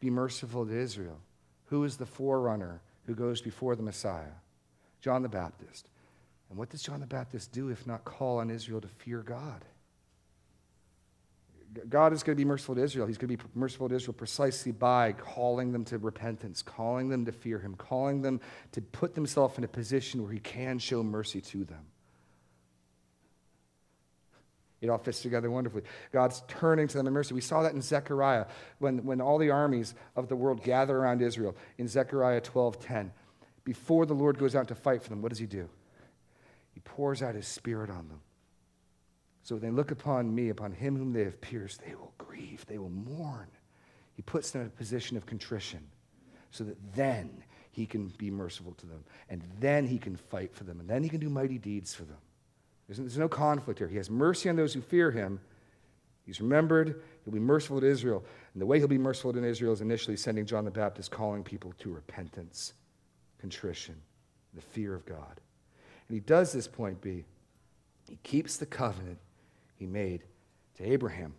be 0.00 0.10
merciful 0.10 0.66
to 0.66 0.78
Israel, 0.78 1.18
who 1.66 1.84
is 1.84 1.96
the 1.96 2.04
forerunner 2.04 2.82
who 3.06 3.14
goes 3.14 3.40
before 3.40 3.74
the 3.76 3.82
Messiah? 3.82 4.34
John 5.00 5.22
the 5.22 5.28
Baptist. 5.28 5.88
And 6.50 6.58
what 6.58 6.68
does 6.68 6.82
John 6.82 7.00
the 7.00 7.06
Baptist 7.06 7.50
do 7.52 7.70
if 7.70 7.86
not 7.86 8.04
call 8.04 8.40
on 8.40 8.50
Israel 8.50 8.82
to 8.82 8.88
fear 8.88 9.22
God? 9.22 9.64
God 11.88 12.12
is 12.12 12.22
going 12.22 12.36
to 12.36 12.40
be 12.40 12.44
merciful 12.44 12.74
to 12.74 12.82
Israel. 12.82 13.06
He's 13.06 13.16
going 13.16 13.34
to 13.34 13.42
be 13.42 13.50
merciful 13.54 13.88
to 13.88 13.94
Israel 13.94 14.12
precisely 14.12 14.72
by 14.72 15.12
calling 15.12 15.72
them 15.72 15.84
to 15.86 15.96
repentance, 15.96 16.60
calling 16.60 17.08
them 17.08 17.24
to 17.24 17.32
fear 17.32 17.58
Him, 17.58 17.74
calling 17.76 18.20
them 18.20 18.40
to 18.72 18.82
put 18.82 19.14
themselves 19.14 19.56
in 19.56 19.64
a 19.64 19.68
position 19.68 20.22
where 20.22 20.32
He 20.32 20.40
can 20.40 20.78
show 20.78 21.02
mercy 21.02 21.40
to 21.40 21.64
them. 21.64 21.86
It 24.80 24.88
all 24.88 24.98
fits 24.98 25.20
together 25.20 25.50
wonderfully. 25.50 25.82
God's 26.10 26.42
turning 26.48 26.88
to 26.88 26.96
them 26.96 27.06
in 27.06 27.12
mercy. 27.12 27.34
We 27.34 27.42
saw 27.42 27.62
that 27.62 27.74
in 27.74 27.82
Zechariah 27.82 28.46
when, 28.78 29.04
when 29.04 29.20
all 29.20 29.38
the 29.38 29.50
armies 29.50 29.94
of 30.16 30.28
the 30.28 30.36
world 30.36 30.62
gather 30.62 30.96
around 30.96 31.20
Israel 31.20 31.54
in 31.76 31.86
Zechariah 31.86 32.40
12:10. 32.40 33.10
Before 33.64 34.06
the 34.06 34.14
Lord 34.14 34.38
goes 34.38 34.56
out 34.56 34.68
to 34.68 34.74
fight 34.74 35.02
for 35.02 35.10
them, 35.10 35.20
what 35.20 35.28
does 35.28 35.38
he 35.38 35.46
do? 35.46 35.68
He 36.72 36.80
pours 36.80 37.22
out 37.22 37.34
his 37.34 37.46
spirit 37.46 37.90
on 37.90 38.08
them. 38.08 38.20
So 39.42 39.54
when 39.54 39.62
they 39.62 39.70
look 39.70 39.90
upon 39.90 40.34
me, 40.34 40.48
upon 40.48 40.72
him 40.72 40.96
whom 40.96 41.12
they 41.12 41.24
have 41.24 41.40
pierced, 41.40 41.82
they 41.84 41.94
will 41.94 42.14
grieve, 42.16 42.64
they 42.66 42.78
will 42.78 42.90
mourn. 42.90 43.48
He 44.14 44.22
puts 44.22 44.50
them 44.50 44.62
in 44.62 44.68
a 44.68 44.70
position 44.70 45.16
of 45.16 45.26
contrition 45.26 45.86
so 46.50 46.64
that 46.64 46.94
then 46.94 47.44
he 47.70 47.86
can 47.86 48.08
be 48.18 48.30
merciful 48.30 48.72
to 48.74 48.86
them, 48.86 49.04
and 49.28 49.42
then 49.58 49.86
he 49.86 49.98
can 49.98 50.16
fight 50.16 50.54
for 50.54 50.64
them, 50.64 50.80
and 50.80 50.88
then 50.88 51.02
he 51.02 51.08
can 51.08 51.20
do 51.20 51.30
mighty 51.30 51.58
deeds 51.58 51.94
for 51.94 52.04
them. 52.04 52.18
There's, 52.90 52.98
there's 52.98 53.18
no 53.18 53.28
conflict 53.28 53.78
here. 53.78 53.86
He 53.86 53.98
has 53.98 54.10
mercy 54.10 54.48
on 54.48 54.56
those 54.56 54.74
who 54.74 54.80
fear 54.80 55.12
him. 55.12 55.38
He's 56.26 56.40
remembered. 56.40 57.00
He'll 57.24 57.32
be 57.32 57.38
merciful 57.38 57.80
to 57.80 57.86
Israel. 57.86 58.24
And 58.52 58.60
the 58.60 58.66
way 58.66 58.78
he'll 58.78 58.88
be 58.88 58.98
merciful 58.98 59.32
to 59.32 59.44
Israel 59.44 59.72
is 59.72 59.80
initially 59.80 60.16
sending 60.16 60.44
John 60.44 60.64
the 60.64 60.72
Baptist, 60.72 61.12
calling 61.12 61.44
people 61.44 61.72
to 61.78 61.92
repentance, 61.92 62.72
contrition, 63.38 63.94
the 64.54 64.60
fear 64.60 64.92
of 64.92 65.06
God. 65.06 65.40
And 66.08 66.16
he 66.16 66.18
does 66.18 66.52
this, 66.52 66.66
point 66.66 67.00
B. 67.00 67.24
He 68.08 68.18
keeps 68.24 68.56
the 68.56 68.66
covenant 68.66 69.18
he 69.76 69.86
made 69.86 70.24
to 70.78 70.84
Abraham. 70.84 71.34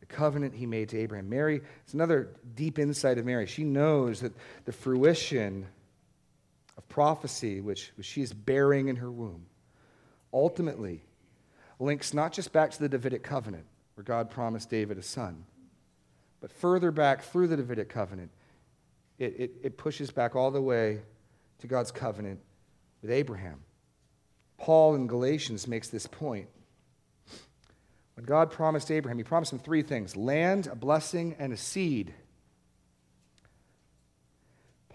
The 0.00 0.06
covenant 0.06 0.54
he 0.54 0.64
made 0.64 0.88
to 0.90 0.98
Abraham. 0.98 1.28
Mary, 1.28 1.60
it's 1.84 1.92
another 1.92 2.30
deep 2.54 2.78
insight 2.78 3.18
of 3.18 3.26
Mary. 3.26 3.44
She 3.44 3.64
knows 3.64 4.20
that 4.20 4.32
the 4.64 4.72
fruition 4.72 5.66
of 6.78 6.88
prophecy, 6.88 7.60
which, 7.60 7.92
which 7.96 8.06
she 8.06 8.22
is 8.22 8.32
bearing 8.32 8.88
in 8.88 8.96
her 8.96 9.12
womb, 9.12 9.44
ultimately 10.36 11.02
links 11.80 12.12
not 12.12 12.32
just 12.32 12.52
back 12.52 12.70
to 12.70 12.78
the 12.78 12.88
Davidic 12.88 13.22
covenant, 13.22 13.64
where 13.94 14.04
God 14.04 14.30
promised 14.30 14.68
David 14.70 14.98
a 14.98 15.02
son, 15.02 15.44
but 16.40 16.52
further 16.52 16.90
back 16.90 17.22
through 17.22 17.48
the 17.48 17.56
Davidic 17.56 17.88
covenant, 17.88 18.30
it, 19.18 19.34
it, 19.38 19.52
it 19.62 19.78
pushes 19.78 20.10
back 20.10 20.36
all 20.36 20.50
the 20.50 20.60
way 20.60 21.00
to 21.60 21.66
God's 21.66 21.90
covenant 21.90 22.40
with 23.00 23.10
Abraham. 23.10 23.60
Paul 24.58 24.94
in 24.94 25.06
Galatians 25.06 25.66
makes 25.66 25.88
this 25.88 26.06
point. 26.06 26.48
When 28.14 28.26
God 28.26 28.50
promised 28.50 28.90
Abraham, 28.90 29.18
he 29.18 29.24
promised 29.24 29.52
him 29.52 29.58
three 29.58 29.82
things 29.82 30.16
land, 30.16 30.66
a 30.66 30.74
blessing, 30.74 31.34
and 31.38 31.52
a 31.52 31.56
seed. 31.56 32.14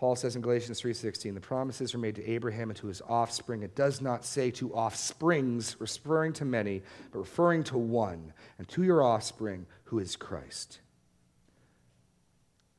Paul 0.02 0.16
says 0.16 0.36
in 0.36 0.42
Galatians 0.42 0.82
3:16, 0.82 1.36
the 1.36 1.40
promises 1.40 1.94
are 1.94 2.00
made 2.00 2.16
to 2.16 2.28
Abraham 2.28 2.72
and 2.72 2.78
to 2.80 2.88
his 2.88 3.04
offspring. 3.04 3.62
It 3.62 3.76
does 3.76 4.02
not 4.02 4.26
say 4.26 4.50
to 4.50 4.74
offsprings, 4.74 5.80
referring 5.80 6.34
to 6.34 6.44
many, 6.44 6.82
but 7.12 7.20
referring 7.20 7.64
to 7.66 7.78
one, 7.78 8.34
and 8.58 8.68
to 8.70 8.82
your 8.82 9.04
offspring, 9.04 9.68
who 9.84 10.00
is 10.00 10.16
Christ. 10.16 10.80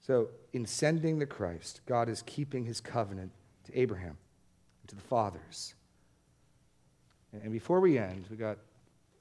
So, 0.00 0.30
in 0.52 0.66
sending 0.66 1.20
the 1.20 1.26
Christ, 1.26 1.82
God 1.86 2.08
is 2.08 2.22
keeping 2.22 2.64
his 2.64 2.80
covenant 2.80 3.30
to 3.66 3.78
Abraham 3.78 4.18
and 4.80 4.88
to 4.88 4.96
the 4.96 5.02
fathers. 5.02 5.76
And 7.32 7.52
before 7.52 7.78
we 7.78 7.98
end, 7.98 8.26
we 8.32 8.36
got 8.36 8.58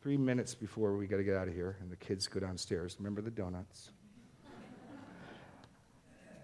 three 0.02 0.18
minutes 0.18 0.56
before 0.56 0.98
we 0.98 1.06
got 1.06 1.18
to 1.18 1.24
get 1.24 1.36
out 1.36 1.48
of 1.48 1.54
here, 1.54 1.78
and 1.80 1.92
the 1.92 1.98
kids 1.98 2.26
go 2.26 2.40
downstairs. 2.40 2.96
Remember 2.98 3.22
the 3.22 3.30
donuts. 3.30 3.92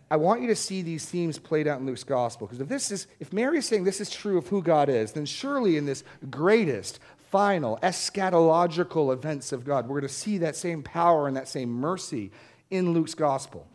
I 0.09 0.15
want 0.15 0.41
you 0.41 0.47
to 0.47 0.55
see 0.55 0.81
these 0.81 1.05
themes 1.05 1.37
played 1.37 1.67
out 1.67 1.79
in 1.79 1.85
Luke's 1.85 2.03
gospel. 2.03 2.47
Because 2.47 2.61
if 2.61 2.69
this 2.69 2.91
is, 2.91 3.07
if 3.19 3.33
Mary 3.33 3.57
is 3.57 3.65
saying 3.65 3.83
this 3.83 3.99
is 3.99 4.09
true 4.09 4.37
of 4.37 4.47
who 4.47 4.61
God 4.61 4.87
is, 4.87 5.11
then 5.11 5.25
surely 5.25 5.75
in 5.75 5.85
this 5.85 6.03
greatest, 6.29 6.99
final, 7.29 7.77
eschatological 7.83 9.11
events 9.11 9.51
of 9.51 9.65
God, 9.65 9.87
we're 9.87 9.99
going 9.99 10.07
to 10.07 10.13
see 10.13 10.37
that 10.39 10.55
same 10.55 10.81
power 10.81 11.27
and 11.27 11.35
that 11.35 11.49
same 11.49 11.69
mercy 11.69 12.31
in 12.69 12.93
Luke's 12.93 13.15
gospel. 13.15 13.67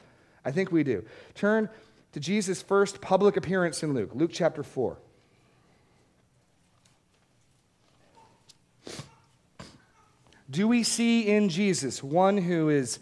I 0.45 0.53
think 0.53 0.73
we 0.73 0.83
do. 0.85 1.05
Turn 1.35 1.69
to 2.13 2.21
Jesus' 2.21 2.63
first 2.63 3.01
public 3.01 3.37
appearance 3.37 3.83
in 3.83 3.93
Luke, 3.93 4.11
Luke 4.15 4.31
chapter 4.33 4.63
4. 4.63 4.97
Do 10.51 10.69
we 10.69 10.83
see 10.83 11.29
in 11.29 11.49
Jesus 11.49 12.03
one 12.03 12.37
who 12.37 12.69
is 12.69 12.99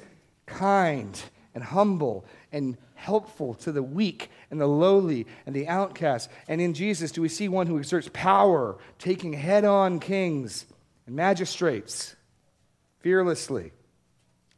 kind 0.47 1.21
and 1.53 1.65
humble 1.65 2.25
and 2.53 2.77
helpful 3.01 3.55
to 3.55 3.73
the 3.73 3.83
weak 3.83 4.31
and 4.51 4.61
the 4.61 4.67
lowly 4.67 5.27
and 5.47 5.55
the 5.55 5.67
outcast. 5.67 6.29
And 6.47 6.61
in 6.61 6.75
Jesus, 6.75 7.11
do 7.11 7.23
we 7.23 7.29
see 7.29 7.49
one 7.49 7.67
who 7.67 7.79
exerts 7.79 8.11
power, 8.13 8.79
taking 8.99 9.33
head 9.33 9.65
on 9.65 10.01
kings 10.01 10.67
and 11.07 11.17
magistrates 11.17 12.15
fearlessly? 13.01 13.73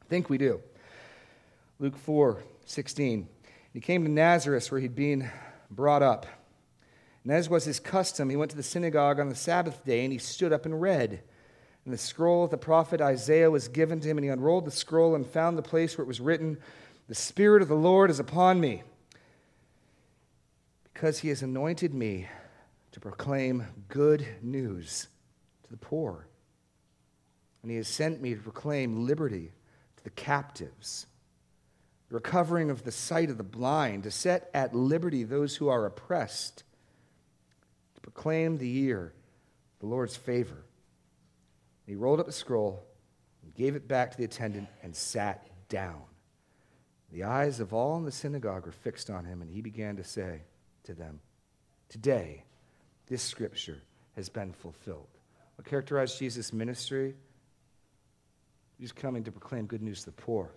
I 0.02 0.04
think 0.06 0.28
we 0.28 0.38
do. 0.38 0.60
Luke 1.78 1.96
4 1.96 2.42
16. 2.64 3.28
He 3.72 3.80
came 3.80 4.04
to 4.04 4.10
Nazareth 4.10 4.70
where 4.70 4.80
he'd 4.80 4.94
been 4.94 5.30
brought 5.70 6.02
up. 6.02 6.26
And 7.24 7.32
as 7.32 7.48
was 7.48 7.64
his 7.64 7.80
custom, 7.80 8.28
he 8.28 8.36
went 8.36 8.50
to 8.50 8.56
the 8.56 8.62
synagogue 8.62 9.20
on 9.20 9.28
the 9.28 9.34
Sabbath 9.34 9.84
day 9.84 10.04
and 10.04 10.12
he 10.12 10.18
stood 10.18 10.52
up 10.52 10.66
and 10.66 10.80
read. 10.80 11.22
And 11.84 11.92
the 11.92 11.98
scroll 11.98 12.44
of 12.44 12.50
the 12.50 12.58
prophet 12.58 13.00
Isaiah 13.00 13.50
was 13.50 13.66
given 13.66 14.00
to 14.00 14.08
him, 14.08 14.16
and 14.16 14.24
he 14.24 14.30
unrolled 14.30 14.66
the 14.66 14.70
scroll 14.70 15.16
and 15.16 15.26
found 15.26 15.58
the 15.58 15.62
place 15.62 15.98
where 15.98 16.04
it 16.04 16.08
was 16.08 16.20
written, 16.20 16.58
the 17.08 17.14
Spirit 17.14 17.62
of 17.62 17.68
the 17.68 17.74
Lord 17.74 18.10
is 18.10 18.20
upon 18.20 18.60
me 18.60 18.82
because 20.92 21.18
he 21.18 21.28
has 21.28 21.42
anointed 21.42 21.92
me 21.92 22.28
to 22.92 23.00
proclaim 23.00 23.66
good 23.88 24.26
news 24.40 25.08
to 25.64 25.70
the 25.70 25.76
poor. 25.76 26.28
And 27.62 27.70
he 27.70 27.76
has 27.76 27.88
sent 27.88 28.20
me 28.20 28.34
to 28.34 28.40
proclaim 28.40 29.06
liberty 29.06 29.52
to 29.96 30.04
the 30.04 30.10
captives, 30.10 31.06
the 32.08 32.14
recovering 32.14 32.70
of 32.70 32.84
the 32.84 32.92
sight 32.92 33.30
of 33.30 33.38
the 33.38 33.42
blind, 33.42 34.04
to 34.04 34.10
set 34.10 34.50
at 34.52 34.74
liberty 34.74 35.24
those 35.24 35.56
who 35.56 35.68
are 35.68 35.86
oppressed, 35.86 36.64
to 37.94 38.00
proclaim 38.00 38.58
the 38.58 38.68
year, 38.68 39.12
the 39.80 39.86
Lord's 39.86 40.16
favor. 40.16 40.64
He 41.86 41.94
rolled 41.94 42.20
up 42.20 42.26
the 42.26 42.32
scroll 42.32 42.84
and 43.42 43.54
gave 43.54 43.74
it 43.74 43.88
back 43.88 44.12
to 44.12 44.18
the 44.18 44.24
attendant 44.24 44.68
and 44.82 44.94
sat 44.94 45.48
down. 45.68 46.02
The 47.12 47.24
eyes 47.24 47.60
of 47.60 47.74
all 47.74 47.98
in 47.98 48.04
the 48.04 48.10
synagogue 48.10 48.64
were 48.64 48.72
fixed 48.72 49.10
on 49.10 49.26
him, 49.26 49.42
and 49.42 49.50
he 49.50 49.60
began 49.60 49.96
to 49.96 50.04
say 50.04 50.40
to 50.84 50.94
them, 50.94 51.20
Today, 51.90 52.44
this 53.06 53.22
scripture 53.22 53.82
has 54.16 54.30
been 54.30 54.52
fulfilled. 54.54 55.08
What 55.56 55.66
characterized 55.66 56.18
Jesus' 56.18 56.54
ministry? 56.54 57.14
He 58.78 58.84
was 58.84 58.92
coming 58.92 59.24
to 59.24 59.30
proclaim 59.30 59.66
good 59.66 59.82
news 59.82 60.00
to 60.00 60.06
the 60.06 60.12
poor. 60.12 60.50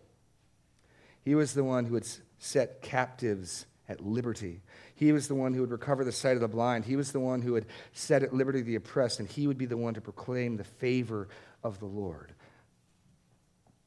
He 1.26 1.36
was 1.36 1.54
the 1.54 1.64
one 1.64 1.86
who 1.86 1.96
had 1.96 2.08
set 2.40 2.82
captives 2.82 3.66
at 3.90 4.00
liberty. 4.00 4.62
He 4.96 5.12
was 5.12 5.28
the 5.28 5.36
one 5.36 5.54
who 5.54 5.62
would 5.62 5.72
recover 5.72 6.06
the 6.06 6.12
sight 6.14 6.36
of 6.36 6.42
the 6.42 6.48
blind. 6.48 6.86
He 6.86 6.96
was 6.96 7.12
the 7.12 7.20
one 7.20 7.42
who 7.42 7.54
would 7.54 7.66
set 7.92 8.24
at 8.24 8.34
liberty 8.34 8.62
the 8.62 8.76
oppressed, 8.76 9.20
and 9.20 9.28
he 9.28 9.46
would 9.46 9.58
be 9.58 9.66
the 9.66 9.78
one 9.78 9.96
to 9.96 10.02
proclaim 10.02 10.56
the 10.56 10.64
favor 10.64 11.28
of 11.64 11.80
the 11.80 11.86
Lord. 11.86 12.34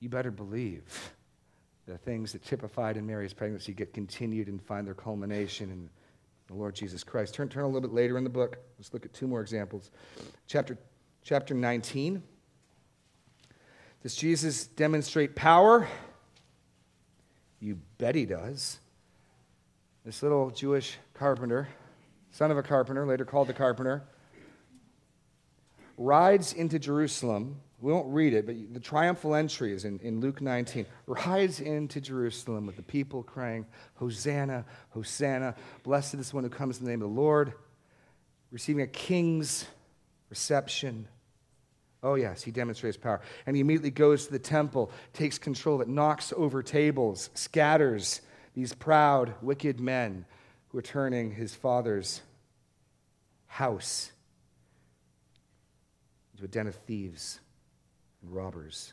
You 0.00 0.10
better 0.10 0.30
believe 0.30 0.84
the 1.88 1.96
things 1.96 2.32
that 2.32 2.44
typified 2.44 2.98
in 2.98 3.06
Mary's 3.06 3.32
pregnancy 3.32 3.72
get 3.72 3.94
continued 3.94 4.48
and 4.48 4.62
find 4.62 4.86
their 4.86 4.94
culmination 4.94 5.70
in 5.70 5.88
the 6.46 6.54
Lord 6.54 6.74
Jesus 6.74 7.02
Christ. 7.02 7.34
Turn, 7.34 7.48
turn 7.48 7.64
a 7.64 7.66
little 7.66 7.80
bit 7.80 7.92
later 7.92 8.18
in 8.18 8.24
the 8.24 8.30
book. 8.30 8.58
Let's 8.78 8.92
look 8.92 9.06
at 9.06 9.14
two 9.14 9.26
more 9.26 9.40
examples. 9.40 9.90
Chapter, 10.46 10.76
chapter 11.24 11.54
19. 11.54 12.22
Does 14.02 14.14
Jesus 14.14 14.66
demonstrate 14.66 15.34
power? 15.34 15.88
You 17.58 17.78
bet 17.96 18.14
he 18.14 18.26
does. 18.26 18.80
This 20.04 20.22
little 20.22 20.50
Jewish 20.50 20.98
carpenter, 21.14 21.68
son 22.30 22.50
of 22.50 22.58
a 22.58 22.62
carpenter, 22.62 23.06
later 23.06 23.24
called 23.24 23.48
the 23.48 23.54
carpenter, 23.54 24.04
rides 25.96 26.52
into 26.52 26.78
Jerusalem 26.78 27.60
we 27.80 27.92
won't 27.92 28.08
read 28.08 28.34
it, 28.34 28.44
but 28.44 28.56
the 28.72 28.80
triumphal 28.80 29.36
entry 29.36 29.72
is 29.72 29.84
in, 29.84 30.00
in 30.00 30.20
Luke 30.20 30.40
19. 30.40 30.84
Rides 31.06 31.60
into 31.60 32.00
Jerusalem 32.00 32.66
with 32.66 32.74
the 32.74 32.82
people 32.82 33.22
crying, 33.22 33.66
Hosanna, 33.94 34.64
Hosanna. 34.90 35.54
Blessed 35.84 36.14
is 36.14 36.34
one 36.34 36.42
who 36.42 36.50
comes 36.50 36.78
in 36.78 36.84
the 36.84 36.90
name 36.90 37.02
of 37.02 37.08
the 37.08 37.20
Lord. 37.20 37.52
Receiving 38.50 38.82
a 38.82 38.88
king's 38.88 39.64
reception. 40.28 41.06
Oh, 42.02 42.16
yes, 42.16 42.42
he 42.42 42.50
demonstrates 42.50 42.96
power. 42.96 43.20
And 43.46 43.54
he 43.54 43.60
immediately 43.60 43.92
goes 43.92 44.26
to 44.26 44.32
the 44.32 44.40
temple, 44.40 44.90
takes 45.12 45.38
control, 45.38 45.76
of 45.76 45.82
it 45.82 45.88
knocks 45.88 46.32
over 46.36 46.64
tables, 46.64 47.30
scatters 47.34 48.22
these 48.54 48.74
proud, 48.74 49.34
wicked 49.40 49.78
men 49.78 50.24
who 50.68 50.78
are 50.78 50.82
turning 50.82 51.30
his 51.30 51.54
father's 51.54 52.22
house 53.46 54.10
into 56.32 56.44
a 56.44 56.48
den 56.48 56.66
of 56.66 56.74
thieves 56.74 57.38
and 58.22 58.34
robbers. 58.34 58.92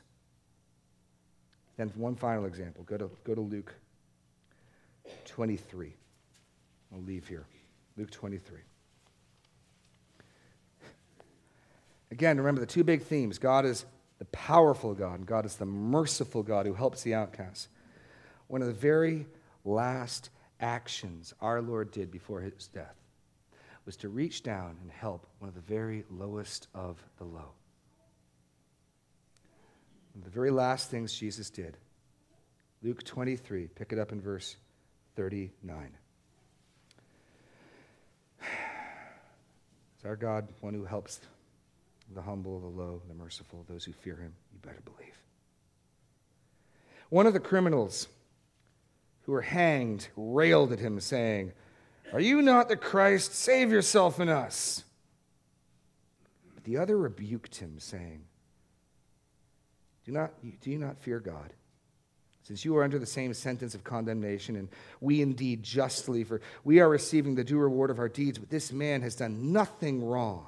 Then, 1.77 1.91
one 1.95 2.15
final 2.15 2.45
example. 2.45 2.83
Go 2.83 2.97
to, 2.97 3.09
go 3.23 3.35
to 3.35 3.41
Luke 3.41 3.73
23. 5.25 5.93
I'll 6.93 7.01
leave 7.01 7.27
here. 7.27 7.45
Luke 7.97 8.11
23. 8.11 8.59
Again, 12.11 12.37
remember 12.37 12.61
the 12.61 12.67
two 12.67 12.83
big 12.83 13.01
themes 13.01 13.37
God 13.37 13.65
is 13.65 13.85
the 14.19 14.25
powerful 14.25 14.93
God, 14.93 15.19
and 15.19 15.25
God 15.25 15.45
is 15.45 15.55
the 15.55 15.65
merciful 15.65 16.43
God 16.43 16.65
who 16.65 16.73
helps 16.73 17.03
the 17.03 17.13
outcast. 17.13 17.67
One 18.47 18.61
of 18.61 18.67
the 18.67 18.73
very 18.73 19.25
last 19.65 20.29
actions 20.59 21.33
our 21.41 21.61
Lord 21.61 21.91
did 21.91 22.11
before 22.11 22.39
his 22.39 22.67
death 22.67 22.95
was 23.85 23.97
to 23.97 24.09
reach 24.09 24.43
down 24.43 24.77
and 24.81 24.91
help 24.91 25.27
one 25.39 25.49
of 25.49 25.55
the 25.55 25.61
very 25.61 26.05
lowest 26.09 26.67
of 26.73 27.03
the 27.17 27.23
low. 27.23 27.51
One 30.15 30.21
of 30.21 30.31
the 30.31 30.31
very 30.33 30.49
last 30.49 30.89
things 30.89 31.13
Jesus 31.13 31.49
did. 31.49 31.75
Luke 32.81 33.03
23, 33.03 33.67
pick 33.67 33.91
it 33.91 33.99
up 33.99 34.13
in 34.13 34.21
verse 34.21 34.55
39. 35.17 35.91
Is 38.41 40.05
our 40.05 40.15
God 40.15 40.47
one 40.61 40.73
who 40.73 40.85
helps 40.85 41.19
the 42.13 42.21
humble, 42.21 42.61
the 42.61 42.67
low, 42.67 43.01
the 43.09 43.13
merciful, 43.13 43.65
those 43.67 43.83
who 43.83 43.91
fear 43.91 44.15
him? 44.15 44.33
You 44.53 44.59
better 44.61 44.81
believe. 44.85 45.17
One 47.09 47.27
of 47.27 47.33
the 47.33 47.41
criminals 47.41 48.07
who 49.23 49.33
were 49.33 49.41
hanged 49.41 50.07
railed 50.15 50.71
at 50.71 50.79
him, 50.79 51.01
saying, 51.01 51.51
Are 52.13 52.21
you 52.21 52.41
not 52.41 52.69
the 52.69 52.77
Christ? 52.77 53.35
Save 53.35 53.69
yourself 53.69 54.17
and 54.19 54.29
us. 54.29 54.85
But 56.53 56.63
the 56.63 56.77
other 56.77 56.97
rebuked 56.97 57.57
him, 57.57 57.79
saying, 57.79 58.21
do, 60.05 60.11
not, 60.11 60.31
do 60.61 60.69
you 60.69 60.77
not 60.77 60.99
fear 60.99 61.19
God? 61.19 61.53
Since 62.43 62.63
you 62.63 62.77
are 62.77 62.83
under 62.83 62.99
the 62.99 63.07
same 63.07 63.33
sentence 63.33 63.73
of 63.73 63.83
condemnation, 63.83 64.55
and 64.55 64.69
we 65.01 65.21
indeed 65.21 65.63
justly, 65.63 66.23
for 66.23 66.41
we 66.63 66.79
are 66.79 66.87
receiving 66.87 67.33
the 67.33 67.43
due 67.43 67.57
reward 67.57 67.89
of 67.89 67.97
our 67.97 68.07
deeds, 68.07 68.37
but 68.37 68.51
this 68.51 68.71
man 68.71 69.01
has 69.01 69.15
done 69.15 69.51
nothing 69.51 70.05
wrong. 70.05 70.45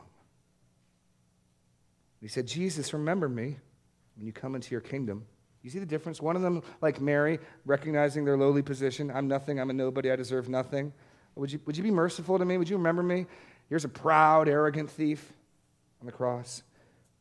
He 2.22 2.28
said, 2.28 2.46
Jesus, 2.46 2.94
remember 2.94 3.28
me 3.28 3.58
when 4.16 4.28
you 4.28 4.32
come 4.32 4.54
into 4.54 4.72
your 4.72 4.82
kingdom. 4.82 5.26
You 5.64 5.72
see 5.72 5.80
the 5.80 5.86
difference? 5.86 6.22
One 6.22 6.36
of 6.36 6.44
them, 6.44 6.62
like 6.82 7.02
Mary, 7.02 7.40
recognizing 7.66 8.26
their 8.26 8.38
lowly 8.38 8.62
position 8.62 9.12
I'm 9.12 9.28
nothing, 9.28 9.60
I'm 9.60 9.70
a 9.70 9.74
nobody, 9.74 10.12
I 10.12 10.16
deserve 10.16 10.50
nothing. 10.50 10.94
Would 11.36 11.52
you, 11.52 11.60
would 11.66 11.78
you 11.78 11.84
be 11.84 11.92
merciful 11.92 12.38
to 12.38 12.46
me? 12.46 12.58
Would 12.58 12.70
you 12.70 12.78
remember 12.78 13.04
me? 13.04 13.26
Here's 13.70 13.86
a 13.86 13.90
proud, 13.90 14.48
arrogant 14.48 14.90
thief 14.90 15.34
on 16.00 16.06
the 16.06 16.12
cross. 16.12 16.64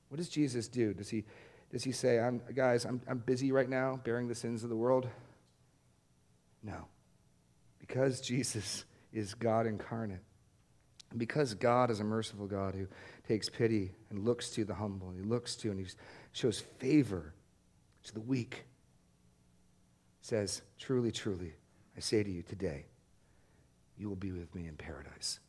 What 0.09 0.19
does 0.19 0.29
Jesus 0.29 0.69
do? 0.69 0.95
Does 0.95 1.09
he 1.09 1.25
does 1.71 1.85
he 1.85 1.93
say, 1.93 2.19
I'm, 2.19 2.41
guys, 2.55 2.85
I'm, 2.85 3.01
I'm 3.09 3.19
busy 3.19 3.53
right 3.53 3.69
now 3.69 4.01
bearing 4.05 4.29
the 4.29 4.35
sins 4.35 4.63
of 4.63 4.71
the 4.71 4.77
world? 4.77 5.09
No. 6.63 6.87
Because 7.79 8.21
Jesus 8.21 8.85
is 9.13 9.35
God 9.35 9.67
incarnate, 9.67 10.21
and 11.11 11.19
because 11.19 11.55
God 11.55 11.91
is 11.91 12.01
a 12.01 12.05
merciful 12.05 12.47
God 12.47 12.75
who 12.75 12.87
takes 13.27 13.49
pity 13.49 13.93
and 14.11 14.25
looks 14.25 14.51
to 14.51 14.65
the 14.65 14.75
humble, 14.75 15.09
and 15.09 15.17
he 15.17 15.25
looks 15.29 15.57
to 15.57 15.71
and 15.71 15.79
he 15.79 15.87
shows 16.33 16.61
favor 16.79 17.33
to 18.05 18.15
the 18.15 18.21
weak, 18.21 18.65
says, 20.21 20.63
Truly, 20.79 21.13
truly, 21.13 21.55
I 21.97 22.01
say 22.01 22.23
to 22.23 22.31
you 22.31 22.43
today, 22.43 22.87
you 23.97 24.09
will 24.09 24.17
be 24.17 24.33
with 24.33 24.55
me 24.55 24.67
in 24.67 24.75
paradise. 24.77 25.41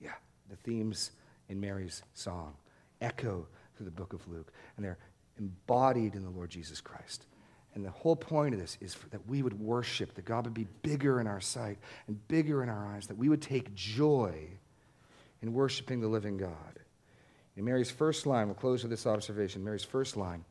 Yeah, 0.00 0.14
the 0.48 0.56
themes 0.56 1.10
in 1.48 1.60
Mary's 1.60 2.02
song 2.14 2.54
echo 3.00 3.46
through 3.76 3.84
the 3.84 3.92
book 3.92 4.12
of 4.12 4.26
Luke, 4.28 4.52
and 4.76 4.84
they're 4.84 4.98
embodied 5.38 6.14
in 6.14 6.24
the 6.24 6.30
Lord 6.30 6.50
Jesus 6.50 6.80
Christ. 6.80 7.26
And 7.74 7.84
the 7.84 7.90
whole 7.90 8.16
point 8.16 8.54
of 8.54 8.60
this 8.60 8.76
is 8.80 8.96
that 9.10 9.28
we 9.28 9.42
would 9.42 9.60
worship, 9.60 10.14
that 10.14 10.24
God 10.24 10.44
would 10.44 10.54
be 10.54 10.66
bigger 10.82 11.20
in 11.20 11.26
our 11.26 11.40
sight 11.40 11.78
and 12.06 12.26
bigger 12.28 12.62
in 12.62 12.68
our 12.68 12.86
eyes, 12.86 13.06
that 13.06 13.16
we 13.16 13.28
would 13.28 13.42
take 13.42 13.74
joy 13.74 14.48
in 15.42 15.52
worshiping 15.52 16.00
the 16.00 16.08
living 16.08 16.36
God. 16.36 16.80
In 17.56 17.64
Mary's 17.64 17.90
first 17.90 18.26
line, 18.26 18.46
we'll 18.46 18.54
close 18.54 18.82
with 18.82 18.90
this 18.90 19.06
observation. 19.06 19.64
Mary's 19.64 19.84
first 19.84 20.16
line 20.16 20.44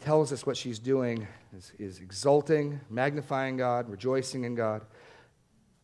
tells 0.00 0.32
us 0.32 0.46
what 0.46 0.56
she's 0.56 0.78
doing 0.78 1.26
is, 1.56 1.72
is 1.78 1.98
exulting, 2.00 2.80
magnifying 2.88 3.56
God, 3.56 3.88
rejoicing 3.88 4.44
in 4.44 4.54
God. 4.54 4.82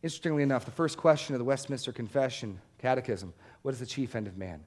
Interestingly 0.01 0.43
enough, 0.43 0.65
the 0.65 0.71
first 0.71 0.97
question 0.97 1.35
of 1.35 1.39
the 1.39 1.45
Westminster 1.45 1.91
Confession, 1.91 2.59
Catechism, 2.79 3.33
what 3.61 3.73
is 3.73 3.79
the 3.79 3.85
chief 3.85 4.15
end 4.15 4.27
of 4.27 4.37
man? 4.37 4.63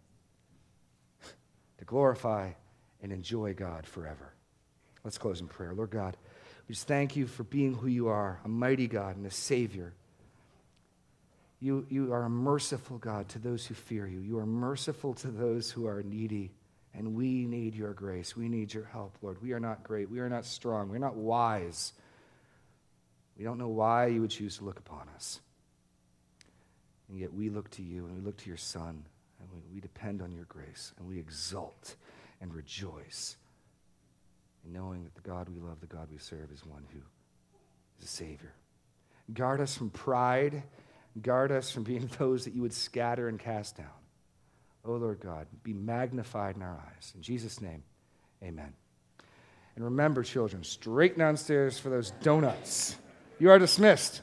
to 1.78 1.84
glorify 1.84 2.51
and 3.03 3.12
enjoy 3.12 3.55
God 3.55 3.86
forever. 3.86 4.32
Let's 5.05 5.18
close 5.18 5.40
in 5.40 5.49
prayer. 5.49 5.74
Lord 5.74 5.90
God, 5.90 6.16
we 6.66 6.74
just 6.74 6.86
thank 6.86 7.16
you 7.16 7.26
for 7.26 7.44
being 7.44 7.74
who 7.74 7.86
you 7.86 8.09
are, 8.09 8.40
a 8.44 8.49
mighty 8.49 8.86
God 8.86 9.16
and 9.16 9.24
a 9.26 9.30
Savior. 9.30 9.94
You, 11.61 11.86
you 11.88 12.12
are 12.12 12.24
a 12.24 12.30
merciful 12.30 12.99
God 12.99 13.28
to 13.30 13.38
those 13.38 13.66
who 13.66 13.74
fear 13.74 14.07
you. 14.07 14.20
You 14.20 14.38
are 14.38 14.46
merciful 14.46 15.14
to 15.14 15.28
those 15.28 15.70
who 15.70 15.86
are 15.86 16.03
needy. 16.03 16.53
And 16.94 17.14
we 17.14 17.46
need 17.46 17.74
your 17.74 17.94
grace. 17.94 18.36
We 18.36 18.49
need 18.49 18.72
your 18.72 18.84
help, 18.84 19.16
Lord. 19.22 19.40
We 19.42 19.53
are 19.53 19.61
not 19.61 19.82
great. 19.82 20.11
We 20.11 20.20
are 20.20 20.28
not 20.28 20.44
strong. 20.44 20.88
We're 20.88 20.99
not 20.99 21.16
wise. 21.16 21.92
We 23.36 23.44
don't 23.44 23.59
know 23.59 23.68
why 23.68 24.07
you 24.07 24.20
would 24.20 24.30
choose 24.30 24.59
to 24.59 24.64
look 24.64 24.78
upon 24.78 25.09
us. 25.14 25.40
And 27.09 27.18
yet 27.18 27.32
we 27.32 27.51
look 27.51 27.70
to 27.72 27.82
you 27.82 28.05
and 28.05 28.14
we 28.14 28.20
look 28.20 28.36
to 28.38 28.49
your 28.49 28.57
Son 28.57 29.05
and 29.40 29.49
we, 29.53 29.61
we 29.74 29.80
depend 29.80 30.22
on 30.22 30.32
your 30.32 30.44
grace 30.44 30.92
and 30.99 31.09
we 31.09 31.18
exult 31.18 31.94
and 32.41 32.55
rejoice 32.55 33.36
in 34.64 34.72
knowing 34.72 35.05
that 35.05 35.14
the 35.14 35.28
God 35.28 35.49
we 35.49 35.61
love, 35.61 35.80
the 35.80 35.86
God 35.86 36.09
we 36.11 36.18
serve, 36.18 36.51
is 36.53 36.64
one 36.64 36.84
who 36.93 37.01
is 37.99 38.05
a 38.05 38.09
Savior. 38.09 38.53
Guard 39.32 39.61
us 39.61 39.76
from 39.76 39.91
pride. 39.91 40.62
Guard 41.20 41.53
us 41.53 41.70
from 41.70 41.82
being 41.82 42.09
those 42.18 42.45
that 42.45 42.55
you 42.55 42.62
would 42.62 42.72
scatter 42.72 43.28
and 43.28 43.39
cast 43.39 43.76
down. 43.76 43.86
Oh, 44.84 44.93
Lord 44.93 45.20
God, 45.20 45.47
be 45.62 45.72
magnified 45.72 46.57
in 46.57 46.62
our 46.62 46.82
eyes. 46.95 47.12
In 47.14 47.20
Jesus' 47.20 47.61
name, 47.61 47.82
amen. 48.43 48.72
And 49.76 49.84
remember, 49.84 50.22
children, 50.22 50.64
straight 50.64 51.18
downstairs 51.18 51.78
for 51.78 51.91
those 51.91 52.11
donuts. 52.22 52.97
You 53.39 53.51
are 53.51 53.59
dismissed. 53.59 54.22